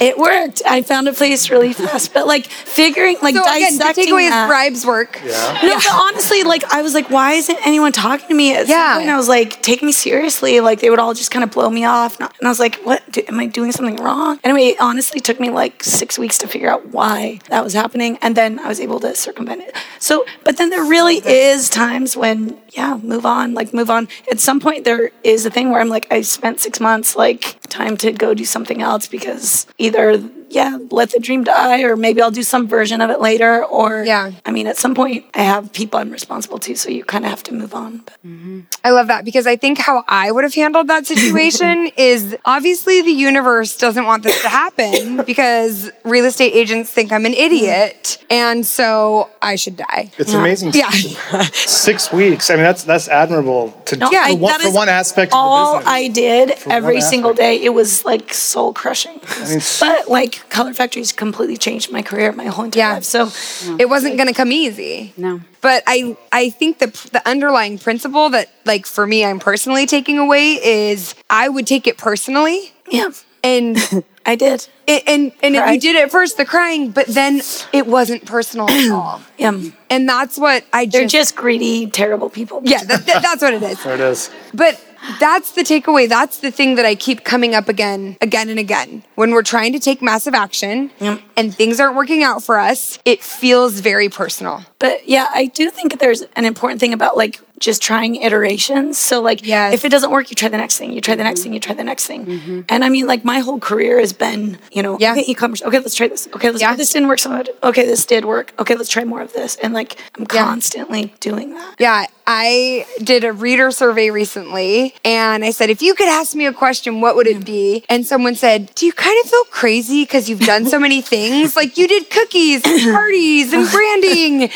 It 0.00 0.18
worked. 0.18 0.62
I 0.66 0.82
found 0.82 1.08
a 1.08 1.12
place 1.12 1.50
really 1.50 1.72
fast, 1.72 2.12
but 2.14 2.26
like 2.26 2.46
figuring, 2.46 3.16
like 3.22 3.34
So 3.34 3.42
again, 3.42 3.72
the 3.72 3.78
dissecting 3.78 4.06
takeaway 4.06 4.28
that- 4.30 4.44
is 4.44 4.48
bribes 4.48 4.86
work. 4.86 5.20
Yeah. 5.24 5.58
no, 5.62 5.74
but 5.74 5.92
honestly, 5.92 6.42
like 6.44 6.64
I 6.72 6.82
was 6.82 6.94
like, 6.94 7.10
why 7.10 7.32
isn't 7.32 7.58
anyone 7.66 7.92
talking 7.92 8.28
to 8.28 8.34
me? 8.34 8.54
At 8.54 8.68
Yeah. 8.68 8.92
some 8.94 8.98
point, 9.02 9.10
I 9.10 9.16
was 9.16 9.28
like, 9.28 9.62
take 9.62 9.82
me 9.82 9.92
seriously. 9.92 10.60
Like 10.60 10.80
they 10.80 10.90
would 10.90 10.98
all 10.98 11.14
just 11.14 11.30
kind 11.30 11.42
of 11.44 11.50
blow 11.50 11.70
me 11.70 11.84
off, 11.84 12.18
and 12.20 12.28
I 12.42 12.48
was 12.48 12.60
like, 12.60 12.76
what? 12.84 13.02
Do, 13.10 13.22
am 13.28 13.40
I 13.40 13.46
doing 13.46 13.72
something 13.72 13.96
wrong? 13.96 14.38
Anyway, 14.44 14.68
it 14.68 14.80
honestly 14.80 15.20
took 15.20 15.40
me 15.40 15.50
like 15.50 15.82
six 15.82 16.18
weeks 16.18 16.38
to 16.38 16.48
figure 16.48 16.68
out 16.70 16.88
why 16.88 17.40
that 17.48 17.64
was 17.64 17.72
happening, 17.72 18.18
and 18.22 18.36
then 18.36 18.58
I 18.58 18.68
was 18.68 18.80
able 18.80 19.00
to 19.00 19.14
circumvent 19.14 19.62
it. 19.62 19.76
So, 19.98 20.24
but 20.44 20.56
then 20.58 20.70
there 20.70 20.84
really 20.84 21.16
is 21.26 21.68
times 21.70 22.16
when, 22.16 22.58
yeah, 22.76 22.98
move 23.02 23.24
on. 23.24 23.54
Like 23.54 23.72
move 23.72 23.90
on. 23.90 24.08
At 24.30 24.38
some 24.38 24.60
point, 24.60 24.84
there 24.84 25.10
is 25.24 25.46
a 25.46 25.50
thing 25.50 25.70
where 25.70 25.80
I'm 25.80 25.88
like, 25.88 26.06
I 26.10 26.20
spent 26.20 26.60
six 26.60 26.78
months. 26.78 27.16
Like 27.16 27.58
time 27.68 27.96
to 27.98 28.12
go 28.12 28.34
do 28.34 28.44
something 28.44 28.82
else 28.82 29.06
because 29.08 29.66
either. 29.78 30.22
Yeah, 30.48 30.78
let 30.90 31.10
the 31.10 31.20
dream 31.20 31.44
die, 31.44 31.82
or 31.82 31.96
maybe 31.96 32.22
I'll 32.22 32.30
do 32.30 32.42
some 32.42 32.68
version 32.68 33.00
of 33.00 33.10
it 33.10 33.20
later. 33.20 33.64
Or 33.64 34.04
Yeah. 34.04 34.32
I 34.44 34.50
mean, 34.50 34.66
at 34.66 34.76
some 34.76 34.94
point, 34.94 35.24
I 35.34 35.42
have 35.42 35.72
people 35.72 35.98
I'm 35.98 36.10
responsible 36.10 36.58
to, 36.60 36.74
so 36.76 36.90
you 36.90 37.04
kind 37.04 37.24
of 37.24 37.30
have 37.30 37.42
to 37.44 37.54
move 37.54 37.74
on. 37.74 37.98
But 37.98 38.16
mm-hmm. 38.24 38.60
I 38.84 38.90
love 38.90 39.08
that 39.08 39.24
because 39.24 39.46
I 39.46 39.56
think 39.56 39.78
how 39.78 40.04
I 40.08 40.30
would 40.30 40.44
have 40.44 40.54
handled 40.54 40.88
that 40.88 41.06
situation 41.06 41.90
is 41.96 42.36
obviously 42.44 43.02
the 43.02 43.10
universe 43.10 43.76
doesn't 43.76 44.04
want 44.04 44.22
this 44.22 44.40
to 44.42 44.48
happen 44.48 45.24
because 45.26 45.90
real 46.04 46.24
estate 46.24 46.52
agents 46.54 46.90
think 46.90 47.12
I'm 47.12 47.26
an 47.26 47.32
mm. 47.32 47.46
idiot. 47.46 48.24
And 48.30 48.64
so 48.64 49.30
I 49.42 49.56
should 49.56 49.76
die. 49.76 50.10
It's 50.18 50.32
amazing. 50.32 50.72
Yeah. 50.74 50.90
Six 51.52 52.12
weeks. 52.12 52.50
I 52.50 52.54
mean, 52.54 52.64
that's 52.64 52.84
that's 52.84 53.08
admirable 53.08 53.72
to 53.86 53.96
No, 53.96 54.10
for, 54.10 54.36
one, 54.36 54.60
for 54.60 54.72
one 54.72 54.88
aspect 54.88 55.32
all 55.32 55.76
of 55.76 55.84
the 55.84 55.90
business. 55.90 55.94
I 55.94 56.08
did 56.08 56.72
every 56.72 57.00
single 57.00 57.34
day, 57.34 57.62
it 57.62 57.70
was 57.70 58.04
like 58.04 58.32
soul 58.32 58.72
crushing. 58.72 59.20
mean, 59.48 59.60
but 59.80 60.08
like 60.08 60.35
Color 60.48 60.74
Factory's 60.74 61.12
completely 61.12 61.56
changed 61.56 61.90
my 61.92 62.02
career, 62.02 62.32
my 62.32 62.46
whole 62.46 62.64
entire 62.64 62.82
Yeah. 62.82 62.92
life. 62.94 63.04
So 63.04 63.30
It 63.78 63.88
wasn't 63.88 64.16
going 64.16 64.28
to 64.28 64.34
come 64.34 64.52
easy. 64.52 65.12
No. 65.16 65.40
But 65.60 65.82
I 65.86 66.16
I 66.32 66.50
think 66.50 66.78
the 66.78 66.86
the 67.12 67.22
underlying 67.28 67.78
principle 67.78 68.30
that 68.30 68.48
like 68.64 68.86
for 68.86 69.06
me 69.06 69.24
I'm 69.24 69.38
personally 69.40 69.86
taking 69.86 70.18
away 70.18 70.52
is 70.62 71.14
I 71.30 71.48
would 71.48 71.66
take 71.66 71.86
it 71.86 71.96
personally 71.98 72.72
yeah, 72.90 73.08
and 73.42 73.76
I 74.26 74.36
did. 74.36 74.68
and 74.86 75.02
and, 75.08 75.32
and 75.42 75.56
if 75.56 75.70
you 75.74 75.80
did 75.80 75.96
at 75.96 76.10
first 76.12 76.36
the 76.36 76.44
crying 76.44 76.90
but 76.92 77.06
then 77.06 77.40
it 77.72 77.86
wasn't 77.86 78.24
personal 78.26 78.68
at 78.70 78.90
all. 78.98 79.20
Yeah, 79.38 79.52
And 79.90 80.08
that's 80.08 80.38
what 80.38 80.64
I 80.72 80.86
they're 80.86 81.02
just, 81.02 81.12
just 81.12 81.36
greedy, 81.36 81.88
terrible 81.90 82.30
people. 82.30 82.60
yeah 82.64 82.84
that, 82.84 83.06
that- 83.06 83.22
that's 83.22 83.42
what 83.42 83.54
it 83.54 83.62
is. 83.62 83.82
there 83.84 83.94
it 83.94 84.00
is. 84.00 84.30
But 84.54 84.80
that's 85.20 85.52
the 85.52 85.62
takeaway. 85.62 86.08
That's 86.08 86.38
the 86.40 86.50
thing 86.50 86.74
that 86.76 86.84
I 86.84 86.94
keep 86.94 87.24
coming 87.24 87.54
up 87.54 87.68
again, 87.68 88.16
again 88.20 88.48
and 88.48 88.58
again. 88.58 89.02
When 89.14 89.30
we're 89.32 89.42
trying 89.42 89.72
to 89.72 89.78
take 89.80 90.02
massive 90.02 90.34
action 90.34 90.90
Yep. 91.00 91.20
and 91.36 91.54
things 91.54 91.80
aren't 91.80 91.96
working 91.96 92.22
out 92.22 92.42
for 92.42 92.58
us, 92.58 92.98
it 93.04 93.22
feels 93.22 93.80
very 93.80 94.08
personal. 94.08 94.62
But 94.78 95.08
yeah, 95.08 95.28
I 95.32 95.46
do 95.46 95.70
think 95.70 95.98
there's 95.98 96.22
an 96.36 96.44
important 96.44 96.80
thing 96.80 96.92
about 96.92 97.16
like 97.16 97.40
just 97.58 97.80
trying 97.82 98.16
iterations. 98.16 98.98
So 98.98 99.20
like 99.22 99.44
Yes. 99.46 99.72
if 99.74 99.84
it 99.84 99.88
doesn't 99.90 100.10
work, 100.10 100.30
you 100.30 100.36
try 100.36 100.48
the 100.48 100.56
next 100.58 100.76
thing, 100.78 100.92
you 100.92 101.00
try 101.00 101.14
the 101.14 101.24
next 101.24 101.42
thing, 101.42 101.52
you 101.52 101.60
try 101.60 101.74
the 101.74 101.84
next 101.84 102.06
thing. 102.06 102.26
Mm-hmm. 102.26 102.60
And 102.68 102.84
I 102.84 102.88
mean 102.88 103.06
like 103.06 103.24
my 103.24 103.38
whole 103.40 103.58
career 103.58 103.98
has 103.98 104.12
been, 104.12 104.58
you 104.72 104.82
know, 104.82 104.98
Yeah. 105.00 105.12
okay, 105.12 105.22
e-commerce. 105.26 105.62
Okay, 105.62 105.78
let's 105.78 105.94
try 105.94 106.08
this. 106.08 106.28
Okay, 106.34 106.50
let's 106.50 106.60
Yeah. 106.60 106.74
this 106.76 106.92
didn't 106.92 107.08
work 107.08 107.18
so 107.18 107.30
much. 107.30 107.48
Okay, 107.62 107.84
this 107.86 108.04
did 108.04 108.24
work. 108.24 108.52
Okay, 108.58 108.74
let's 108.74 108.90
try 108.90 109.04
more 109.04 109.22
of 109.22 109.32
this. 109.32 109.56
And 109.56 109.72
like 109.72 109.96
I'm 110.18 110.26
constantly 110.26 111.14
doing 111.20 111.54
that. 111.54 111.74
Yeah, 111.78 112.06
I 112.26 112.86
did 113.02 113.24
a 113.24 113.32
reader 113.32 113.70
survey 113.70 114.10
recently 114.10 114.94
and 115.04 115.44
I 115.44 115.50
said, 115.50 115.70
if 115.70 115.80
you 115.80 115.94
could 115.94 116.08
ask 116.08 116.34
me 116.34 116.46
a 116.46 116.52
question, 116.52 117.00
what 117.00 117.16
would 117.16 117.26
it 117.26 117.44
be? 117.44 117.84
And 117.88 118.04
someone 118.06 118.34
said, 118.34 118.74
Do 118.74 118.84
you 118.86 118.92
kind 118.92 119.16
of 119.24 119.30
feel 119.30 119.44
crazy 119.44 120.02
because 120.02 120.28
you've 120.28 120.40
done 120.40 120.66
so 120.66 120.78
many 120.78 121.00
things? 121.14 121.56
Like 121.56 121.78
you 121.78 121.86
did 121.88 122.10
cookies 122.10 122.62
and 122.66 122.92
parties 122.94 123.52
and 123.52 123.68
branding. 123.70 124.50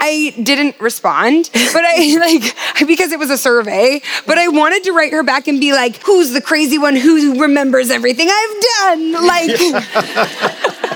I 0.00 0.34
didn't 0.42 0.78
respond, 0.80 1.50
but 1.52 1.84
I 1.84 2.16
like, 2.20 2.45
because 2.86 3.12
it 3.12 3.18
was 3.18 3.30
a 3.30 3.38
survey, 3.38 4.00
but 4.26 4.38
I 4.38 4.48
wanted 4.48 4.84
to 4.84 4.92
write 4.92 5.12
her 5.12 5.22
back 5.22 5.48
and 5.48 5.60
be 5.60 5.72
like, 5.72 6.02
Who's 6.02 6.32
the 6.32 6.40
crazy 6.40 6.78
one 6.78 6.96
who 6.96 7.40
remembers 7.40 7.90
everything 7.90 8.28
I've 8.30 8.62
done? 8.62 9.12
Like, 9.26 9.50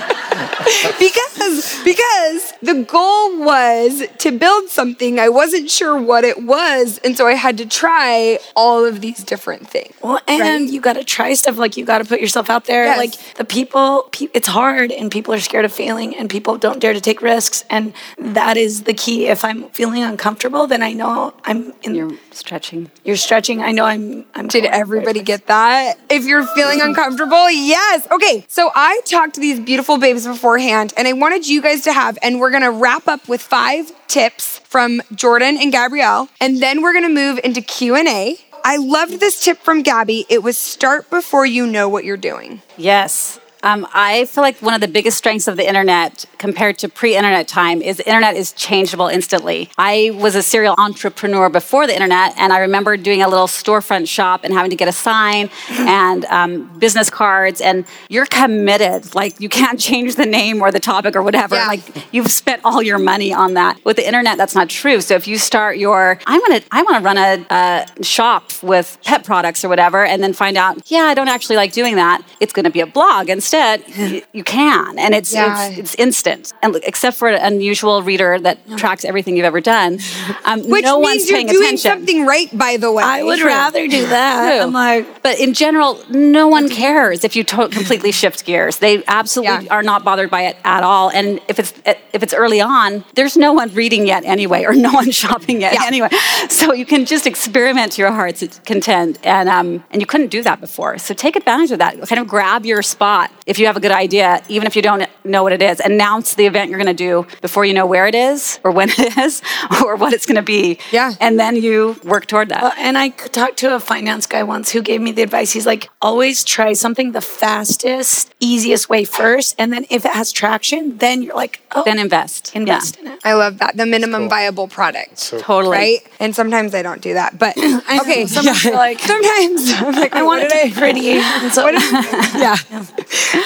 because 0.99 1.83
because 1.83 2.53
the 2.61 2.83
goal 2.87 3.39
was 3.43 4.03
to 4.19 4.31
build 4.31 4.69
something 4.69 5.19
i 5.19 5.27
wasn't 5.29 5.69
sure 5.69 5.99
what 6.01 6.23
it 6.23 6.43
was 6.43 6.97
and 7.03 7.17
so 7.17 7.27
i 7.27 7.33
had 7.33 7.57
to 7.57 7.65
try 7.65 8.39
all 8.55 8.85
of 8.85 9.01
these 9.01 9.23
different 9.23 9.67
things 9.67 9.93
Well, 10.01 10.19
and 10.27 10.41
Right. 10.41 10.73
you 10.73 10.81
got 10.81 10.93
to 10.93 11.03
try 11.03 11.33
stuff. 11.33 11.57
Like 11.57 11.77
you 11.77 11.85
got 11.85 11.99
to 11.99 12.05
put 12.05 12.19
yourself 12.21 12.49
out 12.49 12.65
there. 12.65 12.85
Yes. 12.85 12.97
Like 12.97 13.35
the 13.35 13.45
people, 13.45 14.07
pe- 14.11 14.27
it's 14.33 14.47
hard, 14.47 14.91
and 14.91 15.11
people 15.11 15.33
are 15.33 15.39
scared 15.39 15.65
of 15.65 15.71
failing, 15.71 16.15
and 16.15 16.29
people 16.29 16.57
don't 16.57 16.79
dare 16.79 16.93
to 16.93 17.01
take 17.01 17.21
risks. 17.21 17.63
And 17.69 17.93
that 18.17 18.57
is 18.57 18.83
the 18.83 18.93
key. 18.93 19.27
If 19.27 19.43
I'm 19.45 19.69
feeling 19.69 20.03
uncomfortable, 20.03 20.65
then 20.67 20.81
I 20.81 20.93
know 20.93 21.33
I'm 21.43 21.73
in. 21.83 21.95
You're 21.95 22.11
stretching. 22.33 22.89
you're 23.03 23.15
stretching. 23.15 23.61
I 23.61 23.71
know 23.71 23.85
I'm. 23.85 24.25
I'm. 24.33 24.47
did 24.47 24.65
everybody 24.65 25.21
get 25.21 25.47
that 25.47 25.99
if 26.09 26.25
you're 26.25 26.45
feeling 26.47 26.79
mm-hmm. 26.79 26.89
uncomfortable 26.89 27.49
yes 27.49 28.07
okay 28.11 28.45
so 28.47 28.71
i 28.75 29.01
talked 29.05 29.35
to 29.35 29.41
these 29.41 29.59
beautiful 29.59 29.97
babes 29.97 30.25
beforehand 30.27 30.93
and 30.97 31.07
i 31.07 31.13
wanted 31.13 31.47
you 31.47 31.61
guys 31.61 31.81
to 31.81 31.93
have 31.93 32.17
and 32.21 32.39
we're 32.39 32.51
gonna 32.51 32.71
wrap 32.71 33.07
up 33.07 33.27
with 33.27 33.41
five 33.41 33.91
tips 34.07 34.59
from 34.59 35.01
jordan 35.13 35.57
and 35.57 35.71
gabrielle 35.71 36.29
and 36.39 36.61
then 36.61 36.81
we're 36.81 36.93
gonna 36.93 37.09
move 37.09 37.39
into 37.43 37.61
q&a 37.61 38.37
i 38.63 38.77
loved 38.77 39.19
this 39.19 39.43
tip 39.43 39.57
from 39.59 39.81
gabby 39.81 40.25
it 40.29 40.43
was 40.43 40.57
start 40.57 41.09
before 41.09 41.45
you 41.45 41.65
know 41.67 41.87
what 41.89 42.03
you're 42.03 42.17
doing 42.17 42.61
Yes. 42.77 43.39
Um, 43.63 43.87
I 43.93 44.25
feel 44.25 44.43
like 44.43 44.59
one 44.61 44.73
of 44.73 44.81
the 44.81 44.87
biggest 44.87 45.17
strengths 45.17 45.47
of 45.47 45.57
the 45.57 45.67
internet 45.67 46.25
compared 46.37 46.77
to 46.79 46.89
pre-internet 46.89 47.47
time 47.47 47.81
is 47.81 47.97
the 47.97 48.07
internet 48.07 48.35
is 48.35 48.53
changeable 48.53 49.07
instantly. 49.07 49.69
I 49.77 50.11
was 50.15 50.35
a 50.35 50.41
serial 50.41 50.75
entrepreneur 50.77 51.49
before 51.49 51.85
the 51.85 51.93
internet, 51.93 52.33
and 52.37 52.51
I 52.51 52.59
remember 52.59 52.97
doing 52.97 53.21
a 53.21 53.27
little 53.27 53.47
storefront 53.47 54.07
shop 54.07 54.43
and 54.43 54.53
having 54.53 54.71
to 54.71 54.75
get 54.75 54.87
a 54.87 54.91
sign 54.91 55.49
and 55.69 56.25
um, 56.25 56.79
business 56.79 57.09
cards. 57.09 57.61
And 57.61 57.85
you're 58.09 58.25
committed; 58.25 59.13
like 59.13 59.39
you 59.39 59.49
can't 59.49 59.79
change 59.89 60.15
the 60.15 60.25
name 60.25 60.61
or 60.61 60.71
the 60.71 60.79
topic 60.79 61.15
or 61.15 61.21
whatever. 61.21 61.55
Yeah. 61.55 61.67
Like 61.67 62.13
you've 62.13 62.31
spent 62.31 62.61
all 62.63 62.81
your 62.81 62.97
money 62.97 63.33
on 63.33 63.53
that. 63.53 63.83
With 63.85 63.97
the 63.97 64.05
internet, 64.05 64.37
that's 64.37 64.55
not 64.55 64.69
true. 64.69 65.01
So 65.01 65.15
if 65.15 65.27
you 65.27 65.37
start 65.37 65.77
your, 65.77 66.19
I 66.25 66.37
want 66.39 66.61
to, 66.61 66.67
I 66.71 66.81
want 66.81 66.97
to 66.97 67.03
run 67.03 67.17
a, 67.17 67.85
a 67.99 68.03
shop 68.03 68.51
with 68.63 68.97
pet 69.03 69.23
products 69.23 69.63
or 69.63 69.69
whatever, 69.69 70.03
and 70.03 70.23
then 70.23 70.33
find 70.33 70.57
out, 70.57 70.89
yeah, 70.89 71.01
I 71.01 71.13
don't 71.13 71.27
actually 71.27 71.57
like 71.57 71.73
doing 71.73 71.95
that. 71.95 72.23
It's 72.39 72.53
going 72.53 72.65
to 72.65 72.71
be 72.71 72.79
a 72.79 72.87
blog 72.87 73.29
instead. 73.53 73.83
You, 73.97 74.21
you 74.31 74.43
can, 74.43 74.97
and 74.97 75.13
it's, 75.13 75.33
Yeah. 75.33 75.67
it's 75.67 75.79
it's 75.79 75.95
instant. 75.95 76.53
And 76.63 76.75
except 76.83 77.17
for 77.17 77.27
an 77.27 77.39
unusual 77.53 78.01
reader 78.01 78.39
that 78.39 78.57
tracks 78.77 79.03
everything 79.05 79.35
you've 79.35 79.45
ever 79.45 79.61
done, 79.61 79.99
um, 80.45 80.61
which 80.69 80.83
no 80.83 80.99
means 80.99 81.07
one's 81.09 81.29
you're 81.29 81.39
doing 81.43 81.51
attention. 81.75 81.77
something 81.91 82.25
right 82.25 82.49
by 82.57 82.77
the 82.77 82.91
way 82.91 83.03
I 83.03 83.23
would 83.23 83.39
True. 83.39 83.47
rather 83.49 83.87
do 83.87 84.07
that. 84.17 84.51
True. 84.55 84.61
I'm 84.65 84.73
like, 84.73 85.21
but 85.23 85.39
in 85.39 85.53
general, 85.53 85.99
no 86.09 86.47
one 86.47 86.69
cares 86.69 87.23
if 87.23 87.35
you 87.35 87.43
to- 87.45 87.67
completely 87.69 88.11
shift 88.11 88.45
gears. 88.45 88.77
They 88.79 89.03
absolutely 89.07 89.65
Yeah. 89.65 89.73
are 89.75 89.83
not 89.83 90.03
bothered 90.03 90.29
by 90.29 90.43
it 90.43 90.55
at 90.63 90.83
all. 90.83 91.09
And 91.09 91.41
if 91.47 91.59
it's 91.59 91.73
if 92.13 92.23
it's 92.23 92.33
early 92.33 92.61
on, 92.61 93.03
there's 93.15 93.35
no 93.37 93.51
one 93.53 93.69
reading 93.73 94.07
yet 94.07 94.23
anyway, 94.25 94.63
or 94.63 94.73
no 94.73 94.91
one 94.93 95.11
shopping 95.23 95.61
yet 95.61 95.73
Yeah. 95.73 95.85
anyway. 95.85 96.09
So 96.49 96.73
you 96.73 96.85
can 96.85 97.05
just 97.05 97.27
experiment 97.27 97.93
to 97.93 98.01
your 98.01 98.11
heart's 98.11 98.43
content, 98.65 99.19
and 99.23 99.49
um, 99.49 99.83
and 99.91 100.01
you 100.01 100.05
couldn't 100.07 100.27
do 100.31 100.41
that 100.43 100.59
before. 100.61 100.97
So 100.97 101.13
take 101.13 101.35
advantage 101.35 101.71
of 101.71 101.79
that. 101.79 101.91
Kind 102.07 102.21
of 102.21 102.27
grab 102.27 102.65
your 102.65 102.81
spot 102.81 103.29
if 103.45 103.59
you 103.59 103.65
have 103.65 103.77
a 103.77 103.79
good 103.79 103.91
idea, 103.91 104.41
even 104.49 104.67
if 104.67 104.75
you 104.75 104.81
don't 104.81 105.05
know 105.23 105.43
what 105.43 105.53
it 105.53 105.61
is. 105.61 105.79
Announce 105.79 106.35
the 106.35 106.45
event 106.45 106.69
you're 106.69 106.79
going 106.79 106.95
to 106.95 107.03
do 107.09 107.25
before 107.41 107.65
you 107.65 107.73
know 107.73 107.85
where 107.85 108.07
it 108.07 108.15
is, 108.15 108.59
or 108.63 108.71
when 108.71 108.89
it 108.97 109.17
is, 109.17 109.41
or 109.83 109.95
what 109.95 110.13
it's 110.13 110.25
going 110.25 110.35
to 110.35 110.41
be. 110.41 110.77
Yeah. 110.91 111.13
and 111.19 111.39
then 111.39 111.55
you 111.55 111.95
work 112.03 112.25
toward 112.27 112.49
that. 112.49 112.63
Uh, 112.63 112.71
and 112.77 112.97
I 112.97 113.09
talked 113.09 113.57
to 113.59 113.75
a 113.75 113.79
finance 113.79 114.25
guy 114.27 114.43
once 114.43 114.71
who 114.71 114.81
gave 114.81 115.01
me 115.01 115.11
the 115.11 115.21
advice. 115.21 115.51
He's 115.53 115.65
like, 115.65 115.89
always 116.01 116.43
try 116.43 116.73
something 116.73 117.11
the 117.11 117.21
fastest, 117.21 118.33
easiest 118.39 118.89
way 118.89 119.03
first. 119.05 119.55
And 119.57 119.71
then 119.73 119.85
if 119.89 120.05
it 120.05 120.11
has 120.11 120.31
traction, 120.31 120.97
then 120.97 121.21
you're 121.21 121.35
like, 121.35 121.61
oh, 121.71 121.83
then 121.83 121.99
invest. 121.99 122.55
invest 122.55 122.97
Yeah. 122.97 123.01
in 123.01 123.11
it. 123.13 123.19
I 123.23 123.33
love 123.33 123.57
that. 123.59 123.77
The 123.77 123.85
minimum 123.85 124.29
viable 124.29 124.67
product. 124.67 125.17
So 125.19 125.39
Totally. 125.39 125.77
Right? 125.77 125.99
And 126.19 126.35
sometimes 126.35 126.73
I 126.75 126.81
don't 126.81 127.01
do 127.01 127.13
that. 127.13 127.37
But 127.37 127.53
I 127.57 127.97
know, 127.97 128.01
okay. 128.01 128.25
sometimes 128.25 128.63
you're 128.63 128.73
like, 128.73 128.99
Sometimes 128.99 129.71
I'm 129.73 129.93
like, 129.95 130.13
I 130.15 130.23
want 130.23 130.43
it 130.43 130.49
to 130.51 130.67
be 130.67 130.73
pretty. 130.73 131.09
And 131.11 131.51
so, 131.53 131.69
yeah. 131.69 132.55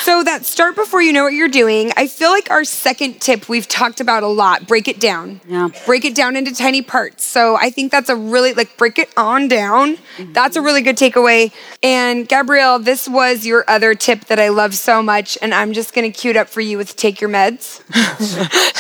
So 0.02 0.24
that 0.24 0.46
start 0.46 0.76
before 0.76 1.02
you 1.02 1.14
know 1.14 1.24
what 1.24 1.34
you're 1.34 1.48
doing. 1.48 1.92
I 1.96 2.08
feel 2.08 2.30
like 2.30 2.50
our 2.52 2.64
second 2.64 3.22
tip 3.22 3.48
we've 3.50 3.68
talked 3.68 4.00
about 4.02 4.24
a 4.24 4.28
lot. 4.28 4.68
Break 4.68 4.88
it 4.88 5.00
down. 5.00 5.42
Yeah. 5.48 5.70
Break 5.86 6.06
it 6.06 6.16
down 6.16 6.36
into 6.36 6.54
tiny 6.54 6.82
parts. 6.82 7.24
So 7.26 7.56
I 7.56 7.70
think 7.70 7.92
that's 7.92 8.10
a 8.10 8.16
really 8.16 8.54
like 8.54 8.78
break 8.78 9.00
it 9.00 9.10
on 9.18 9.48
down. 9.48 9.98
That's 10.20 10.56
a 10.56 10.62
really 10.62 10.82
good 10.82 10.98
takeaway. 10.98 11.52
And 11.84 12.28
Gabrielle, 12.28 12.80
this 12.80 13.08
was 13.08 13.46
your 13.46 13.64
other 13.68 13.96
tip 13.96 14.26
that 14.26 14.40
I 14.40 14.50
love 14.50 14.74
so 14.76 15.02
much, 15.02 15.38
and 15.42 15.54
I'm 15.54 15.74
just 15.74 15.94
gonna 15.94 16.12
cue 16.12 16.32
it 16.32 16.38
up 16.38 16.50
for 16.50 16.62
you 16.62 16.78
with 16.78 16.96
take 16.96 17.22
your 17.22 17.30
meds. 17.30 17.82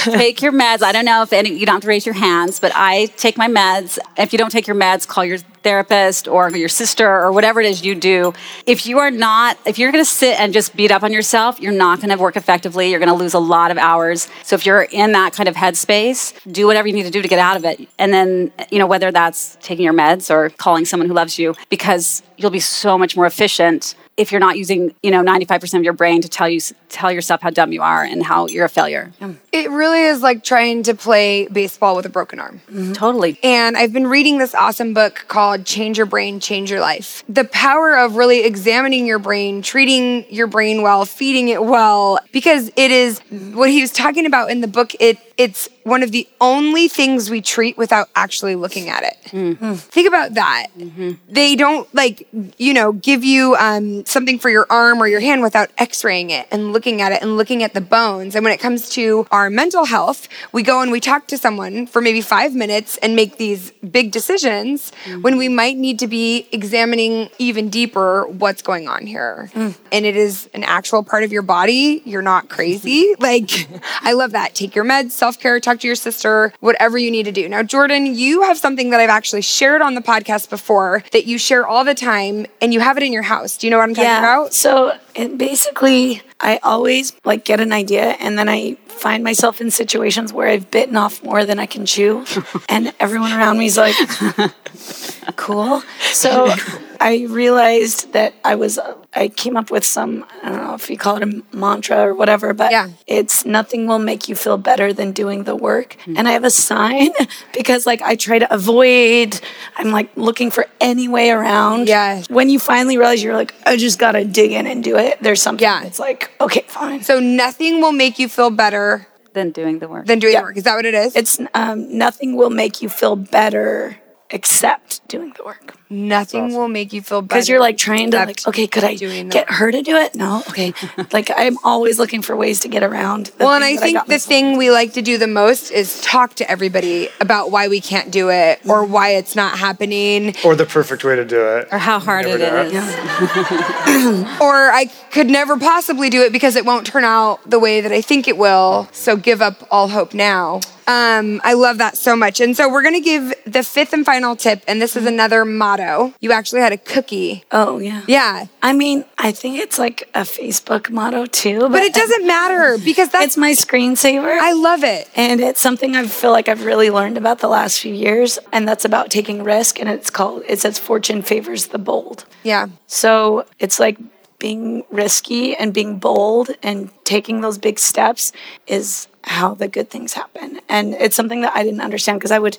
take 0.17 0.41
your 0.41 0.51
meds. 0.51 0.81
I 0.81 0.91
don't 0.91 1.05
know 1.05 1.21
if 1.21 1.33
any, 1.33 1.51
you 1.51 1.65
don't 1.65 1.75
have 1.75 1.81
to 1.83 1.87
raise 1.87 2.05
your 2.05 2.15
hands, 2.15 2.59
but 2.59 2.71
I 2.75 3.07
take 3.17 3.37
my 3.37 3.47
meds. 3.47 3.97
If 4.17 4.33
you 4.33 4.39
don't 4.39 4.51
take 4.51 4.67
your 4.67 4.75
meds, 4.75 5.07
call 5.07 5.25
your 5.25 5.39
therapist 5.65 6.27
or 6.27 6.49
your 6.55 6.69
sister 6.69 7.09
or 7.09 7.31
whatever 7.31 7.59
it 7.59 7.65
is 7.65 7.83
you 7.83 7.95
do. 7.95 8.33
If 8.65 8.85
you 8.85 8.99
are 8.99 9.11
not, 9.11 9.57
if 9.65 9.77
you're 9.77 9.91
going 9.91 10.03
to 10.03 10.09
sit 10.09 10.39
and 10.39 10.53
just 10.53 10.75
beat 10.75 10.91
up 10.91 11.03
on 11.03 11.11
yourself, 11.11 11.59
you're 11.59 11.73
not 11.73 11.99
going 11.99 12.15
to 12.15 12.21
work 12.21 12.37
effectively. 12.37 12.91
You're 12.91 12.99
going 12.99 13.09
to 13.09 13.15
lose 13.15 13.33
a 13.33 13.39
lot 13.39 13.71
of 13.71 13.77
hours. 13.77 14.29
So 14.43 14.55
if 14.55 14.65
you're 14.65 14.83
in 14.83 15.11
that 15.13 15.33
kind 15.33 15.49
of 15.49 15.55
headspace, 15.55 16.33
do 16.51 16.67
whatever 16.67 16.87
you 16.87 16.93
need 16.93 17.03
to 17.03 17.11
do 17.11 17.21
to 17.21 17.27
get 17.27 17.39
out 17.39 17.57
of 17.57 17.65
it. 17.65 17.89
And 17.97 18.13
then, 18.13 18.53
you 18.71 18.79
know, 18.79 18.87
whether 18.87 19.11
that's 19.11 19.57
taking 19.61 19.83
your 19.83 19.93
meds 19.93 20.29
or 20.29 20.51
calling 20.51 20.85
someone 20.85 21.09
who 21.09 21.15
loves 21.15 21.39
you, 21.39 21.55
because 21.69 22.21
you'll 22.37 22.51
be 22.51 22.59
so 22.59 22.97
much 22.97 23.17
more 23.17 23.25
efficient 23.25 23.95
if 24.17 24.31
you're 24.31 24.39
not 24.39 24.57
using 24.57 24.93
you 25.03 25.11
know 25.11 25.23
95% 25.23 25.77
of 25.77 25.83
your 25.83 25.93
brain 25.93 26.21
to 26.21 26.29
tell 26.29 26.49
you 26.49 26.59
tell 26.89 27.11
yourself 27.11 27.41
how 27.41 27.49
dumb 27.49 27.71
you 27.71 27.81
are 27.81 28.03
and 28.03 28.23
how 28.23 28.47
you're 28.47 28.65
a 28.65 28.69
failure 28.69 29.11
It 29.51 29.69
really 29.69 30.01
is 30.03 30.21
like 30.21 30.43
trying 30.43 30.83
to 30.83 30.93
play 30.93 31.47
baseball 31.47 31.95
with 31.95 32.05
a 32.05 32.09
broken 32.09 32.39
arm. 32.39 32.61
Mm-hmm. 32.67 32.93
totally 32.93 33.39
And 33.43 33.77
I've 33.77 33.93
been 33.93 34.07
reading 34.07 34.37
this 34.37 34.55
awesome 34.55 34.93
book 34.93 35.25
called 35.27 35.65
Change 35.65 35.97
Your 35.97 36.05
Brain, 36.05 36.39
Change 36.39 36.71
Your 36.71 36.79
Life. 36.79 37.23
The 37.27 37.45
power 37.45 37.97
of 37.97 38.15
really 38.15 38.43
examining 38.43 39.05
your 39.05 39.19
brain, 39.19 39.61
treating 39.61 40.25
your 40.33 40.47
brain 40.47 40.81
well, 40.81 41.05
feeding 41.05 41.49
it 41.49 41.63
well, 41.63 42.19
because 42.31 42.69
it 42.75 42.91
is 42.91 43.19
what 43.29 43.69
he 43.69 43.81
was 43.81 43.91
talking 43.91 44.25
about 44.25 44.51
in 44.51 44.61
the 44.61 44.67
book. 44.67 44.91
It 44.99 45.17
it's 45.37 45.67
one 45.83 46.01
of 46.01 46.11
the 46.11 46.27
only 46.41 46.87
things 46.87 47.29
we 47.29 47.41
treat 47.41 47.77
without 47.77 48.09
actually 48.15 48.55
looking 48.55 48.89
at 48.89 49.03
it. 49.03 49.17
Mm. 49.31 49.55
Mm. 49.57 49.77
Think 49.77 50.07
about 50.07 50.33
that. 50.33 50.67
Mm-hmm. 50.77 51.11
They 51.29 51.55
don't 51.55 51.93
like, 51.93 52.27
you 52.57 52.73
know, 52.73 52.93
give 52.93 53.23
you 53.23 53.55
um, 53.55 54.05
something 54.05 54.39
for 54.39 54.49
your 54.49 54.65
arm 54.69 55.01
or 55.01 55.07
your 55.07 55.19
hand 55.19 55.41
without 55.41 55.69
x-raying 55.77 56.31
it 56.31 56.47
and 56.51 56.73
looking 56.73 57.01
at 57.01 57.11
it 57.11 57.21
and 57.21 57.37
looking 57.37 57.63
at 57.63 57.73
the 57.73 57.81
bones. 57.81 58.35
And 58.35 58.43
when 58.43 58.53
it 58.53 58.59
comes 58.59 58.89
to 58.91 59.27
our 59.29 59.49
mental 59.49 59.85
health, 59.85 60.27
we 60.51 60.63
go 60.63 60.81
and 60.81 60.91
we 60.91 60.99
talk 60.99 61.27
to 61.27 61.37
someone 61.37 61.85
for 61.85 62.01
maybe 62.01 62.21
five 62.21 62.55
minutes 62.55 62.97
and 62.97 63.15
make 63.15 63.37
these 63.37 63.71
big 63.71 64.11
decisions 64.11 64.91
mm. 65.03 65.21
when 65.21 65.37
we 65.37 65.49
might 65.49 65.77
need 65.77 65.99
to 65.99 66.07
be 66.07 66.47
examining 66.51 67.29
even 67.37 67.69
deeper 67.69 68.25
what's 68.27 68.61
going 68.61 68.87
on 68.87 69.05
here. 69.05 69.51
And 69.91 70.05
it 70.05 70.15
is 70.15 70.49
an 70.53 70.63
actual 70.63 71.03
part 71.03 71.23
of 71.23 71.31
your 71.31 71.41
body. 71.41 72.01
You're 72.05 72.21
not 72.21 72.49
crazy. 72.49 73.13
like, 73.19 73.67
I 74.01 74.13
love 74.13 74.31
that. 74.31 74.55
Take 74.55 74.75
your 74.75 74.85
meds, 74.85 75.11
self 75.25 75.39
care, 75.39 75.59
talk 75.59 75.79
to 75.79 75.87
your 75.87 75.95
sister, 75.95 76.53
whatever 76.59 76.99
you 76.99 77.09
need 77.09 77.23
to 77.23 77.31
do. 77.31 77.49
Now, 77.49 77.63
Jordan, 77.63 78.13
you 78.13 78.43
have 78.43 78.59
something 78.59 78.91
that 78.91 78.99
I've 78.99 79.09
actually 79.09 79.41
shared 79.41 79.81
on 79.81 79.95
the 79.95 80.01
podcast 80.01 80.51
before 80.51 81.03
that 81.13 81.25
you 81.25 81.39
share 81.39 81.65
all 81.65 81.83
the 81.83 81.95
time 81.95 82.45
and 82.61 82.71
you 82.71 82.79
have 82.79 82.95
it 82.95 83.01
in 83.01 83.11
your 83.11 83.23
house. 83.23 83.57
Do 83.57 83.65
you 83.65 83.71
know 83.71 83.77
what 83.77 83.89
I'm 83.89 83.95
talking 83.95 84.11
about? 84.11 84.53
So 84.53 84.95
it 85.15 85.35
basically, 85.35 86.21
I 86.39 86.59
always 86.61 87.13
like 87.25 87.43
get 87.43 87.59
an 87.59 87.73
idea 87.73 88.11
and 88.19 88.37
then 88.37 88.47
I 88.47 88.75
find 88.87 89.23
myself 89.23 89.61
in 89.61 89.71
situations 89.71 90.31
where 90.31 90.47
I've 90.47 90.69
bitten 90.69 90.95
off 90.95 91.23
more 91.23 91.43
than 91.43 91.57
I 91.57 91.65
can 91.65 91.87
chew, 91.87 92.23
and 92.69 92.93
everyone 92.99 93.33
around 93.33 93.57
me 93.57 93.65
is 93.65 93.77
like, 93.77 93.95
"Cool." 95.35 95.81
So 96.11 96.53
I 97.01 97.25
realized 97.29 98.13
that 98.13 98.33
I 98.43 98.55
was, 98.55 98.79
I 99.15 99.29
came 99.29 99.55
up 99.55 99.71
with 99.71 99.85
some, 99.85 100.25
I 100.43 100.49
don't 100.49 100.63
know 100.63 100.73
if 100.73 100.89
you 100.89 100.97
call 100.97 101.15
it 101.17 101.23
a 101.23 101.43
mantra 101.55 101.99
or 102.07 102.13
whatever, 102.13 102.53
but 102.53 102.71
Yeah. 102.71 102.89
it's 103.07 103.45
nothing 103.45 103.87
will 103.87 103.99
make 103.99 104.27
you 104.27 104.35
feel 104.35 104.57
better 104.57 104.91
than 104.91 105.11
doing 105.13 105.43
the 105.45 105.55
work. 105.55 105.95
And 106.05 106.27
I 106.27 106.31
have 106.33 106.43
a 106.43 106.49
sign 106.49 107.11
because 107.53 107.85
like 107.85 108.01
I 108.01 108.15
try 108.15 108.39
to 108.39 108.53
avoid, 108.53 109.39
I'm 109.77 109.91
like 109.91 110.09
looking 110.17 110.51
for 110.51 110.65
any 110.81 111.07
way 111.07 111.29
around. 111.31 111.87
Yeah. 111.87 112.23
When 112.29 112.49
you 112.49 112.59
finally 112.59 112.97
realize 112.97 113.23
you're 113.23 113.35
like, 113.35 113.53
I 113.65 113.77
just 113.77 113.99
gotta 113.99 114.25
dig 114.25 114.51
in 114.51 114.67
and 114.67 114.83
do 114.83 114.97
it, 114.97 115.17
there's 115.21 115.41
something 115.41 115.63
Yeah. 115.63 115.83
it's 115.83 115.99
like, 115.99 116.31
okay, 116.41 116.65
fine. 116.67 117.01
So, 117.03 117.19
nothing 117.19 117.81
will 117.81 117.93
make 117.93 118.19
you 118.19 118.27
feel 118.27 118.49
better 118.49 119.07
than 119.33 119.51
doing 119.51 119.79
the 119.79 119.87
work 119.87 120.05
than 120.07 120.19
doing 120.19 120.33
Yeah. 120.33 120.39
the 120.41 120.45
work. 120.47 120.57
Is 120.57 120.63
that 120.63 120.75
what 120.75 120.85
it 120.85 120.93
is? 120.93 121.15
It's 121.15 121.39
um, 121.53 121.97
nothing 121.97 122.35
will 122.35 122.49
make 122.49 122.81
you 122.81 122.89
feel 122.89 123.15
better 123.15 123.97
except 124.31 125.07
doing 125.07 125.33
the 125.37 125.43
work. 125.43 125.75
Nothing 125.89 126.55
will 126.55 126.67
make 126.67 126.93
you 126.93 127.01
feel 127.01 127.21
better. 127.21 127.35
Because 127.35 127.47
you're 127.47 127.59
like 127.59 127.77
trying 127.77 128.09
to 128.11 128.17
like, 128.17 128.47
okay, 128.47 128.65
could 128.65 128.83
I 128.83 128.95
doing 128.95 129.27
the 129.27 129.33
get 129.33 129.49
her 129.49 129.71
to 129.71 129.81
do 129.83 129.95
it? 129.95 130.15
No, 130.15 130.43
okay. 130.49 130.73
like 131.13 131.29
I'm 131.35 131.57
always 131.63 131.99
looking 131.99 132.21
for 132.21 132.35
ways 132.35 132.59
to 132.61 132.67
get 132.67 132.83
around. 132.83 133.27
The 133.27 133.45
Well, 133.45 133.53
and 133.53 133.63
I 133.63 133.77
think 133.77 133.95
got 133.95 134.07
the 134.07 134.13
myself- 134.13 134.27
thing 134.27 134.57
we 134.57 134.71
like 134.71 134.93
to 134.93 135.01
do 135.01 135.17
the 135.17 135.27
most 135.27 135.69
is 135.71 136.01
talk 136.01 136.33
to 136.35 136.49
everybody 136.49 137.09
about 137.21 137.51
why 137.51 137.67
we 137.67 137.79
can't 137.79 138.11
do 138.11 138.29
it 138.29 138.59
or 138.67 138.83
mm-hmm. 138.83 138.93
why 138.93 139.09
it's 139.09 139.35
not 139.35 139.59
happening. 139.59 140.35
Or 140.43 140.55
the 140.55 140.65
perfect 140.65 141.03
way 141.03 141.15
to 141.15 141.25
do 141.25 141.45
it. 141.57 141.67
or 141.71 141.77
how 141.77 141.99
hard 141.99 142.25
it 142.25 142.39
Never 142.39 142.63
is. 142.63 142.73
Or 144.41 144.71
I 144.71 144.85
could 145.11 145.27
never 145.27 145.57
possibly 145.57 146.09
do 146.09 146.23
it 146.23 146.31
because 146.31 146.55
it 146.55 146.65
won't 146.65 146.87
turn 146.87 147.03
out 147.03 147.47
the 147.49 147.59
way 147.59 147.81
that 147.81 147.91
I 147.91 148.01
think 148.01 148.27
it 148.27 148.37
will. 148.37 148.89
So 148.91 149.15
give 149.15 149.41
up 149.41 149.67
all 149.71 149.89
hope 149.89 150.13
now. 150.13 150.61
Um, 150.87 151.41
I 151.43 151.53
love 151.53 151.79
that 151.79 151.97
so 151.97 152.15
much. 152.15 152.39
And 152.39 152.55
so 152.55 152.69
we're 152.69 152.83
going 152.83 152.93
to 152.95 152.99
give 153.01 153.33
the 153.45 153.63
fifth 153.63 153.93
and 153.93 154.05
final 154.05 154.35
tip. 154.35 154.63
And 154.67 154.81
this 154.81 154.95
is 154.95 155.05
another 155.05 155.43
motto. 155.45 156.13
You 156.19 156.31
actually 156.31 156.61
had 156.61 156.71
a 156.73 156.77
cookie. 156.77 157.43
Oh 157.51 157.79
yeah. 157.79 158.03
Yeah. 158.07 158.45
I 158.61 158.73
mean, 158.73 159.05
I 159.17 159.31
think 159.31 159.57
it's 159.59 159.79
like 159.79 160.09
a 160.13 160.21
Facebook 160.21 160.89
motto 160.89 161.25
too, 161.25 161.59
but, 161.61 161.71
But 161.71 161.81
it 161.83 161.93
doesn't 161.93 162.27
matter 162.27 162.77
because 162.83 163.09
that's, 163.09 163.25
It's 163.25 163.37
my 163.37 163.51
screensaver. 163.51 164.37
I 164.39 164.53
love 164.53 164.83
it. 164.83 165.09
and 165.15 165.41
it's 165.41 165.59
something 165.61 165.95
I 165.95 166.05
feel 166.07 166.31
like 166.31 166.47
I've 166.49 166.65
really 166.65 166.89
learned 166.91 167.17
about 167.17 167.39
the 167.39 167.47
last 167.47 167.79
few 167.79 167.93
years, 167.93 168.37
and 168.51 168.67
that's 168.67 168.85
about 168.85 169.09
taking 169.09 169.43
risk. 169.43 169.79
And 169.79 169.89
it's 169.89 170.09
called. 170.09 170.43
It 170.47 170.59
says 170.59 170.77
fortune 170.79 171.21
favors 171.21 171.67
the 171.67 171.77
bold. 171.79 172.25
Yeah. 172.43 172.67
So 172.87 173.45
it's 173.59 173.79
like 173.79 173.97
being 174.39 174.83
risky 174.91 175.55
and 175.55 175.73
being 175.73 175.97
bold 175.97 176.51
and 176.61 176.89
taking 177.03 177.41
those 177.41 177.57
big 177.57 177.79
steps 177.79 178.31
is 178.67 179.07
how 179.23 179.53
the 179.55 179.67
good 179.67 179.89
things 179.89 180.13
happen. 180.13 180.59
And 180.69 180.93
it's 180.93 181.15
something 181.15 181.41
that 181.41 181.55
I 181.55 181.63
didn't 181.63 181.81
understand 181.81 182.19
because 182.19 182.31
I 182.31 182.39
would 182.39 182.57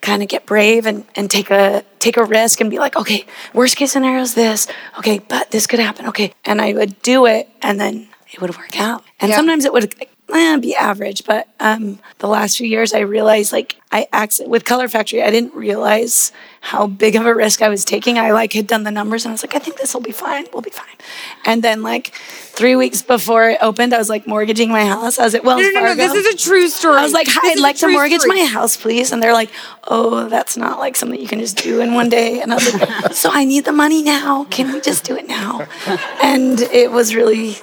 kind 0.00 0.22
of 0.22 0.28
get 0.28 0.46
brave 0.46 0.86
and, 0.86 1.04
and 1.16 1.30
take 1.30 1.50
a 1.50 1.84
take 1.98 2.16
a 2.16 2.24
risk 2.24 2.60
and 2.60 2.70
be 2.70 2.78
like, 2.78 2.96
okay, 2.96 3.24
worst 3.54 3.76
case 3.76 3.92
scenario 3.92 4.22
is 4.22 4.34
this. 4.34 4.68
Okay, 4.98 5.18
but 5.18 5.50
this 5.50 5.66
could 5.66 5.80
happen. 5.80 6.06
Okay. 6.06 6.32
And 6.44 6.60
I 6.60 6.72
would 6.74 7.00
do 7.02 7.26
it 7.26 7.48
and 7.62 7.80
then 7.80 8.08
it 8.32 8.40
would 8.40 8.56
work 8.56 8.78
out. 8.78 9.02
And 9.18 9.30
Yeah. 9.30 9.36
sometimes 9.36 9.64
it 9.64 9.72
would 9.72 9.94
eh, 10.32 10.56
be 10.58 10.76
average. 10.76 11.24
But 11.24 11.48
um, 11.58 11.98
the 12.18 12.28
last 12.28 12.58
few 12.58 12.68
years 12.68 12.92
I 12.92 13.00
realized 13.00 13.52
like 13.52 13.76
I 13.90 14.06
accident 14.12 14.50
with 14.50 14.64
Color 14.64 14.88
Factory, 14.88 15.22
I 15.22 15.30
didn't 15.30 15.54
realize 15.54 16.30
how 16.60 16.86
big 16.86 17.14
of 17.16 17.26
a 17.26 17.34
risk 17.34 17.62
I 17.62 17.68
was 17.68 17.84
taking. 17.84 18.18
I 18.18 18.32
like 18.32 18.52
had 18.52 18.66
done 18.66 18.82
the 18.84 18.90
numbers 18.90 19.24
and 19.24 19.30
I 19.30 19.34
was 19.34 19.42
like, 19.42 19.54
I 19.54 19.58
think 19.58 19.76
this 19.78 19.94
will 19.94 20.00
be 20.00 20.12
fine. 20.12 20.46
We'll 20.52 20.62
be 20.62 20.70
fine. 20.70 20.86
And 21.44 21.62
then 21.62 21.82
like 21.82 22.08
three 22.08 22.74
weeks 22.74 23.02
before 23.02 23.50
it 23.50 23.58
opened, 23.60 23.92
I 23.94 23.98
was 23.98 24.08
like 24.08 24.26
mortgaging 24.26 24.70
my 24.70 24.84
house. 24.84 25.18
I 25.18 25.24
was 25.24 25.34
at 25.34 25.44
Wells 25.44 25.60
No, 25.62 25.68
no, 25.68 25.74
no. 25.74 25.80
Fargo. 25.86 25.96
This 26.08 26.14
is 26.26 26.34
a 26.34 26.48
true 26.48 26.68
story. 26.68 26.96
I 26.98 27.02
was 27.02 27.12
like, 27.12 27.28
I'd 27.30 27.60
like 27.60 27.76
to 27.76 27.88
mortgage 27.88 28.22
story. 28.22 28.40
my 28.40 28.46
house, 28.46 28.76
please. 28.76 29.12
And 29.12 29.22
they're 29.22 29.32
like, 29.32 29.50
oh, 29.86 30.28
that's 30.28 30.56
not 30.56 30.78
like 30.80 30.96
something 30.96 31.20
you 31.20 31.28
can 31.28 31.38
just 31.38 31.56
do 31.58 31.80
in 31.80 31.94
one 31.94 32.08
day. 32.08 32.40
And 32.40 32.52
I 32.52 32.56
was 32.56 32.74
like, 32.74 33.12
so 33.12 33.30
I 33.32 33.44
need 33.44 33.64
the 33.64 33.72
money 33.72 34.02
now. 34.02 34.44
Can 34.44 34.72
we 34.72 34.80
just 34.80 35.04
do 35.04 35.16
it 35.16 35.28
now? 35.28 35.66
And 36.22 36.60
it 36.60 36.90
was 36.90 37.14
really, 37.14 37.56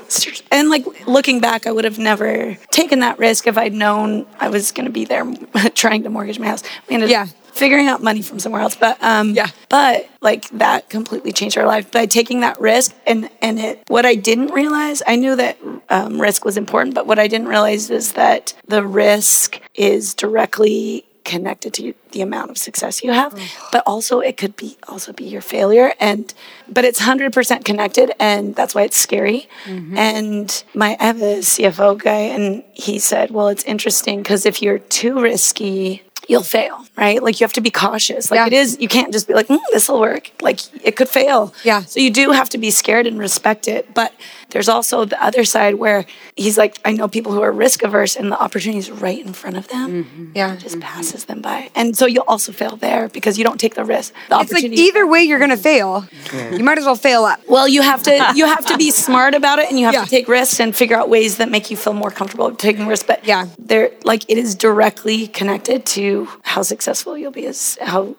and 0.52 0.70
like 0.70 0.86
looking 1.08 1.40
back, 1.42 1.68
I 1.68 1.72
would 1.72 1.84
have 1.84 2.00
never 2.00 2.56
taken 2.72 3.00
that 3.00 3.20
risk 3.20 3.48
if 3.48 3.58
I'd 3.58 3.74
known 3.74 4.26
I 4.40 4.50
was 4.50 4.72
going 4.72 4.86
to 4.86 4.92
be 4.92 5.04
there 5.06 5.26
trying 5.76 6.04
to 6.04 6.10
mortgage 6.10 6.40
my 6.40 6.48
house. 6.48 6.64
We 6.88 6.96
ended 6.96 7.10
Yeah. 7.10 7.28
Figuring 7.54 7.88
out 7.88 8.02
money 8.04 8.22
from 8.22 8.40
somewhere 8.40 8.62
else. 8.62 8.76
But 8.76 9.02
um, 9.04 9.34
Yeah. 9.36 9.48
but 9.70 10.10
like 10.22 10.50
that 10.50 10.90
completely 10.90 11.32
changed 11.32 11.58
our 11.58 11.66
life 11.66 11.92
by 11.92 12.06
taking 12.06 12.42
that 12.42 12.60
risk 12.60 12.94
and 13.06 13.30
and 13.42 13.60
it. 13.60 13.84
What 13.88 14.06
I 14.06 14.16
didn't 14.16 14.48
realize, 14.52 15.02
I 15.08 15.16
knew 15.16 15.36
that 15.36 15.58
um, 15.90 16.20
risk 16.20 16.44
was 16.46 16.58
important, 16.58 16.96
but 16.96 17.08
what 17.08 17.20
I 17.20 17.28
didn't 17.28 17.48
realize 17.48 17.90
is 17.90 18.14
that 18.14 18.54
the 18.68 18.86
risk 18.86 19.60
is 19.76 20.14
directly 20.14 21.06
connected 21.26 21.74
to 21.74 21.94
the 22.12 22.20
amount 22.22 22.52
of 22.52 22.58
success 22.58 23.02
you 23.02 23.14
have 23.14 23.34
but 23.72 23.82
also 23.88 24.20
it 24.20 24.36
could 24.36 24.58
be 24.58 24.78
also 24.90 25.14
be 25.14 25.24
your 25.24 25.40
failure 25.40 25.94
and 25.98 26.34
but 26.68 26.84
it's 26.84 27.00
100% 27.00 27.64
connected 27.64 28.12
and 28.20 28.54
that's 28.58 28.76
why 28.76 28.82
it's 28.82 28.98
scary 28.98 29.48
and 29.66 30.66
my 30.74 30.98
i 31.00 31.06
have 31.06 31.22
a 31.22 31.38
cfo 31.40 31.98
guy 31.98 32.20
and 32.36 32.62
he 32.74 33.00
said 33.00 33.32
well 33.32 33.48
it's 33.48 33.64
interesting 33.64 34.22
because 34.22 34.46
if 34.46 34.62
you're 34.62 34.80
too 34.80 35.18
risky 35.22 36.04
you'll 36.30 36.44
fail, 36.44 36.86
right? 36.98 37.22
Like 37.22 37.40
you 37.40 37.44
have 37.46 37.54
to 37.54 37.62
be 37.62 37.70
cautious. 37.72 38.32
Like 38.32 38.38
Yeah. 38.40 38.48
it 38.48 38.54
is, 38.54 38.78
you 38.80 38.88
can't 38.88 39.12
just 39.12 39.28
be 39.28 39.34
like, 39.34 39.48
mm, 39.48 39.60
this 39.72 39.90
will 39.90 40.00
work. 40.00 40.32
Like 40.42 40.60
it 40.86 40.96
could 40.96 41.10
fail. 41.10 41.54
Yeah. 41.64 41.82
So 41.84 42.00
you 42.00 42.10
do 42.12 42.32
have 42.32 42.50
to 42.50 42.58
be 42.58 42.72
scared 42.72 43.06
and 43.08 43.20
respect 43.20 43.68
it. 43.68 43.94
But 43.94 44.14
there's 44.50 44.70
also 44.70 45.04
the 45.06 45.22
other 45.24 45.44
side 45.46 45.76
where 45.76 46.06
he's 46.36 46.58
like, 46.58 46.80
I 46.86 46.92
know 46.94 47.08
people 47.08 47.32
who 47.34 47.42
are 47.42 47.52
risk 47.52 47.84
averse 47.84 48.16
and 48.16 48.32
the 48.32 48.40
opportunity 48.40 48.78
is 48.80 48.92
right 48.92 49.20
in 49.26 49.34
front 49.34 49.58
of 49.58 49.68
them. 49.70 50.32
Yeah. 50.36 50.54
It 50.54 50.60
just 50.60 50.80
passes 50.80 51.26
them 51.26 51.42
by. 51.42 51.72
And 51.76 51.98
so 51.98 52.06
you'll 52.06 52.26
also 52.28 52.52
fail 52.52 52.76
there 52.78 53.10
because 53.10 53.38
you 53.38 53.44
don't 53.44 53.60
take 53.60 53.76
the 53.76 53.84
risk. 53.84 54.14
The 54.30 54.40
It's 54.40 54.52
like 54.54 54.64
either 54.64 55.06
way 55.08 55.24
you're 55.24 55.40
gonna 55.40 55.58
fail. 55.58 56.06
You 56.52 56.64
might 56.64 56.78
as 56.78 56.86
well 56.86 56.96
fail 56.96 57.26
up. 57.26 57.40
well, 57.48 57.68
you 57.68 57.82
have 57.82 58.04
to 58.04 58.14
you 58.36 58.46
have 58.46 58.66
to 58.68 58.78
be 58.78 58.92
smart 59.08 59.34
about 59.34 59.60
it 59.60 59.70
and 59.70 59.78
you 59.80 59.86
have 59.86 59.94
Yeah. 59.96 60.04
to 60.06 60.10
take 60.10 60.28
risks 60.28 60.60
and 60.60 60.76
figure 60.76 60.96
out 60.98 61.10
ways 61.10 61.38
that 61.38 61.50
make 61.50 61.70
you 61.72 61.78
feel 61.78 61.94
more 61.94 62.12
comfortable 62.12 62.50
taking 62.56 62.88
risks. 62.88 63.06
But 63.06 63.26
Yeah. 63.26 63.48
they're 63.58 63.92
like 64.04 64.24
it 64.30 64.38
is 64.38 64.56
directly 64.56 65.28
connected 65.28 65.86
to 65.98 66.13
how 66.54 66.62
successful 66.64 67.18
you'll 67.18 67.32
be 67.42 67.46
is 67.46 67.78
how 67.82 68.16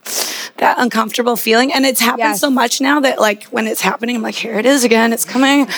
that 0.59 0.77
uncomfortable 0.79 1.37
feeling. 1.37 1.73
And 1.75 1.85
it's 1.85 2.01
happened 2.01 2.31
Yes. 2.35 2.41
so 2.41 2.51
much 2.51 2.81
now 2.81 3.01
that 3.01 3.17
like 3.29 3.45
when 3.55 3.67
it's 3.67 3.81
happening, 3.81 4.17
I'm 4.17 4.23
like, 4.23 4.35
here 4.45 4.59
it 4.59 4.67
is 4.67 4.85
again, 4.85 5.13
it's 5.13 5.25
coming. 5.25 5.67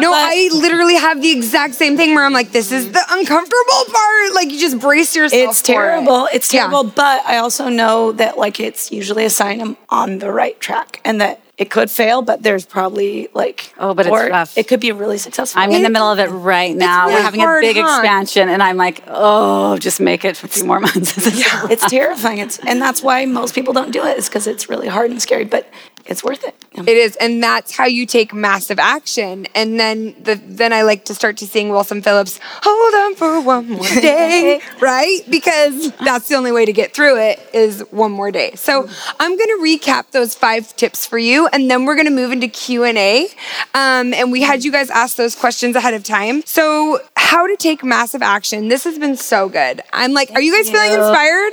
No, 0.00 0.10
But- 0.12 0.30
I 0.32 0.48
literally 0.52 0.94
have 0.94 1.20
the 1.22 1.32
exact 1.32 1.74
same 1.74 1.96
thing 1.96 2.14
where 2.14 2.24
I'm 2.24 2.32
like, 2.32 2.52
this 2.52 2.70
is 2.70 2.92
the 2.92 3.04
uncomfortable 3.10 3.82
part. 3.92 4.34
Like 4.34 4.48
you 4.52 4.60
just 4.60 4.78
brace 4.78 5.16
yourself. 5.16 5.50
It's 5.50 5.60
for 5.60 5.72
it. 5.72 5.74
terrible. 5.74 6.28
It's 6.32 6.54
Yeah. 6.54 6.60
terrible. 6.68 6.84
But 6.84 7.26
I 7.26 7.38
also 7.38 7.68
know 7.68 8.12
that 8.12 8.38
like 8.38 8.60
it's 8.60 8.92
usually 8.92 9.24
a 9.24 9.30
sign 9.30 9.60
I'm 9.60 9.76
on 9.88 10.20
the 10.20 10.30
right 10.30 10.58
track 10.60 11.00
and 11.04 11.20
that 11.20 11.40
it 11.58 11.70
could 11.70 11.90
fail, 11.90 12.22
but 12.22 12.44
there's 12.44 12.64
probably 12.64 13.28
like 13.34 13.74
Oh, 13.78 13.92
but 13.92 14.06
it's 14.06 14.12
rough. 14.30 14.56
It 14.56 14.68
could 14.68 14.78
be 14.78 14.90
a 14.90 14.94
really 14.94 15.18
successful. 15.18 15.60
I'm 15.60 15.72
in 15.72 15.82
the 15.82 15.90
middle 15.90 16.10
of 16.10 16.20
it 16.20 16.28
right 16.28 16.74
now. 16.74 17.06
really 17.06 17.14
We're 17.14 17.22
having 17.22 17.40
hard, 17.40 17.64
a 17.64 17.66
big 17.66 17.76
huh? 17.76 17.82
expansion, 17.82 18.48
and 18.48 18.62
I'm 18.62 18.76
like, 18.76 19.02
oh, 19.08 19.76
just 19.78 20.00
make 20.00 20.24
it 20.24 20.36
for 20.36 20.46
a 20.46 20.50
few 20.50 20.64
more 20.64 20.78
months. 20.78 21.14
it's 21.26 21.90
terrifying. 21.90 22.38
It's 22.38 22.60
and 22.60 22.80
that's 22.80 23.02
why 23.02 23.24
most 23.26 23.56
people 23.56 23.74
don't 23.74 23.90
do 23.90 24.04
it. 24.04 24.18
Is 24.18 24.28
because 24.28 24.46
it's 24.46 24.68
really 24.68 24.86
hard 24.86 25.10
and 25.10 25.20
scary, 25.20 25.44
but 25.44 25.68
it's 26.08 26.24
worth 26.24 26.42
it. 26.42 26.54
It 26.74 26.96
is, 26.96 27.16
and 27.16 27.42
that's 27.42 27.76
how 27.76 27.84
you 27.84 28.06
take 28.06 28.32
massive 28.32 28.78
action. 28.78 29.46
And 29.54 29.78
then 29.78 30.14
the 30.22 30.36
then 30.36 30.72
I 30.72 30.82
like 30.82 31.04
to 31.06 31.14
start 31.14 31.36
to 31.38 31.46
sing 31.46 31.68
Wilson 31.68 32.00
Phillips, 32.00 32.40
"Hold 32.42 32.94
on 32.94 33.14
for 33.14 33.40
one 33.40 33.68
more 33.68 33.82
day," 34.00 34.60
right? 34.80 35.20
Because 35.28 35.92
that's 35.96 36.28
the 36.28 36.36
only 36.36 36.50
way 36.52 36.64
to 36.64 36.72
get 36.72 36.94
through 36.94 37.18
it 37.18 37.40
is 37.52 37.80
one 37.90 38.12
more 38.12 38.30
day. 38.30 38.52
So 38.54 38.88
I'm 39.20 39.36
gonna 39.36 39.58
recap 39.60 40.10
those 40.12 40.34
five 40.34 40.74
tips 40.76 41.04
for 41.04 41.18
you, 41.18 41.46
and 41.48 41.70
then 41.70 41.84
we're 41.84 41.96
gonna 41.96 42.10
move 42.10 42.32
into 42.32 42.48
Q 42.48 42.84
and 42.84 42.96
A. 42.96 43.26
Um, 43.74 44.14
and 44.14 44.32
we 44.32 44.40
had 44.42 44.64
you 44.64 44.72
guys 44.72 44.88
ask 44.88 45.16
those 45.16 45.34
questions 45.34 45.76
ahead 45.76 45.92
of 45.94 46.04
time. 46.04 46.42
So 46.46 47.00
how 47.16 47.46
to 47.46 47.56
take 47.56 47.84
massive 47.84 48.22
action? 48.22 48.68
This 48.68 48.84
has 48.84 48.98
been 48.98 49.16
so 49.16 49.50
good. 49.50 49.82
I'm 49.92 50.14
like, 50.14 50.30
are 50.30 50.40
you 50.40 50.54
guys 50.54 50.70
feeling 50.70 50.92
you. 50.92 50.98
inspired? 50.98 51.52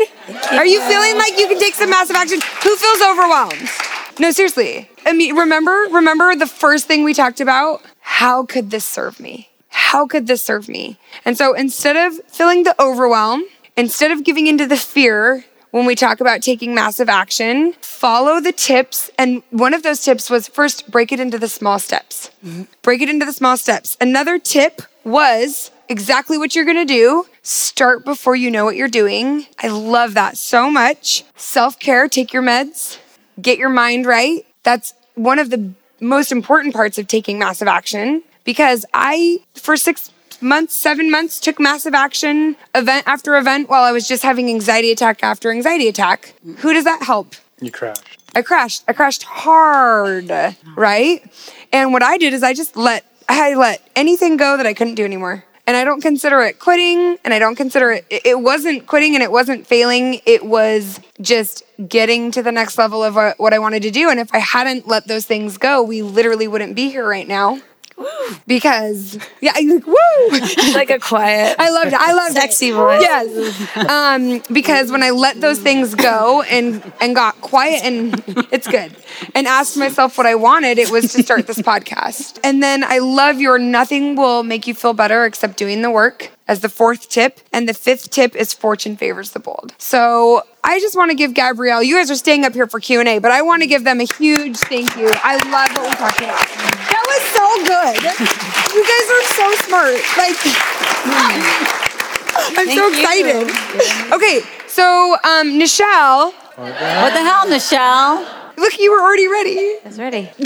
Are 0.52 0.66
you 0.66 0.80
feeling 0.88 1.18
like 1.18 1.38
you 1.38 1.48
can 1.48 1.60
take 1.60 1.74
some 1.74 1.90
massive 1.90 2.16
action? 2.16 2.40
Who 2.64 2.76
feels 2.78 3.02
overwhelmed? 3.02 3.70
No, 4.20 4.32
seriously. 4.32 4.90
I 5.06 5.14
mean, 5.14 5.36
remember, 5.36 5.72
remember 5.92 6.36
the 6.36 6.48
first 6.48 6.88
thing 6.88 7.04
we 7.04 7.14
talked 7.14 7.42
about? 7.42 7.82
How 8.00 8.46
could 8.46 8.72
this 8.72 8.86
serve 8.86 9.20
me? 9.20 9.50
How 9.70 10.08
could 10.08 10.28
this 10.28 10.42
serve 10.42 10.70
me? 10.70 10.98
And 11.26 11.38
so 11.38 11.54
instead 11.54 11.98
of 11.98 12.24
feeling 12.28 12.64
the 12.64 12.82
overwhelm, 12.82 13.44
instead 13.76 14.12
of 14.12 14.24
giving 14.24 14.48
into 14.48 14.66
the 14.66 14.78
fear 14.78 15.44
when 15.72 15.86
we 15.86 15.96
talk 15.96 16.22
about 16.22 16.42
taking 16.42 16.74
massive 16.74 17.10
action, 17.10 17.74
follow 17.82 18.40
the 18.40 18.54
tips. 18.54 19.12
And 19.18 19.44
one 19.50 19.74
of 19.74 19.84
those 19.84 20.02
tips 20.02 20.30
was 20.30 20.48
first 20.48 20.90
break 20.90 21.12
it 21.12 21.20
into 21.20 21.38
the 21.38 21.50
small 21.50 21.78
steps. 21.78 22.32
Mm-hmm. 22.46 22.64
Break 22.82 23.02
it 23.02 23.10
into 23.10 23.26
the 23.26 23.34
small 23.34 23.58
steps. 23.58 23.98
Another 24.00 24.40
tip 24.40 24.82
was 25.04 25.72
exactly 25.90 26.38
what 26.38 26.56
you're 26.56 26.66
gonna 26.66 26.86
do. 26.86 27.26
Start 27.42 28.06
before 28.06 28.38
you 28.38 28.50
know 28.50 28.64
what 28.64 28.78
you're 28.78 28.88
doing. 28.88 29.46
I 29.60 29.68
love 29.68 30.14
that 30.14 30.38
so 30.38 30.72
much. 30.72 31.26
Self 31.36 31.78
care, 31.80 32.08
take 32.08 32.32
your 32.32 32.42
meds 32.44 32.98
get 33.42 33.58
your 33.58 33.70
mind 33.70 34.06
right. 34.06 34.46
That's 34.64 34.94
one 35.16 35.40
of 35.40 35.50
the 35.50 35.74
most 36.00 36.32
important 36.32 36.74
parts 36.74 36.98
of 36.98 37.08
taking 37.08 37.40
massive 37.40 37.68
action 37.68 38.24
because 38.44 38.86
I, 38.94 39.40
for 39.56 39.78
six 39.78 40.12
months, 40.42 40.74
seven 40.74 41.10
months, 41.10 41.40
took 41.40 41.60
massive 41.60 41.94
action 41.94 42.56
event 42.74 43.08
after 43.08 43.38
event 43.38 43.70
while 43.70 43.84
I 43.84 43.92
was 43.92 44.08
just 44.08 44.24
having 44.24 44.50
anxiety 44.50 44.92
attack 44.92 45.24
after 45.24 45.52
anxiety 45.52 45.88
attack. 45.88 46.36
Who 46.58 46.74
does 46.74 46.84
that 46.84 47.04
help? 47.04 47.36
You 47.62 47.72
crashed. 47.72 48.04
I 48.36 48.42
crashed. 48.42 48.84
I 48.88 48.94
crashed 48.94 49.24
hard, 49.24 50.30
right? 50.76 51.24
And 51.72 51.94
what 51.94 52.04
I 52.04 52.18
did 52.18 52.34
is 52.34 52.44
I 52.44 52.54
just 52.54 52.76
let 52.76 53.06
I 53.30 53.56
let 53.56 53.82
anything 53.96 54.38
go 54.38 54.58
that 54.58 54.68
I 54.68 54.74
couldn't 54.74 54.96
do 54.96 55.06
anymore. 55.06 55.46
And 55.68 55.76
I 55.76 55.84
don't 55.84 56.02
consider 56.02 56.42
it 56.42 56.60
quitting 56.60 57.18
and 57.24 57.34
I 57.34 57.40
don't 57.40 57.56
consider 57.56 57.92
it 57.92 58.06
it 58.10 58.40
wasn't 58.40 58.86
quitting 58.86 59.16
and 59.16 59.24
it 59.24 59.32
wasn't 59.32 59.66
failing. 59.66 60.22
It 60.26 60.46
was 60.46 61.00
just 61.22 61.64
getting 61.88 62.32
to 62.32 62.44
the 62.44 62.52
next 62.52 62.78
level 62.78 63.04
of 63.04 63.16
what 63.38 63.54
I 63.54 63.60
wanted 63.60 63.82
to 63.84 63.92
do 63.92 64.10
and 64.10 64.20
if 64.20 64.34
I 64.34 64.40
hadn't 64.40 64.88
let 64.88 65.08
those 65.08 65.26
things 65.26 65.58
go, 65.58 65.82
we 65.82 66.02
literally 66.02 66.48
wouldn't 66.48 66.76
be 66.76 66.90
here 66.90 67.08
right 67.08 67.28
now. 67.28 67.60
Because 68.48 69.18
yeah, 69.42 69.54
like 69.54 69.86
woo. 69.88 69.96
It's 70.32 70.76
like 70.76 70.90
a 70.90 71.00
quiet. 71.00 71.56
I 71.58 71.70
loved 71.70 71.88
it. 71.88 72.00
I 72.00 72.14
loved 72.14 72.34
Sexy 72.36 72.70
it. 72.70 72.74
voice. 72.74 73.02
Yes. 73.02 73.78
Um, 73.90 74.42
because 74.54 74.92
when 74.92 75.02
I 75.04 75.12
let 75.12 75.40
those 75.42 75.60
things 75.60 75.96
go 75.96 76.42
and 76.44 76.82
and 77.02 77.16
got 77.16 77.40
quiet 77.42 77.84
and 77.84 78.24
it's 78.52 78.68
good 78.68 78.96
and 79.34 79.48
asked 79.48 79.78
myself 79.78 80.18
what 80.18 80.28
I 80.28 80.36
wanted, 80.36 80.78
it 80.78 80.92
was 80.92 81.14
to 81.14 81.24
start 81.24 81.48
this 81.48 81.60
podcast. 81.60 82.40
And 82.44 82.62
then 82.62 82.84
I 82.84 83.00
love 83.00 83.40
your 83.40 83.58
nothing 83.58 84.16
will 84.16 84.44
make 84.44 84.68
you 84.68 84.74
feel 84.74 84.94
better 84.94 85.26
except 85.26 85.58
doing 85.58 85.82
the 85.82 85.92
work 85.92 86.32
as 86.48 86.60
the 86.60 86.70
fourth 86.70 87.10
tip. 87.10 87.40
And 87.54 87.68
the 87.70 87.74
fifth 87.74 88.12
tip 88.12 88.36
is 88.36 88.54
fortune 88.54 88.98
favors 88.98 89.32
the 89.32 89.40
bold. 89.40 89.74
So 89.78 90.44
I 90.64 90.80
just 90.80 90.96
want 90.96 91.12
to 91.12 91.16
give 91.16 91.34
Gabrielle, 91.34 91.82
you 91.84 91.96
guys 91.96 92.12
are 92.12 92.16
staying 92.16 92.44
up 92.46 92.54
here 92.54 92.68
for 92.68 92.80
Q&A, 92.80 93.20
but 93.20 93.32
I 93.32 93.42
want 93.42 93.62
to 93.64 93.68
give 93.68 93.84
them 93.84 94.00
a 94.02 94.06
huge 94.18 94.58
thank 94.58 94.96
you. 94.98 95.10
I 95.24 95.36
love 95.38 95.72
what 95.78 95.90
we're 95.90 95.96
talking 95.96 96.26
about. 96.26 96.75
That 97.64 97.96
good. 97.96 98.28
You 98.76 98.84
guys 98.84 99.08
are 99.16 99.26
so 99.40 99.48
smart. 99.66 99.96
Like, 100.20 100.36
I'm 102.58 102.68
so 102.68 102.92
Thank 102.92 102.96
you. 102.96 103.00
excited. 103.00 104.12
Okay, 104.14 104.42
so 104.68 105.16
um, 105.24 105.58
Nichelle, 105.60 106.34
what 106.58 107.14
the 107.14 107.24
hell, 107.24 107.48
Michelle? 107.48 108.26
look, 108.58 108.78
you 108.80 108.92
were 108.92 109.00
already 109.02 109.28
ready. 109.28 109.58
I 109.84 109.88
was 109.88 110.00
ready. 110.00 110.30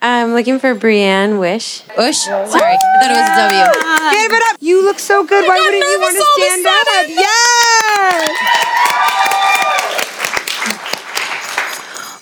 I'm 0.00 0.32
looking 0.34 0.60
for 0.60 0.74
Brienne 0.76 1.38
Wish. 1.38 1.82
Ush. 1.96 2.18
Sorry, 2.18 2.38
I 2.46 2.46
thought 2.46 3.10
it 3.10 3.18
was 3.18 3.28
a 3.34 3.34
W. 3.50 3.66
Give 4.14 4.32
it 4.32 4.42
up. 4.54 4.56
You 4.60 4.84
look 4.84 4.98
so 5.00 5.24
good. 5.26 5.46
Why 5.46 5.58
wouldn't 5.58 5.82
you 5.82 5.98
want 6.00 6.14
to 6.14 6.22
all 6.22 6.34
of 6.38 6.38
a 6.38 6.46
stand 6.54 6.66
up? 6.66 6.86
sudden. 6.86 7.10
Yes. 7.18 8.37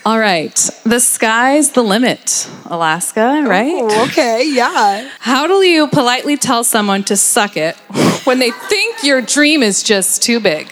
All 0.06 0.20
right. 0.20 0.54
The 0.84 1.00
sky's 1.00 1.72
the 1.72 1.82
limit, 1.82 2.48
Alaska, 2.66 3.42
right? 3.44 3.74
Oh, 3.74 4.04
okay, 4.04 4.48
yeah. 4.48 5.10
How 5.18 5.48
do 5.48 5.54
you 5.66 5.88
politely 5.88 6.36
tell 6.36 6.62
someone 6.62 7.02
to 7.04 7.16
suck 7.16 7.56
it 7.56 7.74
when 8.22 8.38
they 8.38 8.52
think 8.52 9.02
your 9.02 9.20
dream 9.20 9.64
is 9.64 9.82
just 9.82 10.22
too 10.22 10.38
big? 10.38 10.70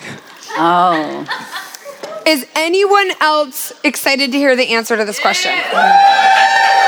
Oh, 0.51 1.27
Is 2.25 2.47
anyone 2.55 3.11
else 3.21 3.73
excited 3.83 4.31
to 4.31 4.39
hear 4.39 4.55
the 4.55 4.69
answer 4.69 4.97
to 4.97 5.05
this 5.05 5.19
question? 5.19 5.51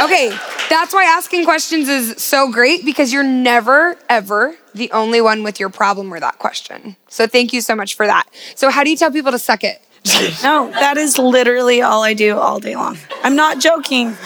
Okay, 0.05 0.31
that's 0.71 0.95
why 0.95 1.03
asking 1.05 1.47
questions 1.47 1.89
is 1.89 2.23
so 2.23 2.53
great 2.53 2.85
because 2.85 3.13
you're 3.13 3.25
never, 3.25 3.97
ever 4.09 4.57
the 4.73 4.93
only 4.93 5.21
one 5.21 5.43
with 5.43 5.59
your 5.59 5.69
problem 5.69 6.15
or 6.15 6.21
that 6.21 6.39
question. 6.39 6.95
So 7.09 7.27
thank 7.27 7.53
you 7.53 7.61
so 7.61 7.75
much 7.75 7.97
for 7.97 8.07
that. 8.07 8.29
So, 8.55 8.71
how 8.71 8.85
do 8.85 8.91
you 8.91 8.97
tell 8.97 9.11
people 9.11 9.33
to 9.33 9.39
suck 9.41 9.65
it? 9.65 9.83
No, 10.43 10.71
that 10.71 10.97
is 10.97 11.19
literally 11.19 11.83
all 11.83 12.03
I 12.03 12.15
do 12.15 12.37
all 12.39 12.61
day 12.61 12.77
long. 12.77 12.99
I'm 13.25 13.35
not 13.35 13.59
joking. 13.59 14.17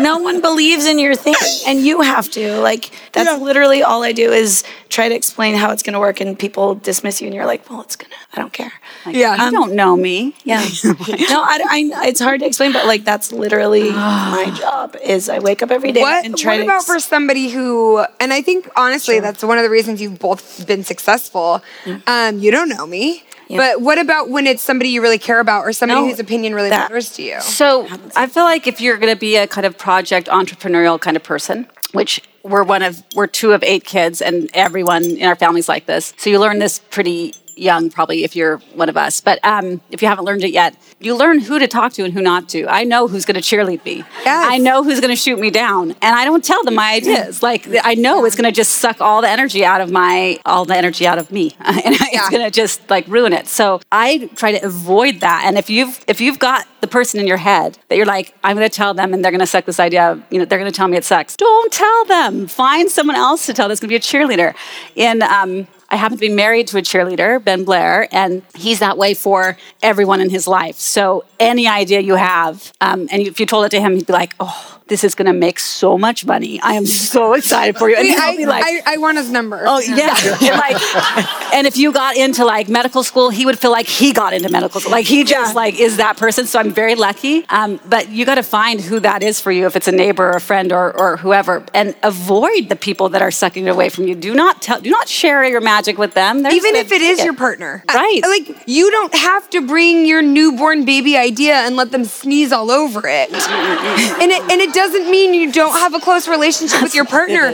no 0.00 0.18
one 0.18 0.40
believes 0.40 0.86
in 0.86 0.98
your 0.98 1.14
thing, 1.14 1.34
and 1.66 1.80
you 1.80 2.02
have 2.02 2.30
to. 2.32 2.58
Like, 2.60 2.92
that's 3.12 3.40
literally 3.40 3.82
all 3.82 4.02
I 4.02 4.12
do 4.12 4.30
is 4.32 4.62
try 4.88 5.08
to 5.08 5.14
explain 5.14 5.54
how 5.56 5.72
it's 5.72 5.82
going 5.82 5.94
to 5.94 6.00
work, 6.00 6.20
and 6.20 6.38
people 6.38 6.74
dismiss 6.76 7.20
you, 7.20 7.26
and 7.26 7.34
you're 7.34 7.46
like, 7.46 7.68
well, 7.68 7.80
it's 7.80 7.96
going 7.96 8.10
to, 8.10 8.16
I 8.34 8.40
don't 8.40 8.52
care. 8.52 8.72
Yeah. 9.06 9.46
you 9.46 9.50
don't 9.50 9.74
know 9.74 9.96
me. 9.96 10.34
Yeah. 10.44 10.60
no, 10.84 10.94
I, 11.42 11.58
I, 11.68 12.08
it's 12.08 12.20
hard 12.20 12.40
to 12.40 12.46
explain, 12.46 12.72
but 12.72 12.86
like, 12.86 13.04
that's 13.04 13.32
literally 13.32 13.90
my 13.90 14.54
job 14.56 14.96
is 15.02 15.28
I 15.28 15.38
wake 15.40 15.62
up 15.62 15.70
every 15.70 15.92
day 15.92 16.02
What, 16.02 16.24
and 16.24 16.36
try 16.36 16.58
to. 16.58 16.62
what 16.62 16.66
to. 16.66 16.70
about 16.70 16.76
ex- 16.82 16.86
for 16.86 17.00
somebody 17.00 17.48
who, 17.48 18.04
and 18.20 18.32
I 18.32 18.42
think 18.42 18.68
honestly, 18.76 19.18
that's 19.20 19.42
one 19.42 19.58
of 19.58 19.64
the 19.64 19.70
reasons 19.70 20.00
you've 20.00 20.18
both 20.18 20.66
been 20.66 20.84
successful. 20.84 21.62
Um, 22.06 22.38
you 22.38 22.50
don't 22.50 22.68
know 22.68 22.86
me, 22.86 23.22
Yeah. 23.48 23.58
but 23.58 23.80
what 23.80 23.98
about 23.98 24.28
when 24.28 24.46
it's 24.46 24.62
somebody 24.62 24.90
you 24.90 25.00
really 25.02 25.18
care 25.18 25.40
about 25.40 25.64
or 25.64 25.72
somebody 25.72 26.00
No, 26.00 26.08
whose 26.08 26.18
opinion 26.18 26.54
really 26.54 26.70
that- 26.70 26.90
matters 26.90 27.10
to 27.12 27.22
you? 27.22 27.40
So 27.40 27.86
I 28.16 28.26
feel 28.26 28.44
like 28.44 28.66
if 28.66 28.80
you're 28.80 28.96
going 28.96 29.12
to 29.12 29.18
be 29.18 29.36
a 29.36 29.46
kind 29.46 29.66
of 29.66 29.78
project 29.78 30.28
entrepreneurial 30.28 31.00
kind 31.00 31.16
of 31.16 31.22
person, 31.22 31.66
which 31.92 32.20
we're 32.42 32.62
one 32.64 32.82
of, 32.82 33.02
we're 33.14 33.26
two 33.26 33.52
of 33.52 33.62
eight 33.62 33.84
kids, 33.84 34.20
and 34.20 34.50
everyone 34.54 35.04
in 35.04 35.22
our 35.26 35.36
family's 35.36 35.68
like 35.68 35.86
this. 35.86 36.12
So 36.16 36.30
you 36.30 36.38
learn 36.40 36.58
this 36.58 36.78
pretty 36.90 37.34
young, 37.56 37.90
probably 37.90 38.22
if 38.24 38.36
you're 38.36 38.58
one 38.74 38.88
of 38.88 38.96
us. 38.96 39.20
But 39.20 39.38
um, 39.44 39.80
if 39.90 40.02
you 40.02 40.08
haven't 40.08 40.24
learned 40.24 40.44
it 40.44 40.50
yet, 40.52 40.76
you 41.00 41.16
learn 41.16 41.40
who 41.40 41.58
to 41.58 41.66
talk 41.66 41.92
to 41.94 42.04
and 42.04 42.12
who 42.12 42.20
not 42.22 42.48
to. 42.50 42.66
I 42.68 42.84
know 42.84 43.08
who's 43.08 43.24
going 43.24 43.34
to 43.34 43.40
cheerlead 43.40 43.84
me. 43.84 44.04
Yes. 44.24 44.46
I 44.50 44.58
know 44.58 44.82
who's 44.82 45.00
going 45.00 45.12
to 45.12 45.16
shoot 45.16 45.38
me 45.38 45.50
down, 45.50 45.90
and 46.02 46.14
I 46.16 46.24
don't 46.24 46.44
tell 46.44 46.62
them 46.64 46.74
my 46.74 46.92
ideas. 46.94 47.42
Like 47.42 47.66
I 47.82 47.94
know 47.94 48.24
it's 48.24 48.36
going 48.36 48.48
to 48.50 48.52
just 48.54 48.74
suck 48.74 49.00
all 49.00 49.20
the 49.22 49.28
energy 49.28 49.64
out 49.64 49.80
of 49.80 49.90
my 49.90 50.38
all 50.46 50.64
the 50.64 50.76
energy 50.76 51.06
out 51.06 51.18
of 51.18 51.30
me, 51.32 51.54
and 51.60 51.80
it's 51.94 52.12
Yeah. 52.12 52.30
going 52.30 52.44
to 52.44 52.50
just 52.50 52.88
like 52.90 53.06
ruin 53.08 53.32
it. 53.32 53.46
So 53.46 53.80
I 53.92 54.28
try 54.36 54.52
to 54.58 54.64
avoid 54.64 55.20
that. 55.20 55.44
And 55.46 55.58
if 55.58 55.68
you've 55.70 56.02
if 56.06 56.20
you've 56.20 56.38
got 56.38 56.66
the 56.80 56.86
person 56.86 57.18
in 57.20 57.26
your 57.26 57.36
head 57.38 57.78
that 57.88 57.96
you're 57.96 58.06
like, 58.06 58.34
I'm 58.44 58.56
going 58.56 58.68
to 58.68 58.74
tell 58.74 58.94
them, 58.94 59.12
and 59.14 59.24
they're 59.24 59.32
going 59.32 59.40
to 59.40 59.46
suck 59.46 59.64
this 59.64 59.80
idea. 59.80 60.22
You 60.30 60.38
know, 60.38 60.44
they're 60.44 60.58
going 60.58 60.70
to 60.70 60.76
tell 60.76 60.88
me 60.88 60.96
it 60.96 61.04
sucks. 61.04 61.36
Don't 61.36 61.72
tell 61.72 62.04
them. 62.06 62.46
Find 62.46 62.90
someone 62.90 63.16
else 63.16 63.46
to 63.46 63.54
tell. 63.54 63.68
That's 63.68 63.80
going 63.80 63.88
to 63.88 63.92
be 63.92 63.96
a 63.96 64.00
cheerleader. 64.00 64.54
And 64.96 65.22
um, 65.22 65.66
I 65.88 65.96
happen 65.96 66.16
to 66.16 66.20
be 66.20 66.28
married 66.28 66.66
to 66.68 66.78
a 66.78 66.82
cheerleader, 66.82 67.42
Ben 67.42 67.64
Blair, 67.64 68.08
and 68.12 68.42
he's 68.54 68.80
that 68.80 68.98
way 68.98 69.14
for 69.14 69.56
everyone 69.82 70.20
in 70.20 70.30
his 70.30 70.48
life. 70.48 70.76
So 70.76 71.24
any 71.38 71.68
idea 71.68 72.00
you 72.00 72.14
have, 72.16 72.72
um, 72.80 73.08
and 73.10 73.22
if 73.22 73.38
you 73.38 73.46
told 73.46 73.66
it 73.66 73.68
to 73.70 73.80
him, 73.80 73.94
he'd 73.94 74.06
be 74.06 74.12
like, 74.12 74.34
"Oh, 74.40 74.75
this 74.88 75.02
is 75.04 75.14
going 75.14 75.26
to 75.26 75.32
make 75.32 75.58
so 75.58 75.98
much 75.98 76.24
money. 76.24 76.60
I 76.62 76.74
am 76.74 76.86
so 76.86 77.32
excited 77.34 77.76
for 77.76 77.88
you." 77.90 77.96
And 77.96 78.08
I, 78.20 78.36
be 78.36 78.46
like, 78.46 78.64
I, 78.64 78.94
I 78.94 78.96
want 78.98 79.18
his 79.18 79.30
number. 79.30 79.64
Oh 79.66 79.80
yeah, 79.80 80.14
and 80.16 80.56
like, 80.58 81.54
and 81.54 81.66
if 81.66 81.76
you 81.76 81.92
got 81.92 82.16
into 82.16 82.44
like 82.44 82.68
medical 82.68 83.02
school, 83.02 83.30
he 83.30 83.44
would 83.46 83.58
feel 83.58 83.70
like 83.72 83.86
he 83.86 84.12
got 84.12 84.32
into 84.32 84.48
medical 84.50 84.80
school. 84.80 84.92
Like 84.92 85.06
he 85.06 85.24
just 85.24 85.54
like 85.54 85.78
is 85.80 85.96
that 85.98 86.16
person. 86.16 86.46
So 86.46 86.58
I'm 86.58 86.72
very 86.72 86.94
lucky. 86.94 87.44
Um, 87.48 87.80
but 87.88 88.08
you 88.10 88.24
got 88.24 88.36
to 88.36 88.42
find 88.42 88.80
who 88.80 89.00
that 89.00 89.22
is 89.22 89.40
for 89.40 89.50
you. 89.52 89.66
If 89.66 89.76
it's 89.76 89.88
a 89.88 89.92
neighbor, 89.92 90.26
or 90.28 90.32
a 90.36 90.40
friend, 90.40 90.72
or 90.72 90.96
or 90.96 91.16
whoever, 91.16 91.64
and 91.74 91.94
avoid 92.02 92.68
the 92.68 92.76
people 92.76 93.08
that 93.10 93.22
are 93.22 93.30
sucking 93.30 93.66
it 93.66 93.70
away 93.70 93.88
from 93.88 94.06
you. 94.06 94.14
Do 94.14 94.34
not 94.34 94.62
tell. 94.62 94.80
Do 94.80 94.90
not 94.90 95.08
share 95.08 95.44
your 95.44 95.60
magic 95.60 95.98
with 95.98 96.14
them. 96.14 96.42
They're 96.42 96.54
Even 96.54 96.76
if 96.76 96.92
it 96.92 97.00
is 97.02 97.18
take 97.18 97.24
your 97.24 97.34
partner. 97.34 97.82
I- 97.88 97.94
Right. 97.96 98.20
like, 98.22 98.62
you 98.68 98.90
don't 98.90 99.14
have 99.14 99.48
to 99.50 99.60
bring 99.66 100.06
your 100.06 100.22
newborn 100.22 100.84
baby 100.84 101.16
idea 101.16 101.54
and 101.54 101.76
let 101.76 101.90
them 101.92 102.04
sneeze 102.04 102.52
all 102.52 102.70
over 102.70 103.00
it. 103.08 103.30
and 103.32 104.30
it 104.30 104.42
and 104.52 104.60
it 104.60 104.72
doesn't 104.76 105.10
mean 105.10 105.32
you 105.34 105.50
don't 105.50 105.72
have 105.72 105.94
a 105.94 106.00
close 106.00 106.28
relationship 106.28 106.82
with 106.82 106.94
your 106.94 107.06
partner. 107.06 107.44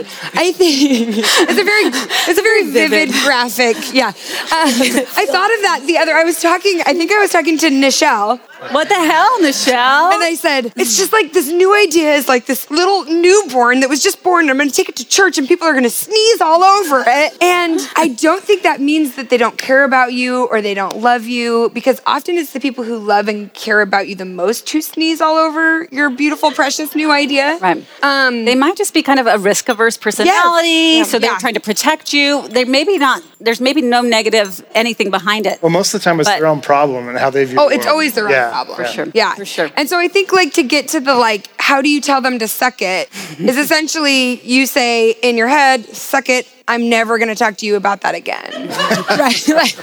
I 0.45 0.51
think 0.51 1.17
it's 1.17 1.59
a 1.65 1.67
very 1.73 1.85
it's 2.29 2.39
a 2.39 2.47
very 2.51 2.69
vivid, 2.69 3.09
graphic. 3.23 3.77
Yeah. 3.93 4.09
Uh, 4.09 4.67
I 5.21 5.25
thought 5.33 5.51
of 5.55 5.61
that 5.67 5.83
the 5.87 5.97
other 5.97 6.13
I 6.13 6.23
was 6.23 6.41
talking 6.41 6.81
I 6.85 6.93
think 6.93 7.11
I 7.11 7.19
was 7.19 7.31
talking 7.31 7.57
to 7.59 7.69
Nichelle 7.69 8.39
What 8.71 8.87
the 8.89 8.95
hell, 8.95 9.39
Nichelle? 9.39 10.13
and 10.13 10.23
I 10.23 10.35
said, 10.35 10.71
it's 10.75 10.97
just 10.97 11.11
like 11.11 11.33
this 11.33 11.49
new 11.49 11.75
idea 11.75 12.13
is 12.13 12.27
like 12.27 12.45
this 12.45 12.69
little 12.71 13.05
newborn 13.05 13.81
that 13.81 13.89
was 13.89 14.01
just 14.01 14.23
born. 14.23 14.45
And 14.45 14.51
I'm 14.51 14.57
going 14.57 14.69
to 14.69 14.75
take 14.75 14.89
it 14.89 14.95
to 14.97 15.05
church 15.07 15.37
and 15.37 15.47
people 15.47 15.67
are 15.67 15.73
going 15.73 15.83
to 15.83 15.89
sneeze 15.89 16.41
all 16.41 16.63
over 16.63 17.03
it. 17.05 17.41
And 17.41 17.79
I 17.95 18.09
don't 18.09 18.43
think 18.43 18.63
that 18.63 18.79
means 18.79 19.15
that 19.15 19.29
they 19.29 19.37
don't 19.37 19.57
care 19.57 19.83
about 19.83 20.13
you 20.13 20.45
or 20.47 20.61
they 20.61 20.73
don't 20.73 20.97
love 20.97 21.25
you 21.25 21.71
because 21.73 22.01
often 22.05 22.35
it's 22.35 22.53
the 22.53 22.59
people 22.59 22.83
who 22.83 22.97
love 22.97 23.27
and 23.27 23.53
care 23.53 23.81
about 23.81 24.07
you 24.07 24.15
the 24.15 24.25
most 24.25 24.69
who 24.69 24.81
sneeze 24.81 25.19
all 25.21 25.35
over 25.37 25.85
your 25.91 26.09
beautiful, 26.09 26.51
precious 26.51 26.95
new 26.95 27.11
idea. 27.13 27.57
Right. 27.61 27.85
Um, 28.01 28.45
they 28.45 28.55
might 28.55 28.75
just 28.75 28.93
be 28.93 29.01
kind 29.03 29.19
of 29.19 29.27
a 29.27 29.37
risk 29.37 29.69
averse 29.69 29.95
personality, 29.97 31.03
so 31.05 31.19
they're 31.19 31.31
Yeah. 31.31 31.37
trying 31.37 31.53
to 31.53 31.59
protect 31.59 32.11
you. 32.13 32.47
They 32.49 32.65
maybe 32.65 32.97
not. 32.97 33.23
There's 33.39 33.61
maybe 33.61 33.81
no 33.81 34.01
negative 34.01 34.63
anything 34.73 35.09
behind 35.11 35.45
it. 35.45 35.61
Well, 35.61 35.69
most 35.69 35.93
of 35.93 36.01
the 36.01 36.05
time 36.05 36.19
it's 36.19 36.27
But- 36.29 36.39
their 36.39 36.47
own 36.47 36.61
problem 36.61 37.07
and 37.07 37.17
how 37.17 37.29
they 37.29 37.45
view. 37.45 37.57
Oh, 37.59 37.69
the 37.69 37.75
it's 37.75 37.87
always 37.87 38.13
their 38.13 38.25
own 38.25 38.31
Yeah, 38.31 38.49
problem. 38.49 38.81
yeah. 38.81 38.87
sure. 38.91 39.07
Yeah, 39.13 39.35
For 39.35 39.45
sure. 39.45 39.69
And 39.77 39.87
so 39.89 39.97
I 39.99 40.07
think 40.07 40.31
like 40.33 40.53
to 40.53 40.63
get 40.63 40.87
to 40.89 40.99
the 40.99 41.15
like, 41.15 41.49
how 41.57 41.81
do 41.81 41.89
you 41.89 42.01
tell 42.01 42.21
them 42.21 42.39
to 42.39 42.47
suck 42.47 42.81
it? 42.81 43.09
is 43.39 43.57
essentially 43.57 44.41
you 44.43 44.65
say 44.65 45.11
in 45.21 45.37
your 45.37 45.47
head, 45.47 45.85
suck 45.95 46.29
it. 46.29 46.47
I'm 46.67 46.89
never 46.89 47.17
gonna 47.17 47.35
talk 47.35 47.57
to 47.57 47.65
you 47.65 47.75
about 47.75 48.01
that 48.01 48.15
again. 48.15 48.49
right? 49.19 49.47
Like, 49.49 49.75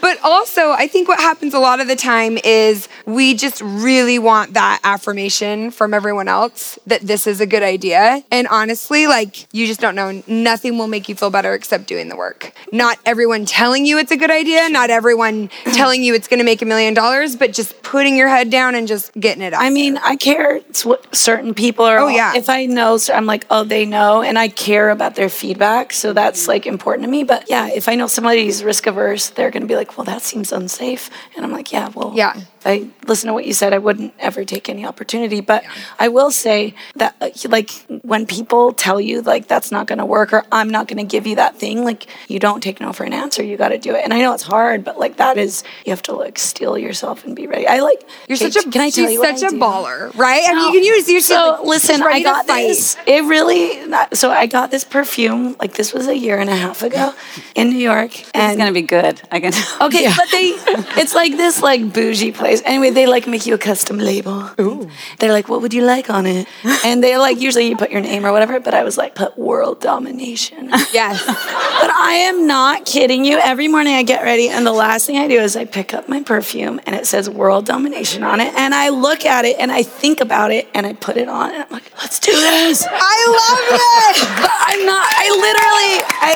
but 0.00 0.18
also, 0.22 0.70
I 0.70 0.86
think 0.86 1.08
what 1.08 1.18
happens 1.18 1.54
a 1.54 1.58
lot 1.58 1.80
of 1.80 1.88
the 1.88 1.96
time 1.96 2.38
is 2.44 2.88
we 3.06 3.34
just 3.34 3.60
really 3.60 4.18
want 4.18 4.54
that 4.54 4.80
affirmation 4.84 5.70
from 5.70 5.94
everyone 5.94 6.28
else 6.28 6.78
that 6.86 7.02
this 7.02 7.26
is 7.26 7.40
a 7.40 7.46
good 7.46 7.62
idea. 7.62 8.22
And 8.30 8.46
honestly, 8.48 9.06
like, 9.06 9.52
you 9.52 9.66
just 9.66 9.80
don't 9.80 9.94
know. 9.94 10.22
Nothing 10.26 10.78
will 10.78 10.88
make 10.88 11.08
you 11.08 11.14
feel 11.14 11.30
better 11.30 11.54
except 11.54 11.86
doing 11.86 12.08
the 12.08 12.16
work. 12.16 12.52
Not 12.72 12.98
everyone 13.04 13.44
telling 13.44 13.86
you 13.86 13.98
it's 13.98 14.12
a 14.12 14.16
good 14.16 14.30
idea, 14.30 14.68
not 14.68 14.90
everyone 14.90 15.48
telling 15.72 16.02
you 16.02 16.14
it's 16.14 16.28
gonna 16.28 16.44
make 16.44 16.62
a 16.62 16.66
million 16.66 16.94
dollars, 16.94 17.36
but 17.36 17.52
just 17.52 17.82
putting 17.82 18.16
your 18.16 18.28
head 18.28 18.50
down 18.50 18.74
and 18.74 18.88
just 18.88 19.12
getting 19.18 19.42
it 19.42 19.52
out. 19.52 19.62
I 19.62 19.70
mean, 19.70 19.98
I 19.98 20.16
care 20.16 20.56
it's 20.56 20.84
what 20.84 21.14
certain 21.14 21.54
people 21.54 21.84
are. 21.84 21.98
Oh, 21.98 22.08
yeah. 22.08 22.34
If 22.36 22.48
I 22.48 22.66
know, 22.66 22.96
so 22.96 23.14
I'm 23.14 23.26
like, 23.26 23.46
oh, 23.50 23.64
they 23.64 23.86
know, 23.86 24.22
and 24.22 24.38
I 24.38 24.48
care 24.48 24.90
about 24.90 25.14
their 25.14 25.28
feedback, 25.28 25.92
so 25.92 26.12
that's 26.12 26.48
like 26.48 26.66
important 26.66 27.04
to 27.04 27.10
me. 27.10 27.24
But 27.24 27.48
yeah, 27.48 27.68
if 27.68 27.88
I 27.88 27.94
know 27.94 28.06
somebody's 28.06 28.64
risk 28.64 28.86
averse, 28.86 29.30
they're 29.30 29.50
gonna 29.50 29.66
be 29.66 29.76
like, 29.76 29.89
well, 29.96 30.04
that 30.04 30.22
seems 30.22 30.52
unsafe, 30.52 31.10
and 31.36 31.44
I'm 31.44 31.52
like, 31.52 31.72
yeah, 31.72 31.88
well, 31.94 32.12
Yeah. 32.14 32.34
I 32.64 32.88
listen 33.06 33.28
to 33.28 33.32
what 33.32 33.46
you 33.46 33.52
said. 33.54 33.72
I 33.72 33.78
wouldn't 33.78 34.12
ever 34.18 34.44
take 34.44 34.68
any 34.68 34.84
opportunity, 34.84 35.40
but 35.40 35.64
I 35.98 36.08
will 36.08 36.30
say 36.30 36.74
that 36.96 37.14
uh, 37.20 37.30
like 37.48 37.70
when 38.02 38.26
people 38.26 38.72
tell 38.72 39.00
you 39.00 39.22
like 39.22 39.48
that's 39.48 39.70
not 39.72 39.86
going 39.86 39.98
to 39.98 40.04
work 40.04 40.32
or 40.32 40.44
I'm 40.52 40.68
not 40.68 40.86
going 40.88 40.98
to 40.98 41.04
give 41.10 41.26
you 41.26 41.36
that 41.36 41.56
thing, 41.56 41.84
like 41.84 42.06
you 42.28 42.38
don't 42.38 42.62
take 42.62 42.80
no 42.80 42.92
for 42.92 43.04
an 43.04 43.12
answer. 43.14 43.42
You 43.42 43.56
got 43.56 43.68
to 43.68 43.78
do 43.78 43.94
it. 43.94 44.04
And 44.04 44.12
I 44.12 44.20
know 44.20 44.34
it's 44.34 44.42
hard, 44.42 44.84
but 44.84 44.98
like 44.98 45.16
that 45.16 45.38
is 45.38 45.62
you 45.86 45.90
have 45.90 46.02
to 46.02 46.12
like 46.12 46.38
steel 46.38 46.76
yourself 46.76 47.24
and 47.24 47.34
be 47.34 47.46
ready. 47.46 47.66
I 47.66 47.80
like 47.80 48.02
you're 48.28 48.36
Kate, 48.36 48.52
such 48.52 48.66
a 48.66 48.70
can 48.70 48.82
I 48.82 48.90
tell 48.90 49.06
she's 49.06 49.12
you 49.14 49.20
what 49.20 49.38
such 49.38 49.44
I 49.44 49.48
a 49.48 49.50
do? 49.50 49.58
baller, 49.58 50.14
right? 50.16 50.42
I 50.46 50.54
mean, 50.54 50.72
you 50.74 50.80
can 50.80 50.84
use 50.84 51.08
your 51.08 51.20
So 51.22 51.60
listen, 51.64 52.02
I 52.02 52.06
ready 52.06 52.20
to 52.20 52.24
got 52.24 52.46
fight. 52.46 52.66
this. 52.68 52.96
It 53.06 53.24
really. 53.24 53.80
So 54.14 54.30
I 54.30 54.46
got 54.46 54.70
this 54.70 54.84
perfume. 54.84 55.56
Like 55.58 55.74
this 55.74 55.94
was 55.94 56.08
a 56.08 56.16
year 56.16 56.38
and 56.38 56.50
a 56.50 56.56
half 56.56 56.82
ago 56.82 57.14
in 57.54 57.70
New 57.70 57.78
York, 57.78 58.18
It's 58.20 58.30
and 58.34 58.58
gonna 58.58 58.72
be 58.72 58.82
good. 58.82 59.20
I 59.30 59.40
can. 59.40 59.52
Okay, 59.80 60.08
but 60.14 60.28
they 60.30 60.52
it's 61.00 61.14
like 61.14 61.36
this 61.36 61.62
like 61.62 61.92
bougie 61.92 62.32
place. 62.32 62.49
Anyway, 62.64 62.90
they 62.90 63.06
like 63.06 63.26
make 63.26 63.46
you 63.46 63.54
a 63.54 63.58
custom 63.58 63.98
label. 63.98 64.50
Ooh. 64.60 64.90
They're 65.18 65.32
like, 65.32 65.48
what 65.48 65.62
would 65.62 65.74
you 65.74 65.84
like 65.84 66.10
on 66.10 66.26
it? 66.26 66.46
And 66.82 67.04
they're 67.04 67.18
like, 67.18 67.38
usually 67.40 67.68
you 67.68 67.76
put 67.76 67.90
your 67.90 68.00
name 68.00 68.24
or 68.24 68.32
whatever, 68.32 68.58
but 68.58 68.74
I 68.74 68.84
was 68.84 68.96
like, 68.96 69.14
put 69.14 69.36
world 69.36 69.80
domination. 69.80 70.70
Yes. 70.92 71.24
but 71.26 71.90
I 71.90 72.24
am 72.28 72.46
not 72.46 72.86
kidding 72.86 73.24
you. 73.24 73.38
Every 73.38 73.68
morning 73.68 73.94
I 73.94 74.02
get 74.02 74.22
ready, 74.22 74.48
and 74.48 74.66
the 74.66 74.72
last 74.72 75.06
thing 75.06 75.18
I 75.18 75.28
do 75.28 75.38
is 75.38 75.56
I 75.56 75.66
pick 75.66 75.92
up 75.92 76.08
my 76.08 76.22
perfume 76.22 76.80
and 76.86 76.96
it 76.96 77.06
says 77.06 77.28
world 77.28 77.66
domination 77.66 78.22
on 78.22 78.40
it. 78.40 78.54
And 78.54 78.74
I 78.74 78.88
look 78.88 79.24
at 79.26 79.44
it 79.44 79.56
and 79.58 79.70
I 79.70 79.82
think 79.82 80.20
about 80.20 80.50
it 80.52 80.68
and 80.74 80.86
I 80.86 80.94
put 80.94 81.16
it 81.16 81.28
on 81.28 81.52
and 81.52 81.62
I'm 81.62 81.70
like, 81.70 81.92
let's 81.98 82.18
do 82.18 82.32
this. 82.32 82.86
I 82.88 83.18
love 83.38 83.80
it. 83.80 84.26
But 84.40 84.50
I'm 84.52 84.86
not. 84.86 85.06
I 85.10 85.28
literally, 85.30 85.94
I, 86.20 86.32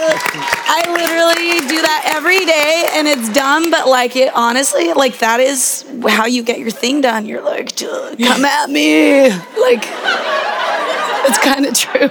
I 0.68 0.80
literally 0.92 1.68
do 1.68 1.80
that 1.80 2.12
every 2.14 2.44
day, 2.44 2.88
and 2.92 3.08
it's 3.08 3.32
dumb. 3.32 3.70
But 3.70 3.88
like 3.88 4.16
it, 4.16 4.32
honestly, 4.34 4.92
like 4.92 5.18
that 5.18 5.40
is 5.40 5.84
how 6.12 6.26
you 6.26 6.42
get 6.42 6.58
your 6.58 6.70
thing 6.70 7.00
done. 7.00 7.26
You're 7.26 7.42
like, 7.42 7.74
"Dude, 7.76 8.18
come 8.18 8.44
at 8.44 8.70
me, 8.70 9.30
like. 9.60 9.84
It's 11.26 11.38
kind 11.38 11.64
of 11.64 11.72
true. 11.72 12.10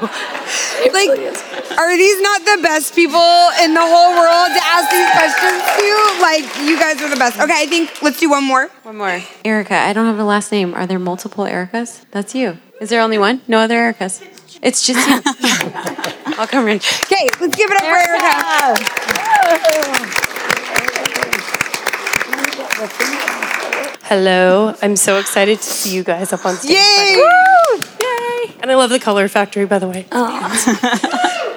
It 0.81 0.91
Like, 0.91 1.07
really 1.07 1.29
are 1.77 1.95
these 1.97 2.19
not 2.21 2.41
the 2.45 2.57
best 2.63 2.95
people 2.95 3.19
in 3.61 3.75
the 3.75 3.79
whole 3.79 4.11
world 4.17 4.49
to 4.49 4.61
ask 4.65 4.89
these 4.89 5.07
questions 5.13 5.61
to? 5.77 5.87
Like, 6.19 6.67
you 6.67 6.79
guys 6.79 6.99
are 6.99 7.09
the 7.09 7.15
best. 7.15 7.39
Okay, 7.39 7.53
I 7.55 7.67
think 7.67 8.01
let's 8.01 8.19
do 8.19 8.27
one 8.31 8.43
more. 8.43 8.69
One 8.81 8.97
more. 8.97 9.21
Erica, 9.45 9.75
I 9.75 9.93
don't 9.93 10.07
have 10.07 10.17
a 10.17 10.23
last 10.23 10.51
name. 10.51 10.73
Are 10.73 10.87
there 10.87 10.97
multiple 10.97 11.45
Ericas? 11.45 12.03
That's 12.09 12.33
you. 12.33 12.57
Is 12.81 12.89
there 12.89 13.01
only 13.01 13.19
one? 13.19 13.41
No 13.47 13.59
other 13.59 13.75
Ericas. 13.75 14.23
It's 14.63 14.85
just 14.85 15.07
you. 15.07 15.21
I'll 16.39 16.47
come 16.47 16.67
in. 16.67 16.77
Okay, 16.77 17.29
let's 17.39 17.55
give 17.55 17.69
it 17.69 17.77
up 17.77 17.83
for 17.83 17.95
Erica. 23.27 23.32
Hello. 24.15 24.75
I'm 24.83 24.95
so 24.95 25.17
excited 25.17 25.57
to 25.57 25.63
see 25.63 25.95
you 25.95 26.03
guys 26.03 26.31
up 26.31 26.45
on 26.45 26.55
stage. 26.55 26.77
Yay! 26.77 27.23
Yay! 27.99 28.53
And 28.61 28.69
I 28.69 28.75
love 28.75 28.91
the 28.91 28.99
Color 28.99 29.27
Factory, 29.27 29.65
by 29.65 29.79
the 29.79 29.87
way. 29.87 30.05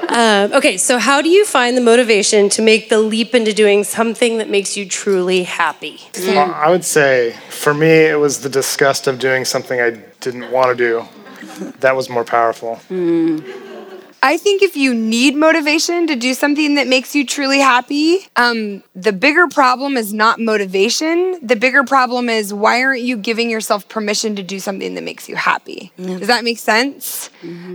um, 0.08 0.54
okay, 0.54 0.78
so 0.78 0.96
how 0.96 1.20
do 1.20 1.28
you 1.28 1.44
find 1.44 1.76
the 1.76 1.82
motivation 1.82 2.48
to 2.48 2.62
make 2.62 2.88
the 2.88 2.98
leap 2.98 3.34
into 3.34 3.52
doing 3.52 3.84
something 3.84 4.38
that 4.38 4.48
makes 4.48 4.74
you 4.74 4.88
truly 4.88 5.42
happy? 5.42 6.00
Well, 6.16 6.50
I 6.54 6.70
would 6.70 6.86
say 6.86 7.36
for 7.50 7.74
me, 7.74 7.88
it 7.88 8.18
was 8.18 8.40
the 8.40 8.48
disgust 8.48 9.06
of 9.06 9.18
doing 9.18 9.44
something 9.44 9.78
I 9.78 9.90
didn't 10.20 10.50
want 10.50 10.70
to 10.70 10.74
do. 10.74 11.04
That 11.80 11.94
was 11.94 12.08
more 12.08 12.24
powerful. 12.24 12.80
I 14.26 14.38
think 14.38 14.60
if 14.60 14.76
you 14.76 14.92
need 14.92 15.36
motivation 15.36 16.08
to 16.08 16.16
do 16.16 16.34
something 16.34 16.74
that 16.74 16.88
makes 16.88 17.14
you 17.14 17.24
truly 17.24 17.60
happy, 17.60 18.26
um, 18.34 18.82
the 18.92 19.12
bigger 19.12 19.46
problem 19.46 19.96
is 19.96 20.12
not 20.12 20.40
motivation. 20.40 21.38
The 21.46 21.54
bigger 21.54 21.84
problem 21.84 22.28
is 22.28 22.52
why 22.52 22.82
aren't 22.82 23.02
you 23.02 23.16
giving 23.18 23.48
yourself 23.48 23.88
permission 23.88 24.34
to 24.34 24.42
do 24.42 24.58
something 24.58 24.96
that 24.96 25.04
makes 25.04 25.28
you 25.28 25.36
happy? 25.36 25.92
Does 26.18 26.26
that 26.26 26.42
make 26.42 26.58
sense? 26.58 27.30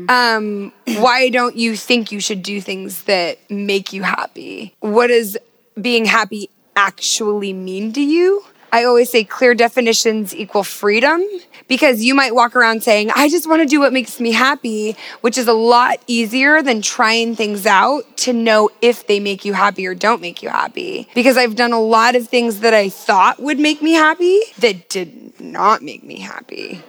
Um, 0.09 0.73
why 0.97 1.29
don't 1.29 1.55
you 1.55 1.77
think 1.77 2.11
you 2.11 2.19
should 2.19 2.43
do 2.43 2.59
things 2.59 3.03
that 3.03 3.37
make 3.49 3.93
you 3.93 4.03
happy? 4.03 4.75
What 4.81 5.07
does 5.07 5.37
being 5.79 6.03
happy 6.03 6.49
actually 6.75 7.53
mean 7.53 7.93
to 7.93 8.01
you? 8.01 8.43
I 8.71 8.85
always 8.85 9.09
say 9.09 9.23
clear 9.23 9.53
definitions 9.53 10.35
equal 10.35 10.63
freedom 10.63 11.23
because 11.67 12.03
you 12.03 12.15
might 12.15 12.33
walk 12.33 12.55
around 12.55 12.83
saying, 12.83 13.11
I 13.15 13.29
just 13.29 13.47
want 13.47 13.61
to 13.61 13.65
do 13.65 13.79
what 13.79 13.91
makes 13.91 14.19
me 14.19 14.31
happy, 14.31 14.95
which 15.21 15.37
is 15.37 15.47
a 15.47 15.53
lot 15.53 15.99
easier 16.07 16.61
than 16.61 16.81
trying 16.81 17.35
things 17.35 17.65
out 17.65 18.17
to 18.17 18.33
know 18.33 18.69
if 18.81 19.07
they 19.07 19.19
make 19.19 19.45
you 19.45 19.53
happy 19.53 19.85
or 19.85 19.93
don't 19.93 20.21
make 20.21 20.41
you 20.41 20.49
happy. 20.49 21.07
Because 21.13 21.37
I've 21.37 21.55
done 21.55 21.73
a 21.73 21.81
lot 21.81 22.15
of 22.15 22.27
things 22.27 22.61
that 22.61 22.73
I 22.73 22.89
thought 22.89 23.41
would 23.41 23.59
make 23.59 23.81
me 23.81 23.93
happy 23.93 24.39
that 24.59 24.89
did 24.89 25.39
not 25.39 25.81
make 25.81 26.03
me 26.03 26.19
happy 26.19 26.81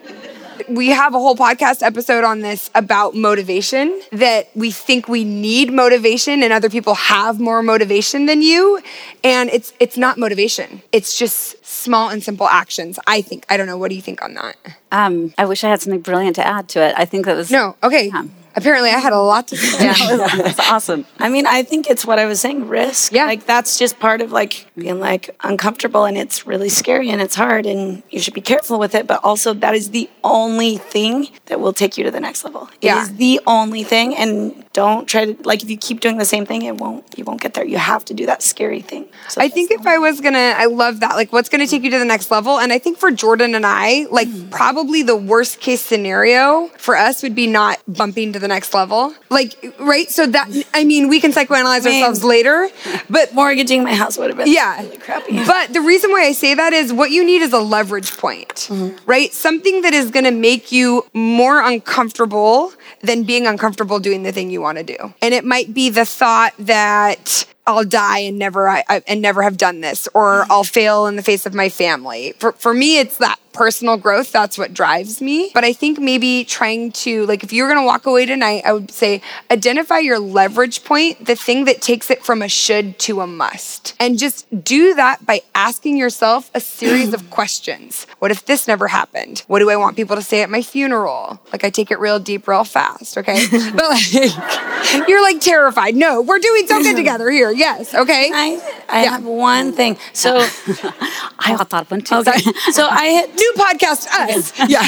we 0.68 0.88
have 0.88 1.14
a 1.14 1.18
whole 1.18 1.36
podcast 1.36 1.82
episode 1.82 2.24
on 2.24 2.40
this 2.40 2.70
about 2.74 3.14
motivation 3.14 4.00
that 4.12 4.48
we 4.54 4.70
think 4.70 5.08
we 5.08 5.24
need 5.24 5.72
motivation 5.72 6.42
and 6.42 6.52
other 6.52 6.70
people 6.70 6.94
have 6.94 7.40
more 7.40 7.62
motivation 7.62 8.26
than 8.26 8.42
you. 8.42 8.80
And 9.24 9.50
it's 9.50 9.72
it's 9.80 9.96
not 9.96 10.18
motivation. 10.18 10.82
It's 10.92 11.18
just 11.18 11.64
small 11.64 12.10
and 12.10 12.22
simple 12.22 12.48
actions 12.48 12.98
i 13.06 13.20
think. 13.22 13.44
I 13.48 13.56
don't 13.56 13.66
know. 13.66 13.78
What 13.78 13.88
do 13.88 13.94
you 13.96 14.02
think 14.02 14.22
on 14.22 14.34
that? 14.34 14.56
Um, 14.90 15.34
I 15.38 15.46
wish 15.46 15.64
I 15.64 15.68
had 15.70 15.80
something 15.80 16.00
brilliant 16.00 16.36
to 16.36 16.46
add 16.46 16.68
to 16.70 16.82
it. 16.82 16.94
I 16.96 17.04
think 17.04 17.26
that 17.26 17.36
was 17.36 17.50
no. 17.50 17.76
Okay. 17.82 18.08
Yeah. 18.08 18.24
Apparently 18.54 18.90
i 18.90 18.98
had 18.98 19.12
a 19.12 19.18
lot 19.18 19.48
to 19.48 19.56
say 19.56 19.92
That's 20.42 20.70
awesome. 20.70 21.04
I 21.18 21.28
mean, 21.28 21.46
I 21.46 21.62
think 21.62 21.88
it's 21.88 22.04
what 22.06 22.18
I 22.18 22.26
was 22.26 22.40
saying 22.40 22.68
risk. 22.68 23.12
Yeah. 23.12 23.24
Like, 23.26 23.46
that's 23.46 23.78
just 23.78 23.98
part 23.98 24.20
of 24.20 24.32
like 24.32 24.66
being 24.76 25.00
like 25.00 25.34
uncomfortable 25.42 26.04
and 26.04 26.16
it's 26.16 26.46
really 26.46 26.68
scary 26.68 27.10
and 27.10 27.20
it's 27.20 27.34
hard 27.34 27.66
and 27.66 28.02
you 28.10 28.20
should 28.20 28.34
be 28.34 28.40
careful 28.40 28.78
with 28.78 28.94
it. 28.94 29.06
But 29.06 29.20
also, 29.22 29.54
that 29.54 29.74
is 29.74 29.90
the 29.90 30.08
only 30.24 30.76
thing 30.76 31.28
that 31.46 31.60
will 31.60 31.72
take 31.72 31.96
you 31.98 32.04
to 32.04 32.10
the 32.10 32.20
next 32.20 32.44
level. 32.44 32.68
It 32.80 32.86
Yeah. 32.86 33.02
is 33.02 33.14
the 33.16 33.40
only 33.46 33.84
thing. 33.84 34.16
And 34.16 34.64
don't 34.72 35.06
try 35.06 35.26
to, 35.26 35.42
like, 35.44 35.62
if 35.62 35.70
you 35.70 35.76
keep 35.76 36.00
doing 36.00 36.18
the 36.18 36.24
same 36.24 36.46
thing, 36.46 36.62
it 36.62 36.76
won't, 36.76 37.04
you 37.16 37.24
won't 37.24 37.40
get 37.40 37.54
there. 37.54 37.64
You 37.64 37.78
have 37.78 38.04
to 38.06 38.14
do 38.14 38.26
that 38.26 38.42
scary 38.42 38.80
thing. 38.80 39.06
So 39.28 39.40
I 39.40 39.48
think 39.48 39.70
if 39.70 39.86
I 39.86 39.98
was 39.98 40.20
gonna, 40.20 40.54
I 40.56 40.66
love 40.66 41.00
that. 41.00 41.14
Like, 41.16 41.32
what's 41.32 41.48
gonna 41.48 41.66
take 41.66 41.82
you 41.82 41.90
to 41.90 41.98
the 41.98 42.04
next 42.04 42.30
level? 42.30 42.58
And 42.58 42.72
I 42.72 42.78
think 42.78 42.98
for 42.98 43.10
Jordan 43.10 43.54
and 43.54 43.66
I, 43.66 44.06
like, 44.10 44.28
mm. 44.28 44.50
probably 44.50 45.02
the 45.02 45.16
worst 45.16 45.60
case 45.60 45.80
scenario 45.82 46.68
for 46.78 46.96
us 46.96 47.22
would 47.22 47.34
be 47.34 47.46
not 47.46 47.78
bumping 47.86 48.32
to 48.32 48.38
the 48.42 48.48
next 48.48 48.74
level. 48.74 49.14
Like, 49.30 49.74
right? 49.78 50.10
So 50.10 50.26
that, 50.26 50.50
I 50.74 50.84
mean, 50.84 51.08
we 51.08 51.20
can 51.20 51.32
psychoanalyze 51.32 51.84
mean- 51.84 52.02
ourselves 52.02 52.22
later, 52.22 52.68
but 53.08 53.34
mortgaging 53.34 53.82
my 53.82 53.94
house 53.94 54.18
would 54.18 54.28
have 54.28 54.36
been 54.36 54.48
yeah. 54.48 54.82
really 54.82 54.98
crappy. 54.98 55.44
But 55.46 55.72
the 55.72 55.80
reason 55.80 56.10
why 56.10 56.24
I 56.24 56.32
say 56.32 56.54
that 56.54 56.72
is 56.72 56.92
what 56.92 57.10
you 57.10 57.24
need 57.24 57.42
is 57.42 57.52
a 57.52 57.60
leverage 57.60 58.16
point, 58.18 58.68
mm-hmm. 58.68 58.96
right? 59.06 59.32
Something 59.32 59.82
that 59.82 59.94
is 59.94 60.10
going 60.10 60.24
to 60.24 60.30
make 60.30 60.70
you 60.70 61.06
more 61.14 61.62
uncomfortable 61.62 62.72
than 63.00 63.24
being 63.24 63.46
uncomfortable 63.46 63.98
doing 63.98 64.22
the 64.22 64.32
thing 64.32 64.50
you 64.50 64.60
want 64.60 64.78
to 64.78 64.84
do. 64.84 65.14
And 65.20 65.34
it 65.34 65.44
might 65.44 65.72
be 65.72 65.90
the 65.90 66.04
thought 66.04 66.54
that 66.58 67.46
I'll 67.66 67.84
die 67.84 68.18
and 68.20 68.38
never 68.38 68.68
I, 68.68 68.84
I- 68.88 69.02
and 69.06 69.22
never 69.22 69.42
have 69.42 69.56
done 69.56 69.80
this 69.80 70.08
or 70.14 70.42
mm-hmm. 70.42 70.52
I'll 70.52 70.64
fail 70.64 71.06
in 71.06 71.16
the 71.16 71.22
face 71.22 71.46
of 71.46 71.54
my 71.54 71.68
family. 71.68 72.34
For 72.38 72.52
for 72.52 72.74
me 72.74 72.98
it's 72.98 73.18
that 73.18 73.38
personal 73.52 73.96
growth 73.98 74.32
that's 74.32 74.58
what 74.58 74.74
drives 74.74 75.20
me. 75.20 75.50
But 75.54 75.64
I 75.64 75.72
think 75.72 75.98
maybe 75.98 76.44
trying 76.44 76.92
to 76.92 77.24
like 77.26 77.44
if 77.44 77.52
you're 77.52 77.68
going 77.68 77.80
to 77.80 77.86
walk 77.86 78.06
away 78.06 78.26
tonight, 78.26 78.62
I 78.64 78.72
would 78.72 78.90
say 78.90 79.22
identify 79.50 79.98
your 79.98 80.18
leverage 80.18 80.84
point, 80.84 81.26
the 81.26 81.36
thing 81.36 81.66
that 81.66 81.80
takes 81.80 82.10
it 82.10 82.24
from 82.24 82.42
a 82.42 82.48
should 82.48 82.98
to 83.00 83.20
a 83.20 83.26
must. 83.26 83.94
And 84.00 84.18
just 84.18 84.46
do 84.64 84.94
that 84.94 85.24
by 85.24 85.42
asking 85.54 85.96
yourself 85.96 86.50
a 86.54 86.60
series 86.60 87.14
of 87.14 87.30
questions. 87.30 88.06
What 88.18 88.30
if 88.30 88.46
this 88.46 88.66
never 88.66 88.88
happened? 88.88 89.40
What 89.46 89.60
do 89.60 89.70
I 89.70 89.76
want 89.76 89.96
people 89.96 90.16
to 90.16 90.22
say 90.22 90.42
at 90.42 90.50
my 90.50 90.62
funeral? 90.62 91.40
Like 91.52 91.62
I 91.62 91.70
take 91.70 91.90
it 91.90 92.00
real 92.00 92.18
deep 92.18 92.48
real 92.48 92.64
fast, 92.64 92.81
okay? 93.18 93.44
but 93.74 93.84
like 93.88 95.08
you're 95.08 95.22
like 95.22 95.40
terrified. 95.40 95.94
No, 95.96 96.20
we're 96.22 96.38
doing 96.38 96.66
so 96.66 96.82
good 96.82 96.96
together 96.96 97.30
here. 97.30 97.50
Yes, 97.50 97.94
okay? 97.94 98.30
I, 98.32 98.60
I 98.88 99.02
Yeah. 99.04 99.10
have 99.12 99.24
one 99.24 99.72
thing. 99.72 99.96
So, 100.12 100.36
I 101.38 101.56
thought 101.68 101.90
one 101.90 102.00
too. 102.02 102.16
okay. 102.16 102.38
So 102.72 102.86
I 102.88 103.04
had 103.06 103.34
New 103.34 103.52
podcast 103.56 104.06
us. 104.08 104.52
yeah. 104.68 104.86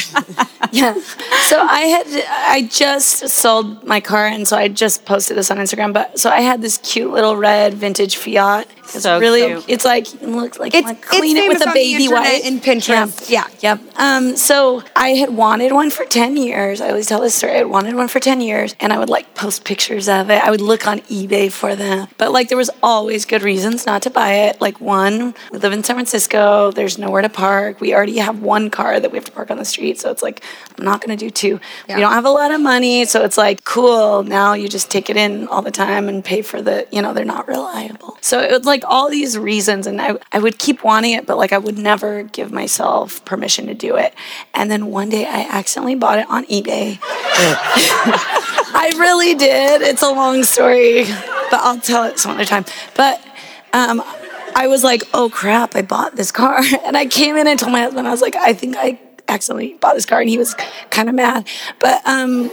yeah. 0.72 0.94
So 1.48 1.58
I 1.60 1.80
had 1.82 2.06
I 2.56 2.68
just 2.70 3.28
sold 3.28 3.84
my 3.84 4.00
car 4.00 4.26
and 4.26 4.46
so 4.48 4.56
I 4.56 4.68
just 4.68 5.04
posted 5.04 5.36
this 5.36 5.50
on 5.50 5.58
Instagram. 5.58 5.92
But 5.92 6.18
so 6.18 6.30
I 6.30 6.40
had 6.40 6.62
this 6.62 6.78
cute 6.78 7.10
little 7.12 7.36
red 7.36 7.74
vintage 7.74 8.16
Fiat. 8.16 8.66
It's 8.84 9.02
So 9.02 9.18
really 9.18 9.46
cute. 9.46 9.64
it's 9.68 9.84
like 9.84 10.12
it 10.14 10.28
looks 10.28 10.58
like 10.58 10.74
It's- 10.74 10.84
like 10.84 10.98
it's 10.98 11.08
clean 11.08 11.36
it 11.36 11.48
with 11.48 11.62
a 11.66 11.70
baby 11.72 12.08
wipe 12.08 12.44
and 12.44 12.62
Pinterest. 12.62 13.28
Yeah. 13.30 13.44
Yep. 13.60 13.80
Um, 13.96 14.36
so 14.36 14.82
I 14.94 15.10
had 15.10 15.30
wanted 15.30 15.72
one 15.72 15.90
for 15.90 16.04
10 16.04 16.36
years. 16.36 16.80
I 16.80 16.88
always 16.90 17.06
tell 17.06 17.20
this 17.20 17.34
story. 17.34 17.52
I 17.54 17.56
had 17.58 17.66
wanted 17.68 17.94
one 17.94 18.08
for 18.08 18.20
10 18.20 18.40
years 18.40 18.74
and 18.80 18.92
I 18.92 18.98
would 18.98 19.08
like 19.08 19.34
post 19.34 19.64
pictures 19.64 20.08
of 20.08 20.30
it. 20.30 20.42
I 20.44 20.50
would 20.50 20.60
look 20.60 20.86
on 20.86 21.00
eBay 21.02 21.50
for 21.50 21.74
them. 21.74 22.08
But 22.18 22.32
like 22.32 22.48
there 22.48 22.58
was 22.58 22.70
always 22.82 23.24
good 23.24 23.42
reasons 23.42 23.86
not 23.86 24.02
to 24.02 24.10
buy 24.10 24.34
it. 24.34 24.60
Like 24.60 24.80
one, 24.80 25.34
we 25.50 25.58
live 25.58 25.72
in 25.72 25.82
San 25.82 25.96
Francisco. 25.96 26.70
There's 26.72 26.98
nowhere 26.98 27.22
to 27.22 27.28
park. 27.28 27.80
We 27.80 27.94
already 27.94 28.18
have 28.18 28.42
one 28.42 28.68
car 28.70 29.00
that 29.00 29.10
we 29.10 29.16
have 29.18 29.24
to 29.24 29.32
park 29.32 29.50
on 29.50 29.56
the 29.58 29.64
street. 29.64 29.98
So 29.98 30.10
it's 30.10 30.22
like, 30.22 30.42
I'm 30.78 30.84
not 30.84 31.00
going 31.00 31.16
to 31.16 31.24
do 31.24 31.30
two. 31.30 31.58
Yeah. 31.88 31.96
We 31.96 32.00
don't 32.02 32.12
have 32.12 32.26
a 32.26 32.30
lot 32.30 32.50
of 32.50 32.60
money. 32.60 33.04
So 33.06 33.24
it's 33.24 33.38
like, 33.38 33.64
cool. 33.64 34.22
Now 34.24 34.52
you 34.54 34.68
just 34.68 34.90
take 34.90 35.08
it 35.10 35.16
in 35.16 35.48
all 35.48 35.62
the 35.62 35.70
time 35.70 36.08
and 36.08 36.24
pay 36.24 36.42
for 36.42 36.60
the, 36.60 36.86
you 36.90 37.00
know, 37.00 37.12
they're 37.14 37.24
not 37.24 37.46
reliable. 37.48 38.16
So 38.20 38.40
it 38.40 38.50
was 38.50 38.64
like 38.66 38.73
all 38.82 39.10
these 39.10 39.38
reasons. 39.38 39.86
And 39.86 40.00
I, 40.00 40.16
I 40.32 40.38
would 40.38 40.58
keep 40.58 40.82
wanting 40.82 41.12
it, 41.12 41.26
but 41.26 41.36
like 41.36 41.52
I 41.52 41.58
would 41.58 41.78
never 41.78 42.22
give 42.24 42.50
myself 42.50 43.24
permission 43.24 43.66
to 43.66 43.74
do 43.74 43.96
it. 43.96 44.14
And 44.54 44.70
then 44.70 44.86
one 44.86 45.10
day 45.10 45.26
I 45.26 45.42
accidentally 45.42 45.94
bought 45.94 46.18
it 46.18 46.28
on 46.28 46.46
eBay. 46.46 46.98
I 48.76 48.92
really 48.96 49.34
did. 49.34 49.82
It's 49.82 50.02
a 50.02 50.10
long 50.10 50.42
story, 50.42 51.04
but 51.04 51.60
I'll 51.60 51.78
tell 51.78 52.04
it 52.04 52.18
some 52.18 52.32
other 52.32 52.44
time. 52.44 52.64
But 52.96 53.24
um, 53.72 54.02
I 54.56 54.68
was 54.68 54.82
like, 54.82 55.02
oh 55.12 55.28
crap, 55.30 55.76
I 55.76 55.82
bought 55.82 56.16
this 56.16 56.32
car. 56.32 56.60
And 56.84 56.96
I 56.96 57.06
came 57.06 57.36
in 57.36 57.46
and 57.46 57.58
told 57.58 57.72
my 57.72 57.82
husband, 57.82 58.06
I 58.06 58.10
was 58.10 58.20
like, 58.20 58.36
I 58.36 58.52
think 58.52 58.76
I 58.76 58.98
accidentally 59.28 59.74
bought 59.74 59.94
this 59.94 60.06
car. 60.06 60.20
And 60.20 60.28
he 60.28 60.38
was 60.38 60.54
kind 60.90 61.08
of 61.08 61.14
mad. 61.14 61.46
But 61.80 62.06
um, 62.06 62.50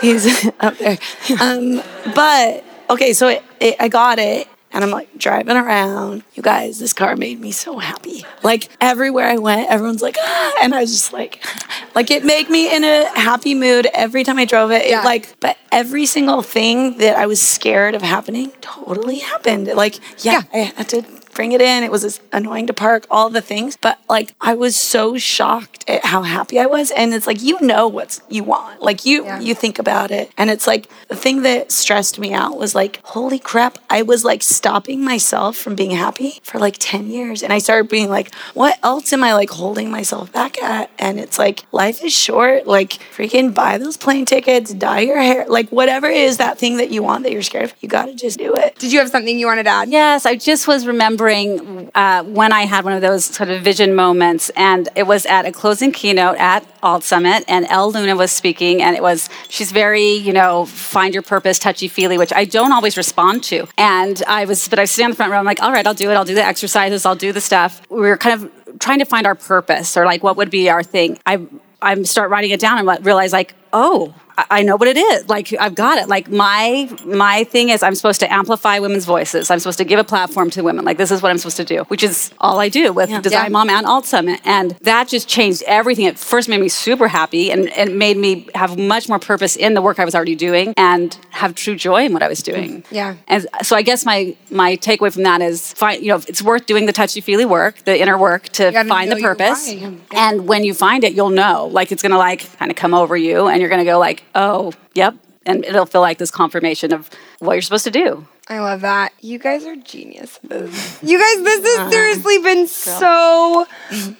he's 0.00 0.46
up 0.60 0.76
there. 0.78 0.98
Um, 1.40 1.82
but 2.14 2.64
okay, 2.90 3.12
so 3.12 3.28
it, 3.28 3.42
it, 3.60 3.76
I 3.80 3.88
got 3.88 4.18
it. 4.18 4.48
And 4.76 4.84
I'm 4.84 4.90
like 4.90 5.16
driving 5.16 5.56
around. 5.56 6.22
You 6.34 6.42
guys, 6.42 6.78
this 6.78 6.92
car 6.92 7.16
made 7.16 7.40
me 7.40 7.50
so 7.50 7.78
happy. 7.78 8.26
Like 8.42 8.68
everywhere 8.78 9.26
I 9.26 9.38
went, 9.38 9.70
everyone's 9.70 10.02
like, 10.02 10.18
ah, 10.20 10.52
and 10.62 10.74
I 10.74 10.82
was 10.82 10.92
just 10.92 11.14
like, 11.14 11.42
like 11.94 12.10
it 12.10 12.26
made 12.26 12.50
me 12.50 12.74
in 12.76 12.84
a 12.84 13.08
happy 13.18 13.54
mood 13.54 13.86
every 13.94 14.22
time 14.22 14.38
I 14.38 14.44
drove 14.44 14.70
it. 14.70 14.82
It, 14.84 14.90
Yeah. 14.90 15.00
like, 15.00 15.34
but 15.40 15.56
every 15.72 16.04
single 16.04 16.42
thing 16.42 16.98
that 16.98 17.16
I 17.16 17.24
was 17.24 17.40
scared 17.40 17.94
of 17.94 18.02
happening 18.02 18.52
totally 18.60 19.20
happened. 19.20 19.68
Like, 19.68 19.98
yeah, 20.22 20.42
I 20.52 20.58
had 20.76 20.90
to 20.90 21.02
bring 21.36 21.52
it 21.52 21.60
in. 21.60 21.84
It 21.84 21.90
was 21.90 22.04
as 22.04 22.20
annoying 22.32 22.66
to 22.66 22.72
park, 22.72 23.06
all 23.10 23.30
the 23.30 23.40
things. 23.40 23.76
But 23.76 23.98
like, 24.08 24.34
I 24.40 24.54
was 24.54 24.74
so 24.76 25.16
shocked 25.18 25.84
at 25.88 26.04
how 26.04 26.22
happy 26.22 26.58
I 26.58 26.66
was. 26.66 26.90
And 26.90 27.14
it's 27.14 27.26
like, 27.26 27.42
you 27.42 27.60
know 27.60 27.86
what 27.86 28.18
you 28.28 28.42
want. 28.42 28.82
Like, 28.82 29.04
you 29.06 29.24
Yeah. 29.24 29.40
you 29.40 29.54
think 29.54 29.78
about 29.78 30.10
it. 30.10 30.30
And 30.38 30.50
it's 30.50 30.66
like, 30.66 30.88
the 31.08 31.14
thing 31.16 31.42
that 31.42 31.70
stressed 31.70 32.18
me 32.18 32.32
out 32.32 32.58
was 32.58 32.74
like, 32.74 33.00
holy 33.04 33.38
crap, 33.38 33.78
I 33.90 34.02
was 34.02 34.24
like 34.24 34.42
stopping 34.42 35.04
myself 35.04 35.56
from 35.56 35.74
being 35.76 35.90
happy 35.92 36.40
for 36.42 36.58
like 36.58 36.76
10 36.78 37.08
years. 37.10 37.42
And 37.42 37.52
I 37.52 37.58
started 37.58 37.88
being 37.90 38.08
like, 38.08 38.34
what 38.54 38.78
else 38.82 39.12
am 39.12 39.22
I 39.22 39.34
like 39.34 39.50
holding 39.50 39.90
myself 39.90 40.32
back 40.32 40.60
at? 40.62 40.90
And 40.98 41.20
it's 41.20 41.38
like, 41.38 41.64
life 41.70 42.02
is 42.02 42.12
short. 42.14 42.66
Like, 42.66 42.92
freaking 43.16 43.52
buy 43.54 43.76
those 43.78 43.96
plane 43.98 44.24
tickets, 44.24 44.72
dye 44.72 45.00
your 45.00 45.20
hair, 45.20 45.44
like, 45.48 45.68
whatever 45.68 46.06
it 46.06 46.16
is 46.16 46.38
that 46.38 46.58
thing 46.58 46.78
that 46.78 46.90
you 46.90 47.02
want 47.02 47.24
that 47.24 47.32
you're 47.32 47.42
scared 47.42 47.66
of, 47.66 47.74
you 47.80 47.88
gotta 47.88 48.14
just 48.14 48.38
do 48.38 48.54
it. 48.54 48.78
Did 48.78 48.92
you 48.92 48.98
have 49.00 49.10
something 49.10 49.38
you 49.38 49.46
wanted 49.46 49.64
to 49.64 49.70
add? 49.70 49.88
Yes, 49.90 50.24
I 50.26 50.36
just 50.36 50.66
was 50.66 50.86
remembering 50.86 51.25
uh, 51.28 52.24
when 52.24 52.52
I 52.52 52.62
had 52.62 52.84
one 52.84 52.94
of 52.94 53.00
those 53.00 53.24
sort 53.24 53.48
of 53.48 53.62
vision 53.62 53.94
moments, 53.94 54.50
and 54.50 54.88
it 54.94 55.06
was 55.06 55.26
at 55.26 55.44
a 55.46 55.52
closing 55.52 55.92
keynote 55.92 56.36
at 56.36 56.66
Alt 56.82 57.04
Summit, 57.04 57.44
and 57.48 57.66
Elle 57.66 57.92
Luna 57.92 58.16
was 58.16 58.30
speaking, 58.30 58.82
and 58.82 58.96
it 58.96 59.02
was 59.02 59.28
she's 59.48 59.72
very 59.72 60.12
you 60.12 60.32
know 60.32 60.66
find 60.66 61.14
your 61.14 61.22
purpose, 61.22 61.58
touchy 61.58 61.88
feely, 61.88 62.18
which 62.18 62.32
I 62.32 62.44
don't 62.44 62.72
always 62.72 62.96
respond 62.96 63.42
to. 63.44 63.66
And 63.76 64.22
I 64.26 64.44
was, 64.44 64.68
but 64.68 64.78
I 64.78 64.82
was 64.82 64.90
sitting 64.90 65.06
on 65.06 65.10
the 65.10 65.16
front 65.16 65.32
row. 65.32 65.38
I'm 65.38 65.44
like, 65.44 65.62
all 65.62 65.72
right, 65.72 65.86
I'll 65.86 65.94
do 65.94 66.10
it. 66.10 66.14
I'll 66.14 66.24
do 66.24 66.34
the 66.34 66.44
exercises. 66.44 67.04
I'll 67.06 67.16
do 67.16 67.32
the 67.32 67.40
stuff. 67.40 67.82
We 67.90 68.00
were 68.00 68.16
kind 68.16 68.42
of 68.42 68.78
trying 68.78 68.98
to 68.98 69.04
find 69.04 69.26
our 69.26 69.34
purpose, 69.34 69.96
or 69.96 70.04
like 70.04 70.22
what 70.22 70.36
would 70.36 70.50
be 70.50 70.68
our 70.68 70.82
thing. 70.82 71.18
I 71.26 71.46
I 71.82 72.00
start 72.02 72.30
writing 72.30 72.50
it 72.50 72.60
down 72.60 72.78
and 72.78 73.06
realize 73.06 73.32
like, 73.32 73.54
oh, 73.72 74.14
I- 74.50 74.62
know 74.62 74.76
what 74.76 74.88
it 74.88 74.96
is. 74.96 75.28
Like 75.28 75.54
I've 75.60 75.74
got 75.74 75.98
it. 75.98 76.08
Like 76.08 76.28
my 76.30 76.90
my 77.04 77.44
thing 77.44 77.68
is 77.68 77.82
I'm 77.82 77.94
supposed 77.94 78.20
to 78.20 78.32
amplify 78.32 78.78
women's 78.80 79.04
voices. 79.04 79.50
I'm 79.50 79.58
supposed 79.60 79.78
to 79.78 79.84
give 79.84 79.98
a 80.00 80.04
platform 80.04 80.50
to 80.50 80.62
women. 80.62 80.84
Like 80.84 80.98
this 80.98 81.10
is 81.10 81.22
what 81.22 81.30
I'm 81.30 81.38
supposed 81.38 81.56
to 81.58 81.64
do, 81.64 81.84
which 81.84 82.02
is 82.02 82.32
all 82.40 82.58
I 82.58 82.68
do 82.68 82.92
with 82.92 83.08
Design 83.22 83.44
Yeah. 83.44 83.48
Mom 83.50 83.70
and 83.70 83.86
Alt 83.86 84.06
Summit. 84.06 84.40
And 84.44 84.72
that 84.82 85.08
just 85.08 85.28
changed 85.28 85.62
everything. 85.66 86.04
It 86.06 86.18
first 86.18 86.48
made 86.48 86.60
me 86.60 86.68
super 86.68 87.08
happy 87.08 87.50
and 87.52 87.68
it 87.68 87.92
made 87.94 88.16
me 88.16 88.48
have 88.54 88.76
much 88.78 89.08
more 89.08 89.18
purpose 89.18 89.54
in 89.56 89.74
the 89.74 89.82
work 89.82 89.98
I 89.98 90.04
was 90.04 90.14
already 90.14 90.34
doing 90.34 90.74
and 90.76 91.16
have 91.30 91.54
true 91.54 91.76
joy 91.76 92.04
in 92.06 92.12
what 92.12 92.22
I 92.22 92.28
was 92.28 92.42
doing. 92.42 92.82
Yeah. 92.90 93.14
And 93.28 93.46
so 93.62 93.76
I 93.76 93.82
guess 93.82 94.04
my 94.04 94.34
my 94.50 94.76
takeaway 94.76 95.12
from 95.12 95.22
that 95.22 95.40
is 95.42 95.72
find 95.74 96.02
you 96.02 96.08
know 96.08 96.16
it's 96.26 96.42
worth 96.42 96.66
doing 96.66 96.86
the 96.86 96.92
touchy 96.92 97.20
feely 97.20 97.44
work, 97.44 97.78
the 97.84 97.98
inner 98.00 98.18
work 98.18 98.48
to 98.50 98.72
find 98.84 99.10
the 99.12 99.16
purpose. 99.16 99.72
why. 99.72 99.94
And 100.12 100.48
when 100.48 100.64
you 100.64 100.74
find 100.74 101.04
it, 101.04 101.14
you'll 101.14 101.30
know. 101.30 101.66
Like 101.66 101.92
it's 101.92 102.02
gonna 102.02 102.18
like 102.18 102.50
kind 102.58 102.70
of 102.70 102.76
come 102.76 102.94
over 102.94 103.16
you, 103.16 103.46
and 103.46 103.60
you're 103.60 103.70
gonna 103.70 103.84
go 103.84 103.98
like, 103.98 104.22
oh, 104.34 104.72
yep, 104.94 105.14
and 105.44 105.64
it'll 105.64 105.86
feel 105.86 106.00
like 106.00 106.18
this 106.18 106.30
confirmation 106.30 106.92
of 106.92 107.10
what 107.38 107.54
you're 107.54 107.62
supposed 107.62 107.84
to 107.84 107.90
do. 107.90 108.26
I 108.48 108.60
love 108.60 108.82
that. 108.82 109.12
You 109.20 109.38
guys 109.40 109.64
are 109.64 109.74
geniuses. 109.74 111.02
You 111.02 111.18
guys, 111.18 111.44
this 111.44 111.78
has 111.78 111.92
seriously 111.92 112.38
been 112.38 112.68
so 112.68 113.66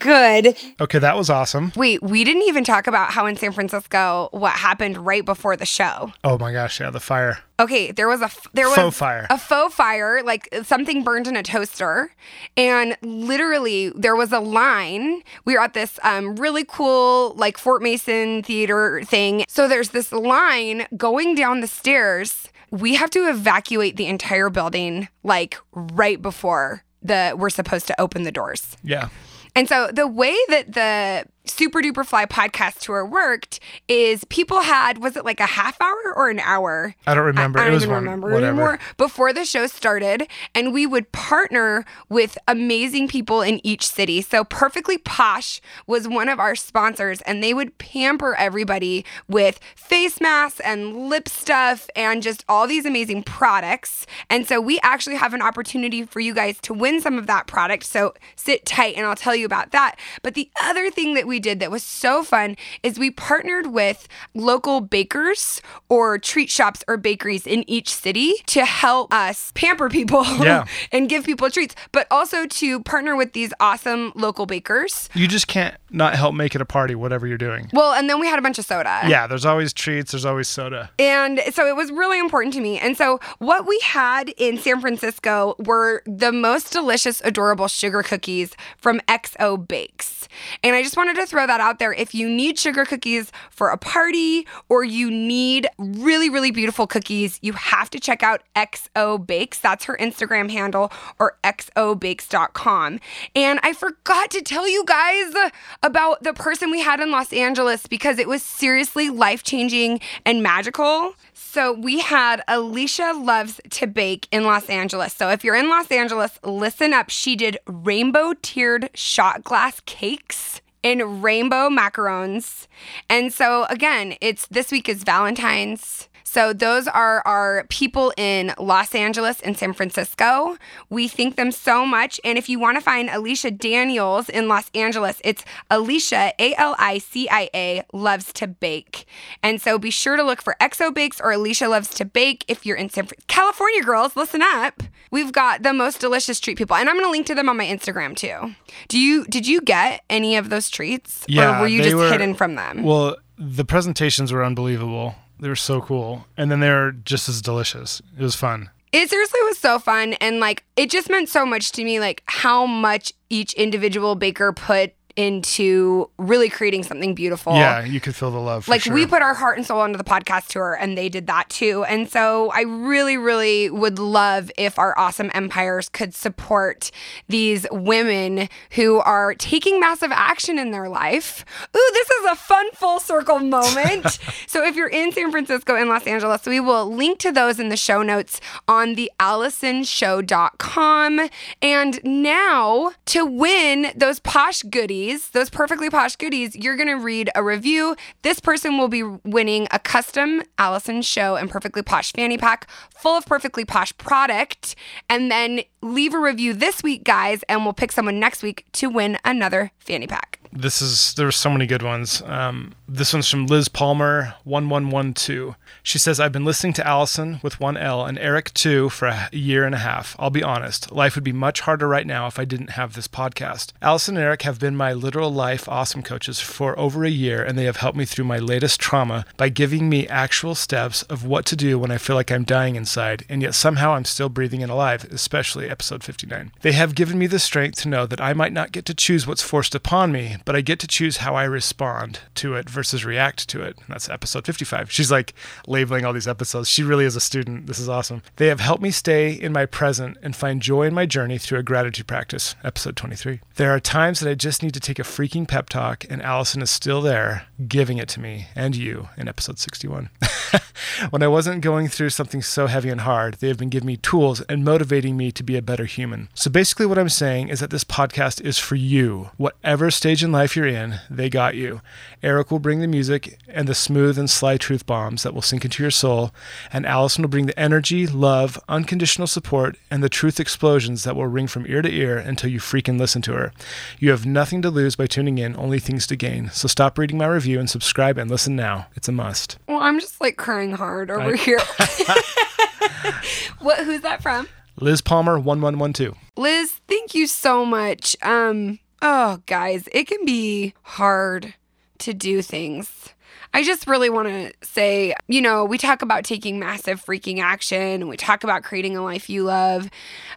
good. 0.00 0.56
Okay, 0.80 0.98
that 0.98 1.16
was 1.16 1.30
awesome. 1.30 1.72
Wait, 1.76 2.02
we 2.02 2.24
didn't 2.24 2.42
even 2.42 2.64
talk 2.64 2.88
about 2.88 3.12
how 3.12 3.26
in 3.26 3.36
San 3.36 3.52
Francisco 3.52 4.28
what 4.32 4.52
happened 4.54 4.98
right 4.98 5.24
before 5.24 5.56
the 5.56 5.64
show. 5.66 6.12
Oh 6.24 6.38
my 6.38 6.52
gosh, 6.52 6.80
yeah, 6.80 6.90
the 6.90 6.98
fire. 6.98 7.38
Okay, 7.60 7.92
there 7.92 8.08
was 8.08 8.20
a 8.20 8.24
f- 8.24 8.48
there 8.52 8.66
was 8.66 8.74
Faux 8.76 8.96
fire. 8.98 9.26
a 9.30 9.38
faux 9.38 9.74
fire, 9.74 10.22
like 10.24 10.48
something 10.64 11.04
burned 11.04 11.26
in 11.28 11.36
a 11.36 11.42
toaster, 11.42 12.10
and 12.56 12.96
literally 13.02 13.90
there 13.90 14.16
was 14.16 14.32
a 14.32 14.40
line. 14.40 15.22
We 15.44 15.54
were 15.54 15.60
at 15.60 15.72
this 15.72 15.98
um, 16.02 16.34
really 16.36 16.64
cool 16.66 17.32
like 17.36 17.56
Fort 17.58 17.80
Mason 17.80 18.42
theater 18.42 19.02
thing. 19.04 19.44
So 19.48 19.68
there's 19.68 19.90
this 19.90 20.12
line 20.12 20.86
going 20.96 21.34
down 21.36 21.60
the 21.60 21.66
stairs. 21.68 22.48
We 22.78 22.94
have 22.94 23.10
to 23.10 23.28
evacuate 23.28 23.96
the 23.96 24.06
entire 24.06 24.50
building 24.50 25.08
like 25.22 25.56
right 25.72 26.20
before 26.20 26.84
the 27.02 27.34
we're 27.36 27.50
supposed 27.50 27.86
to 27.88 28.00
open 28.00 28.24
the 28.24 28.32
doors. 28.32 28.76
Yeah. 28.82 29.08
And 29.54 29.68
so 29.68 29.90
the 29.92 30.06
way 30.06 30.36
that 30.48 30.72
the 30.72 31.24
Super 31.46 31.80
Duper 31.80 32.04
Fly 32.04 32.26
podcast 32.26 32.80
tour 32.80 33.04
worked 33.06 33.60
is 33.88 34.24
people 34.24 34.62
had 34.62 34.98
was 34.98 35.16
it 35.16 35.24
like 35.24 35.40
a 35.40 35.46
half 35.46 35.80
hour 35.80 36.12
or 36.14 36.28
an 36.28 36.40
hour? 36.40 36.94
I 37.06 37.14
don't 37.14 37.24
remember. 37.24 37.58
I, 37.58 37.62
I 37.62 37.64
It 37.66 37.68
don't 37.68 37.74
was 37.74 37.82
even 37.84 37.94
one- 37.94 38.04
remember 38.04 38.30
whatever. 38.32 38.46
anymore. 38.46 38.78
Before 38.96 39.32
the 39.32 39.44
show 39.44 39.66
started, 39.66 40.28
and 40.54 40.72
we 40.74 40.86
would 40.86 41.10
partner 41.12 41.84
with 42.08 42.36
amazing 42.48 43.08
people 43.08 43.42
in 43.42 43.64
each 43.66 43.86
city. 43.86 44.20
So 44.22 44.44
Perfectly 44.44 44.98
Posh 44.98 45.60
was 45.86 46.08
one 46.08 46.28
of 46.28 46.38
our 46.40 46.54
sponsors, 46.56 47.20
and 47.22 47.42
they 47.42 47.54
would 47.54 47.76
pamper 47.78 48.34
everybody 48.34 49.04
with 49.28 49.60
face 49.76 50.20
masks 50.20 50.60
and 50.60 51.08
lip 51.08 51.28
stuff 51.28 51.88
and 51.94 52.22
just 52.22 52.44
all 52.48 52.66
these 52.66 52.84
amazing 52.86 53.22
products. 53.22 54.06
And 54.30 54.46
so 54.46 54.60
we 54.60 54.78
actually 54.82 55.16
have 55.16 55.32
an 55.34 55.42
opportunity 55.42 56.04
for 56.04 56.20
you 56.20 56.34
guys 56.34 56.58
to 56.62 56.74
win 56.74 57.00
some 57.00 57.18
of 57.18 57.26
that 57.28 57.46
product. 57.46 57.84
So 57.84 58.14
sit 58.34 58.66
tight, 58.66 58.96
and 58.96 59.06
I'll 59.06 59.14
tell 59.16 59.36
you 59.36 59.46
about 59.46 59.70
that. 59.70 59.96
But 60.22 60.34
the 60.34 60.50
other 60.60 60.90
thing 60.90 61.14
that 61.14 61.26
we 61.26 61.35
did 61.40 61.60
that 61.60 61.70
was 61.70 61.82
so 61.82 62.22
fun 62.22 62.56
is 62.82 62.98
we 62.98 63.10
partnered 63.10 63.68
with 63.68 64.08
local 64.34 64.80
bakers 64.80 65.60
or 65.88 66.18
treat 66.18 66.50
shops 66.50 66.82
or 66.88 66.96
bakeries 66.96 67.46
in 67.46 67.68
each 67.68 67.92
city 67.94 68.34
to 68.46 68.64
help 68.64 69.12
us 69.12 69.52
pamper 69.54 69.88
people 69.88 70.24
Yeah. 70.40 70.66
and 70.92 71.08
give 71.08 71.24
people 71.24 71.50
treats, 71.50 71.74
but 71.92 72.06
also 72.10 72.46
to 72.46 72.80
partner 72.80 73.16
with 73.16 73.32
these 73.32 73.52
awesome 73.60 74.12
local 74.14 74.46
bakers. 74.46 75.08
You 75.14 75.26
just 75.28 75.46
can't 75.48 75.74
not 75.90 76.14
help 76.14 76.34
make 76.34 76.54
it 76.54 76.60
a 76.60 76.64
party, 76.66 76.94
whatever 76.94 77.26
you're 77.26 77.38
doing. 77.38 77.70
Well, 77.72 77.92
and 77.92 78.08
then 78.10 78.20
we 78.20 78.26
had 78.26 78.38
a 78.38 78.42
bunch 78.42 78.58
of 78.58 78.64
soda. 78.66 79.02
Yeah, 79.06 79.26
there's 79.26 79.44
always 79.46 79.72
treats, 79.72 80.12
there's 80.12 80.24
always 80.24 80.48
soda. 80.48 80.90
And 80.98 81.40
so 81.52 81.66
it 81.66 81.76
was 81.76 81.90
really 81.90 82.18
important 82.18 82.54
to 82.54 82.60
me. 82.60 82.78
And 82.78 82.96
so 82.96 83.20
what 83.38 83.66
we 83.66 83.78
had 83.82 84.30
in 84.36 84.58
San 84.58 84.80
Francisco 84.80 85.54
were 85.58 86.02
the 86.06 86.32
most 86.32 86.72
delicious, 86.72 87.20
adorable 87.24 87.68
sugar 87.68 88.02
cookies 88.02 88.54
from 88.78 89.00
XO 89.08 89.66
Bakes. 89.66 90.28
And 90.62 90.74
I 90.76 90.82
just 90.82 90.96
wanted 90.96 91.16
to 91.16 91.25
throw 91.26 91.46
that 91.46 91.60
out 91.60 91.78
there. 91.78 91.92
If 91.92 92.14
you 92.14 92.28
need 92.28 92.58
sugar 92.58 92.84
cookies 92.84 93.32
for 93.50 93.70
a 93.70 93.78
party 93.78 94.46
or 94.68 94.84
you 94.84 95.10
need 95.10 95.68
really, 95.78 96.30
really 96.30 96.50
beautiful 96.50 96.86
cookies, 96.86 97.38
you 97.42 97.52
have 97.54 97.90
to 97.90 98.00
check 98.00 98.22
out 98.22 98.42
XO 98.54 99.24
Bakes. 99.24 99.58
That's 99.58 99.84
her 99.84 99.96
Instagram 100.00 100.50
handle 100.50 100.92
or 101.18 101.38
xobakes.com. 101.44 103.00
And 103.34 103.60
I 103.62 103.72
forgot 103.72 104.30
to 104.30 104.42
tell 104.42 104.68
you 104.68 104.84
guys 104.84 105.34
about 105.82 106.22
the 106.22 106.32
person 106.32 106.70
we 106.70 106.80
had 106.80 107.00
in 107.00 107.10
Los 107.10 107.32
Angeles 107.32 107.86
because 107.86 108.18
it 108.18 108.28
was 108.28 108.42
seriously 108.42 109.10
life 109.10 109.42
changing 109.42 110.00
and 110.24 110.42
magical. 110.42 111.14
So 111.32 111.72
we 111.72 112.00
had 112.00 112.42
Alicia 112.48 113.14
Loves 113.16 113.60
to 113.70 113.86
Bake 113.86 114.28
in 114.30 114.44
Los 114.44 114.68
Angeles. 114.68 115.14
So 115.14 115.30
if 115.30 115.42
you're 115.42 115.54
in 115.54 115.68
Los 115.68 115.90
Angeles, 115.90 116.38
listen 116.44 116.92
up. 116.92 117.08
She 117.08 117.34
did 117.34 117.58
rainbow 117.66 118.34
tiered 118.42 118.90
shot 118.94 119.42
glass 119.42 119.80
cakes 119.86 120.60
in 120.86 121.20
rainbow 121.20 121.68
macarons. 121.68 122.68
And 123.10 123.32
so 123.32 123.64
again, 123.64 124.14
it's 124.20 124.46
this 124.46 124.70
week 124.70 124.88
is 124.88 125.02
Valentine's. 125.02 126.08
So 126.28 126.52
those 126.52 126.88
are 126.88 127.22
our 127.24 127.64
people 127.70 128.12
in 128.16 128.52
Los 128.58 128.94
Angeles 128.96 129.40
and 129.42 129.56
San 129.56 129.72
Francisco. 129.72 130.56
We 130.90 131.06
thank 131.06 131.36
them 131.36 131.52
so 131.52 131.86
much. 131.86 132.20
And 132.24 132.36
if 132.36 132.48
you 132.48 132.58
want 132.58 132.76
to 132.76 132.80
find 132.82 133.08
Alicia 133.08 133.52
Daniels 133.52 134.28
in 134.28 134.48
Los 134.48 134.68
Angeles, 134.74 135.20
it's 135.24 135.44
Alicia 135.70 136.32
A 136.40 136.54
L 136.56 136.74
I 136.78 136.98
C 136.98 137.28
I 137.30 137.48
A 137.54 137.82
loves 137.92 138.32
to 138.34 138.48
bake. 138.48 139.06
And 139.42 139.62
so 139.62 139.78
be 139.78 139.90
sure 139.90 140.16
to 140.16 140.24
look 140.24 140.42
for 140.42 140.56
XO 140.60 140.92
Bakes 140.92 141.20
or 141.20 141.30
Alicia 141.30 141.68
loves 141.68 141.90
to 141.90 142.04
bake 142.04 142.44
if 142.48 142.66
you're 142.66 142.76
in 142.76 142.90
San 142.90 143.06
Fran- 143.06 143.18
California. 143.28 143.82
Girls, 143.82 144.16
listen 144.16 144.42
up. 144.42 144.82
We've 145.12 145.30
got 145.32 145.62
the 145.62 145.72
most 145.72 146.00
delicious 146.00 146.40
treat 146.40 146.58
people, 146.58 146.74
and 146.74 146.88
I'm 146.88 146.96
going 146.96 147.06
to 147.06 147.10
link 147.10 147.26
to 147.28 147.34
them 147.36 147.48
on 147.48 147.56
my 147.56 147.64
Instagram 147.66 148.16
too. 148.16 148.54
Do 148.88 148.98
you 148.98 149.24
did 149.26 149.46
you 149.46 149.60
get 149.60 150.02
any 150.10 150.36
of 150.36 150.50
those 150.50 150.68
treats, 150.68 151.24
Yeah, 151.28 151.58
or 151.58 151.60
were 151.62 151.68
you 151.68 151.82
just 151.84 151.94
were- 151.94 152.10
hidden 152.10 152.34
from 152.34 152.56
them? 152.56 152.82
Well, 152.82 153.16
the 153.38 153.64
presentations 153.64 154.32
were 154.32 154.44
unbelievable. 154.44 155.14
They 155.38 155.48
were 155.48 155.56
so 155.56 155.80
cool. 155.80 156.26
And 156.36 156.50
then 156.50 156.60
they 156.60 156.70
were 156.70 156.92
just 156.92 157.28
as 157.28 157.42
delicious. 157.42 158.00
It 158.18 158.22
was 158.22 158.34
fun. 158.34 158.70
It 158.92 159.10
seriously 159.10 159.40
was 159.42 159.58
so 159.58 159.78
fun 159.78 160.14
and 160.14 160.40
like 160.40 160.64
it 160.76 160.90
just 160.90 161.10
meant 161.10 161.28
so 161.28 161.44
much 161.44 161.72
to 161.72 161.84
me 161.84 162.00
like 162.00 162.22
how 162.26 162.64
much 162.64 163.12
each 163.28 163.52
individual 163.54 164.14
baker 164.14 164.52
put 164.52 164.94
into 165.16 166.10
really 166.18 166.48
creating 166.48 166.82
something 166.82 167.14
beautiful. 167.14 167.54
Yeah, 167.54 167.84
you 167.84 168.00
could 168.00 168.14
feel 168.14 168.30
the 168.30 168.38
love. 168.38 168.64
For 168.66 168.70
Like 168.70 168.82
sure. 168.82 168.94
we 168.94 169.06
put 169.06 169.22
our 169.22 169.34
heart 169.34 169.56
and 169.58 169.66
soul 169.66 169.82
into 169.84 169.98
the 169.98 170.04
podcast 170.04 170.48
tour 170.48 170.76
and 170.78 170.96
they 170.96 171.08
did 171.08 171.26
that 171.26 171.48
too. 171.48 171.84
And 171.84 172.08
so 172.08 172.50
I 172.52 172.62
really 172.62 173.16
really 173.16 173.70
would 173.70 173.98
love 173.98 174.50
if 174.58 174.78
our 174.78 174.96
awesome 174.98 175.30
empires 175.34 175.88
could 175.88 176.14
support 176.14 176.90
these 177.28 177.66
women 177.70 178.48
who 178.72 178.98
are 179.00 179.34
taking 179.34 179.80
massive 179.80 180.10
action 180.12 180.58
in 180.58 180.70
their 180.70 180.88
life. 180.88 181.44
Ooh, 181.76 181.90
this 181.94 182.10
is 182.10 182.26
a 182.30 182.36
fun 182.36 182.70
full 182.72 183.00
circle 183.00 183.38
moment. 183.38 184.18
so 184.46 184.64
if 184.64 184.76
you're 184.76 184.88
in 184.88 185.12
San 185.12 185.30
Francisco 185.30 185.74
and 185.76 185.88
Los 185.88 186.06
Angeles, 186.06 186.44
we 186.46 186.60
will 186.60 186.92
link 186.94 187.18
to 187.20 187.32
those 187.32 187.58
in 187.58 187.68
the 187.70 187.76
show 187.76 188.02
notes 188.02 188.40
on 188.68 188.94
the 188.94 189.10
AlisonShow.com. 189.20 191.28
And 191.62 192.00
now 192.04 192.92
to 193.06 193.24
win 193.26 193.86
those 193.96 194.20
posh 194.20 194.62
goodies, 194.62 195.05
those 195.32 195.50
perfectly 195.50 195.90
posh 195.90 196.16
goodies, 196.16 196.56
you're 196.56 196.76
going 196.76 196.88
to 196.88 196.94
read 196.94 197.30
a 197.34 197.42
review. 197.42 197.96
This 198.22 198.40
person 198.40 198.78
will 198.78 198.88
be 198.88 199.02
winning 199.02 199.68
a 199.70 199.78
custom 199.78 200.42
Alison 200.58 201.02
Show 201.02 201.36
and 201.36 201.50
Perfectly 201.50 201.82
Posh 201.82 202.12
fanny 202.12 202.36
pack 202.36 202.68
full 202.96 203.16
of 203.16 203.24
perfectly 203.26 203.64
posh 203.64 203.96
product. 203.98 204.74
And 205.08 205.30
then 205.30 205.62
leave 205.82 206.14
a 206.14 206.18
review 206.18 206.54
this 206.54 206.82
week, 206.82 207.04
guys, 207.04 207.42
and 207.48 207.64
we'll 207.64 207.72
pick 207.72 207.92
someone 207.92 208.18
next 208.18 208.42
week 208.42 208.66
to 208.72 208.88
win 208.88 209.18
another 209.24 209.70
fanny 209.78 210.06
pack. 210.06 210.35
This 210.56 210.80
is 210.80 211.12
there 211.14 211.26
were 211.26 211.32
so 211.32 211.50
many 211.50 211.66
good 211.66 211.82
ones. 211.82 212.22
Um, 212.24 212.72
this 212.88 213.12
one's 213.12 213.28
from 213.28 213.46
Liz 213.46 213.68
Palmer, 213.68 214.34
one 214.44 214.70
one 214.70 214.88
one 214.88 215.12
two. 215.12 215.54
She 215.82 215.98
says, 215.98 216.18
"I've 216.18 216.32
been 216.32 216.46
listening 216.46 216.72
to 216.74 216.86
Alison 216.86 217.40
with 217.42 217.60
one 217.60 217.76
L 217.76 218.06
and 218.06 218.18
Eric 218.18 218.54
too 218.54 218.88
for 218.88 219.08
a 219.08 219.28
year 219.32 219.64
and 219.64 219.74
a 219.74 219.78
half. 219.78 220.16
I'll 220.18 220.30
be 220.30 220.42
honest, 220.42 220.90
life 220.90 221.14
would 221.14 221.24
be 221.24 221.32
much 221.32 221.60
harder 221.60 221.86
right 221.86 222.06
now 222.06 222.26
if 222.26 222.38
I 222.38 222.46
didn't 222.46 222.70
have 222.70 222.94
this 222.94 223.06
podcast. 223.06 223.72
Alison 223.82 224.16
and 224.16 224.24
Eric 224.24 224.42
have 224.42 224.58
been 224.58 224.76
my 224.76 224.94
literal 224.94 225.30
life 225.30 225.68
awesome 225.68 226.02
coaches 226.02 226.40
for 226.40 226.78
over 226.78 227.04
a 227.04 227.10
year, 227.10 227.42
and 227.42 227.58
they 227.58 227.64
have 227.64 227.76
helped 227.76 227.98
me 227.98 228.06
through 228.06 228.24
my 228.24 228.38
latest 228.38 228.80
trauma 228.80 229.26
by 229.36 229.50
giving 229.50 229.90
me 229.90 230.08
actual 230.08 230.54
steps 230.54 231.02
of 231.02 231.26
what 231.26 231.44
to 231.46 231.56
do 231.56 231.78
when 231.78 231.90
I 231.90 231.98
feel 231.98 232.16
like 232.16 232.32
I'm 232.32 232.44
dying 232.44 232.76
inside, 232.76 233.26
and 233.28 233.42
yet 233.42 233.54
somehow 233.54 233.92
I'm 233.92 234.06
still 234.06 234.30
breathing 234.30 234.62
and 234.62 234.72
alive. 234.72 235.04
Especially 235.10 235.68
episode 235.68 236.02
59. 236.02 236.52
They 236.62 236.72
have 236.72 236.94
given 236.94 237.18
me 237.18 237.26
the 237.26 237.38
strength 237.38 237.82
to 237.82 237.88
know 237.88 238.06
that 238.06 238.22
I 238.22 238.32
might 238.32 238.52
not 238.54 238.72
get 238.72 238.86
to 238.86 238.94
choose 238.94 239.26
what's 239.26 239.42
forced 239.42 239.74
upon 239.74 240.12
me, 240.12 240.36
but 240.46 240.56
I 240.56 240.62
get 240.62 240.78
to 240.78 240.86
choose 240.86 241.18
how 241.18 241.34
I 241.34 241.44
respond 241.44 242.20
to 242.36 242.54
it 242.54 242.70
versus 242.70 243.04
react 243.04 243.46
to 243.50 243.60
it. 243.60 243.76
And 243.76 243.88
that's 243.88 244.08
episode 244.08 244.46
55. 244.46 244.90
She's 244.90 245.10
like 245.10 245.34
labeling 245.66 246.06
all 246.06 246.14
these 246.14 246.28
episodes. 246.28 246.70
She 246.70 246.82
really 246.82 247.04
is 247.04 247.16
a 247.16 247.20
student. 247.20 247.66
This 247.66 247.78
is 247.78 247.88
awesome. 247.88 248.22
They 248.36 248.46
have 248.46 248.60
helped 248.60 248.82
me 248.82 248.92
stay 248.92 249.32
in 249.32 249.52
my 249.52 249.66
present 249.66 250.16
and 250.22 250.34
find 250.34 250.62
joy 250.62 250.84
in 250.84 250.94
my 250.94 251.04
journey 251.04 251.36
through 251.36 251.58
a 251.58 251.64
gratitude 251.64 252.06
practice. 252.06 252.54
Episode 252.64 252.96
23. 252.96 253.40
There 253.56 253.72
are 253.72 253.80
times 253.80 254.20
that 254.20 254.30
I 254.30 254.34
just 254.34 254.62
need 254.62 254.74
to 254.74 254.80
take 254.80 255.00
a 255.00 255.02
freaking 255.02 255.48
pep 255.48 255.68
talk, 255.68 256.06
and 256.08 256.22
Alison 256.22 256.62
is 256.62 256.70
still 256.70 257.02
there, 257.02 257.46
giving 257.66 257.98
it 257.98 258.08
to 258.10 258.20
me 258.20 258.46
and 258.54 258.76
you 258.76 259.08
in 259.16 259.28
episode 259.28 259.58
61. 259.58 260.08
when 261.10 261.22
I 261.22 261.28
wasn't 261.28 261.60
going 261.60 261.88
through 261.88 262.10
something 262.10 262.42
so 262.42 262.66
heavy 262.66 262.90
and 262.90 263.02
hard, 263.02 263.34
they 263.34 263.48
have 263.48 263.58
been 263.58 263.68
giving 263.68 263.86
me 263.86 263.96
tools 263.96 264.40
and 264.42 264.64
motivating 264.64 265.16
me 265.16 265.32
to 265.32 265.42
be 265.42 265.56
a 265.56 265.62
better 265.62 265.84
human. 265.84 266.28
So 266.34 266.50
basically, 266.50 266.86
what 266.86 266.98
I'm 266.98 267.08
saying 267.08 267.48
is 267.48 267.60
that 267.60 267.70
this 267.70 267.84
podcast 267.84 268.40
is 268.40 268.58
for 268.58 268.74
you. 268.74 269.30
Whatever 269.36 269.90
stage 269.90 270.22
in 270.22 270.32
life 270.32 270.56
you're 270.56 270.66
in, 270.66 271.00
they 271.10 271.28
got 271.28 271.54
you. 271.54 271.80
Eric 272.22 272.50
will 272.50 272.58
bring 272.58 272.80
the 272.80 272.86
music 272.86 273.38
and 273.48 273.68
the 273.68 273.74
smooth 273.74 274.18
and 274.18 274.28
sly 274.28 274.56
truth 274.56 274.86
bombs 274.86 275.22
that 275.22 275.34
will 275.34 275.42
sink 275.42 275.64
into 275.64 275.82
your 275.82 275.90
soul, 275.90 276.32
and 276.72 276.86
Alison 276.86 277.22
will 277.22 277.28
bring 277.28 277.46
the 277.46 277.58
energy, 277.58 278.06
love, 278.06 278.58
unconditional 278.68 279.26
support, 279.26 279.76
and 279.90 280.02
the 280.02 280.08
truth 280.08 280.40
explosions 280.40 281.04
that 281.04 281.16
will 281.16 281.26
ring 281.26 281.46
from 281.46 281.66
ear 281.66 281.82
to 281.82 281.92
ear 281.92 282.18
until 282.18 282.50
you 282.50 282.58
freaking 282.58 282.98
listen 282.98 283.22
to 283.22 283.32
her. 283.32 283.52
You 283.98 284.10
have 284.10 284.26
nothing 284.26 284.62
to 284.62 284.70
lose 284.70 284.96
by 284.96 285.06
tuning 285.06 285.38
in, 285.38 285.56
only 285.56 285.78
things 285.78 286.06
to 286.08 286.16
gain. 286.16 286.50
So 286.50 286.68
stop 286.68 286.98
reading 286.98 287.18
my 287.18 287.26
review 287.26 287.60
and 287.60 287.70
subscribe 287.70 288.18
and 288.18 288.30
listen 288.30 288.56
now. 288.56 288.86
It's 288.94 289.08
a 289.08 289.12
must. 289.12 289.58
Well, 289.68 289.78
I'm 289.78 290.00
just 290.00 290.20
like 290.20 290.35
crying 290.36 290.72
hard 290.72 291.10
over 291.10 291.34
here. 291.34 291.58
what? 293.60 293.84
Who's 293.84 294.02
that 294.02 294.22
from? 294.22 294.48
Liz 294.78 295.00
Palmer, 295.00 295.38
1112. 295.38 296.16
Liz, 296.36 296.80
thank 296.86 297.14
you 297.14 297.26
so 297.26 297.64
much. 297.64 298.14
Um, 298.22 298.78
oh, 299.00 299.40
guys, 299.46 299.88
it 299.92 300.06
can 300.06 300.24
be 300.24 300.74
hard 300.82 301.54
to 301.98 302.12
do 302.12 302.42
things. 302.42 303.08
I 303.54 303.62
just 303.62 303.86
really 303.86 304.10
want 304.10 304.28
to 304.28 304.52
say, 304.62 305.14
you 305.28 305.40
know, 305.40 305.64
we 305.64 305.78
talk 305.78 306.02
about 306.02 306.24
taking 306.24 306.58
massive 306.58 307.02
freaking 307.02 307.40
action 307.40 307.78
and 307.78 308.08
we 308.08 308.18
talk 308.18 308.44
about 308.44 308.64
creating 308.64 308.96
a 308.96 309.02
life 309.02 309.30
you 309.30 309.44
love. 309.44 309.88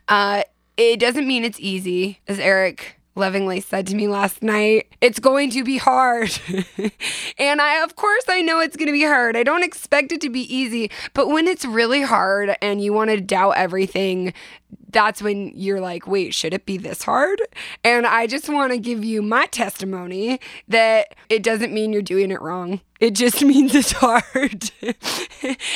Uh, 0.08 0.44
it 0.78 1.02
doesn't 1.02 1.28
mean 1.28 1.44
it's 1.44 1.60
easy, 1.60 2.22
as 2.28 2.40
Eric 2.40 2.99
lovingly 3.20 3.60
said 3.60 3.86
to 3.88 3.96
me 3.96 4.08
last 4.08 4.42
night, 4.42 4.88
it's 5.02 5.20
going 5.20 5.52
to 5.52 5.64
be 5.64 5.78
hard. 5.78 6.32
and 7.38 7.62
I, 7.62 7.84
of 7.84 7.96
course, 7.96 8.24
I 8.28 8.42
know 8.42 8.60
it's 8.60 8.78
going 8.78 8.88
to 8.88 8.94
be 8.94 9.04
hard. 9.04 9.36
I 9.36 9.44
don't 9.44 9.64
expect 9.64 10.12
it 10.12 10.22
to 10.22 10.30
be 10.30 10.54
easy. 10.54 10.90
But 11.14 11.28
when 11.28 11.48
it's 11.48 11.66
really 11.66 12.02
hard 12.02 12.56
and 12.62 12.82
you 12.82 12.94
want 12.94 13.12
to 13.12 13.22
doubt 13.22 13.52
everything, 13.58 14.34
that's 14.90 15.22
when 15.22 15.52
you're 15.56 15.82
like, 15.82 16.08
wait, 16.08 16.34
should 16.34 16.54
it 16.54 16.66
be 16.66 16.78
this 16.78 17.04
hard? 17.04 17.42
And 17.84 18.08
I 18.08 18.26
just 18.26 18.50
want 18.50 18.72
to 18.72 18.80
give 18.80 19.04
you 19.04 19.22
my 19.22 19.46
testimony 19.48 20.40
that 20.68 21.16
it 21.30 21.44
doesn't 21.44 21.74
mean 21.74 21.94
you're 21.94 22.02
doing 22.02 22.32
it 22.32 22.42
wrong. 22.42 22.82
It 23.00 23.12
just 23.16 23.42
means 23.46 23.74
it's 23.76 23.94
hard. 23.94 24.72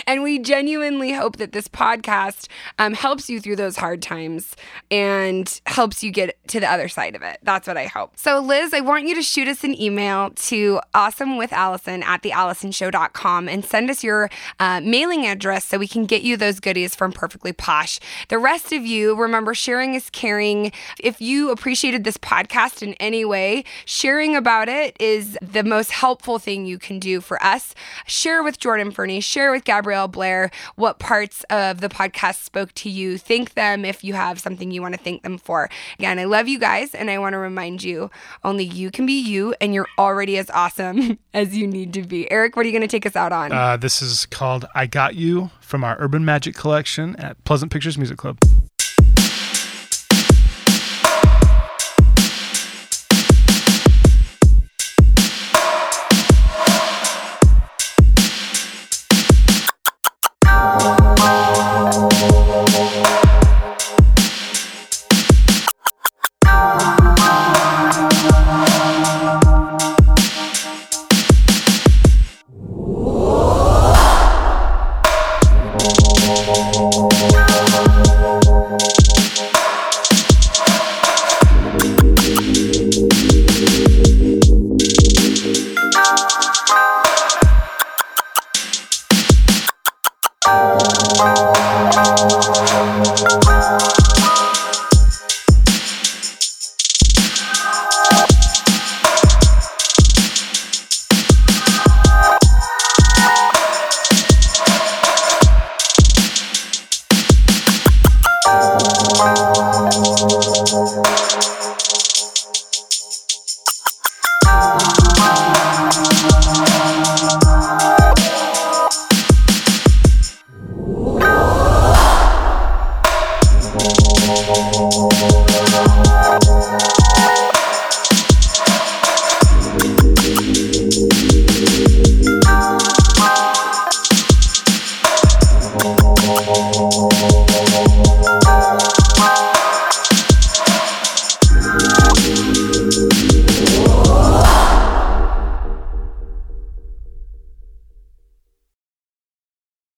and 0.08 0.24
we 0.24 0.40
genuinely 0.40 1.14
hope 1.14 1.38
that 1.38 1.52
this 1.52 1.68
podcast 1.68 2.48
um, 2.80 2.94
helps 2.94 3.30
you 3.30 3.40
through 3.40 3.56
those 3.56 3.78
hard 3.78 4.02
times 4.02 4.56
and 4.92 5.62
helps 5.66 6.04
you 6.04 6.12
get 6.12 6.38
to 6.50 6.60
the 6.60 6.70
other 6.70 6.88
side 6.88 7.16
of 7.16 7.22
it. 7.22 7.40
That's 7.44 7.68
what 7.68 7.78
I 7.78 7.86
hope. 7.86 8.18
So, 8.18 8.40
Liz, 8.40 8.74
I 8.74 8.82
want 8.82 9.08
you 9.08 9.16
to 9.16 9.22
shoot 9.22 9.48
us 9.48 9.64
an 9.64 9.80
email 9.80 10.32
to 10.32 10.80
awesomewithalison 10.94 12.04
at 12.04 12.22
thealisonshow.com 12.24 13.48
and 13.50 13.64
send 13.64 13.90
us 13.90 14.04
your 14.04 14.30
uh, 14.60 14.82
mailing 14.82 15.26
address 15.26 15.66
so 15.66 15.78
we 15.78 15.88
can 15.88 16.06
get 16.06 16.24
you 16.24 16.38
those 16.38 16.60
goodies 16.60 16.96
from 16.96 17.12
Perfectly 17.12 17.54
Posh. 17.54 18.00
The 18.30 18.38
rest 18.38 18.72
of 18.74 18.86
you, 18.86 19.16
remember, 19.16 19.54
sharing 19.54 19.94
is 19.94 20.10
caring. 20.10 20.72
If 21.00 21.22
you 21.22 21.52
appreciated 21.52 22.04
this 22.04 22.18
podcast 22.18 22.82
in 22.82 22.94
any 22.96 23.26
way, 23.26 23.64
sharing 23.86 24.36
about 24.36 24.70
it 24.70 24.96
is 25.00 25.38
the 25.42 25.64
most 25.64 25.92
helpful 25.92 26.40
thing 26.40 26.66
you 26.66 26.78
can 26.78 27.00
do 27.14 27.22
for 27.22 27.42
us. 27.44 27.76
Share 28.06 28.44
with 28.44 28.60
Jordan 28.60 28.92
Ferney, 28.92 29.20
share 29.20 29.52
with 29.52 29.64
Gabrielle 29.64 30.08
Blair 30.08 30.50
what 30.76 31.00
parts 31.00 31.44
of 31.50 31.82
the 31.82 31.90
podcast 31.90 32.44
spoke 32.44 32.74
to 32.74 32.90
you. 32.90 33.18
Thank 33.18 33.54
them 33.54 33.86
if 33.86 34.04
you 34.04 34.14
have 34.14 34.40
something 34.40 34.72
you 34.72 34.82
want 34.82 34.96
to 34.96 35.02
thank 35.02 35.24
them 35.24 35.38
for. 35.38 35.70
Again, 36.00 36.20
I 36.20 36.26
love 36.26 36.48
you 36.48 36.60
guys, 36.60 36.96
and 36.96 37.10
I 37.10 37.18
want 37.20 37.34
to 37.34 37.38
remind 37.38 37.84
you 37.84 38.10
only 38.44 38.64
you 38.64 38.92
can 38.92 39.06
be 39.06 39.20
you, 39.20 39.54
and 39.62 39.74
you're 39.74 39.88
already 39.98 40.38
as 40.38 40.50
awesome 40.50 41.20
as 41.34 41.56
you 41.56 41.68
need 41.68 41.94
to 41.94 42.04
be. 42.04 42.30
Eric, 42.32 42.56
what 42.56 42.66
are 42.66 42.70
you 42.70 42.74
going 42.74 42.88
to 42.88 42.88
take 42.88 43.06
us 43.06 43.16
out 43.16 43.32
on? 43.32 43.52
Uh, 43.52 43.78
this 43.78 44.02
is 44.02 44.26
called 44.26 44.66
I 44.76 44.88
Got 44.88 45.16
You 45.16 45.52
from 45.62 45.84
our 45.84 45.96
Urban 46.00 46.26
Magic 46.26 46.56
collection 46.56 47.16
at 47.18 47.42
Pleasant 47.44 47.72
Pictures 47.72 47.98
Music 47.98 48.18
Club. 48.18 48.40